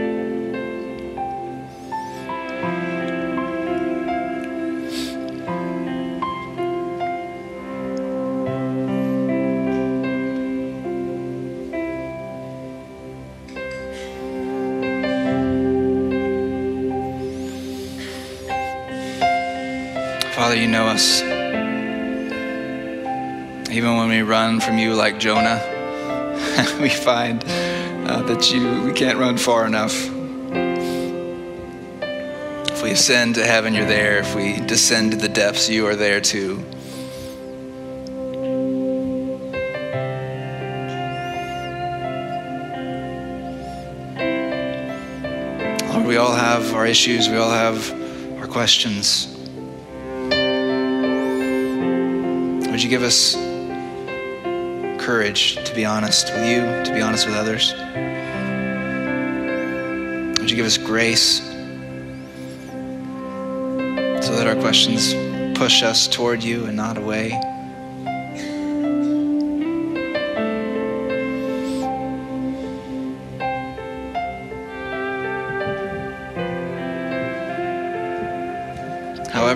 Us. 20.94 21.24
Even 23.72 23.98
when 23.98 24.10
we 24.10 24.22
run 24.22 24.60
from 24.60 24.78
you 24.78 24.94
like 24.94 25.20
Jonah, 25.20 25.60
we 26.80 26.90
find 26.90 27.44
uh, 28.08 28.22
that 28.28 28.54
you 28.54 28.84
we 28.84 28.94
can't 28.94 29.18
run 29.18 29.38
far 29.38 29.66
enough. 29.66 29.96
If 32.70 32.84
we 32.84 32.92
ascend 32.92 33.36
to 33.36 33.44
heaven, 33.44 33.74
you're 33.74 33.88
there. 33.88 34.20
If 34.20 34.36
we 34.36 34.60
descend 34.60 35.12
to 35.14 35.18
the 35.18 35.30
depths, 35.30 35.68
you 35.68 35.88
are 35.88 35.96
there 35.96 36.22
too. 36.22 36.58
Lord, 45.92 46.06
we 46.06 46.18
all 46.18 46.36
have 46.36 46.76
our 46.76 46.86
issues. 46.86 47.30
We 47.30 47.38
all 47.38 47.50
have 47.50 47.92
our 48.40 48.48
questions. 48.48 49.33
Would 52.74 52.82
you 52.82 52.90
give 52.90 53.04
us 53.04 53.36
courage 55.00 55.58
to 55.64 55.76
be 55.76 55.86
honest 55.86 56.34
with 56.34 56.50
you, 56.50 56.62
to 56.84 56.92
be 56.92 57.02
honest 57.02 57.28
with 57.28 57.36
others? 57.36 57.72
Would 60.40 60.50
you 60.50 60.56
give 60.56 60.66
us 60.66 60.80
grace 60.80 61.38
so 64.26 64.36
that 64.36 64.48
our 64.48 64.56
questions 64.56 65.14
push 65.56 65.84
us 65.84 66.08
toward 66.08 66.42
you 66.42 66.66
and 66.66 66.76
not 66.76 66.98
away? 66.98 67.40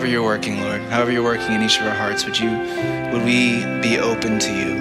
However 0.08 0.22
you're 0.22 0.24
working, 0.24 0.62
Lord, 0.62 0.82
however 0.84 1.12
you're 1.12 1.24
working 1.24 1.52
in 1.52 1.64
each 1.64 1.82
of 1.82 1.86
our 1.86 1.94
hearts, 1.94 2.24
would 2.24 2.40
you 2.40 2.50
would 3.12 3.26
we 3.26 3.60
be 3.82 4.00
open 4.00 4.40
to 4.40 4.52
you? 4.54 4.74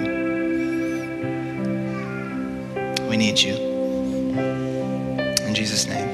We 3.09 3.17
need 3.17 3.37
you. 3.37 3.57
In 5.45 5.53
Jesus' 5.53 5.85
name. 5.85 6.06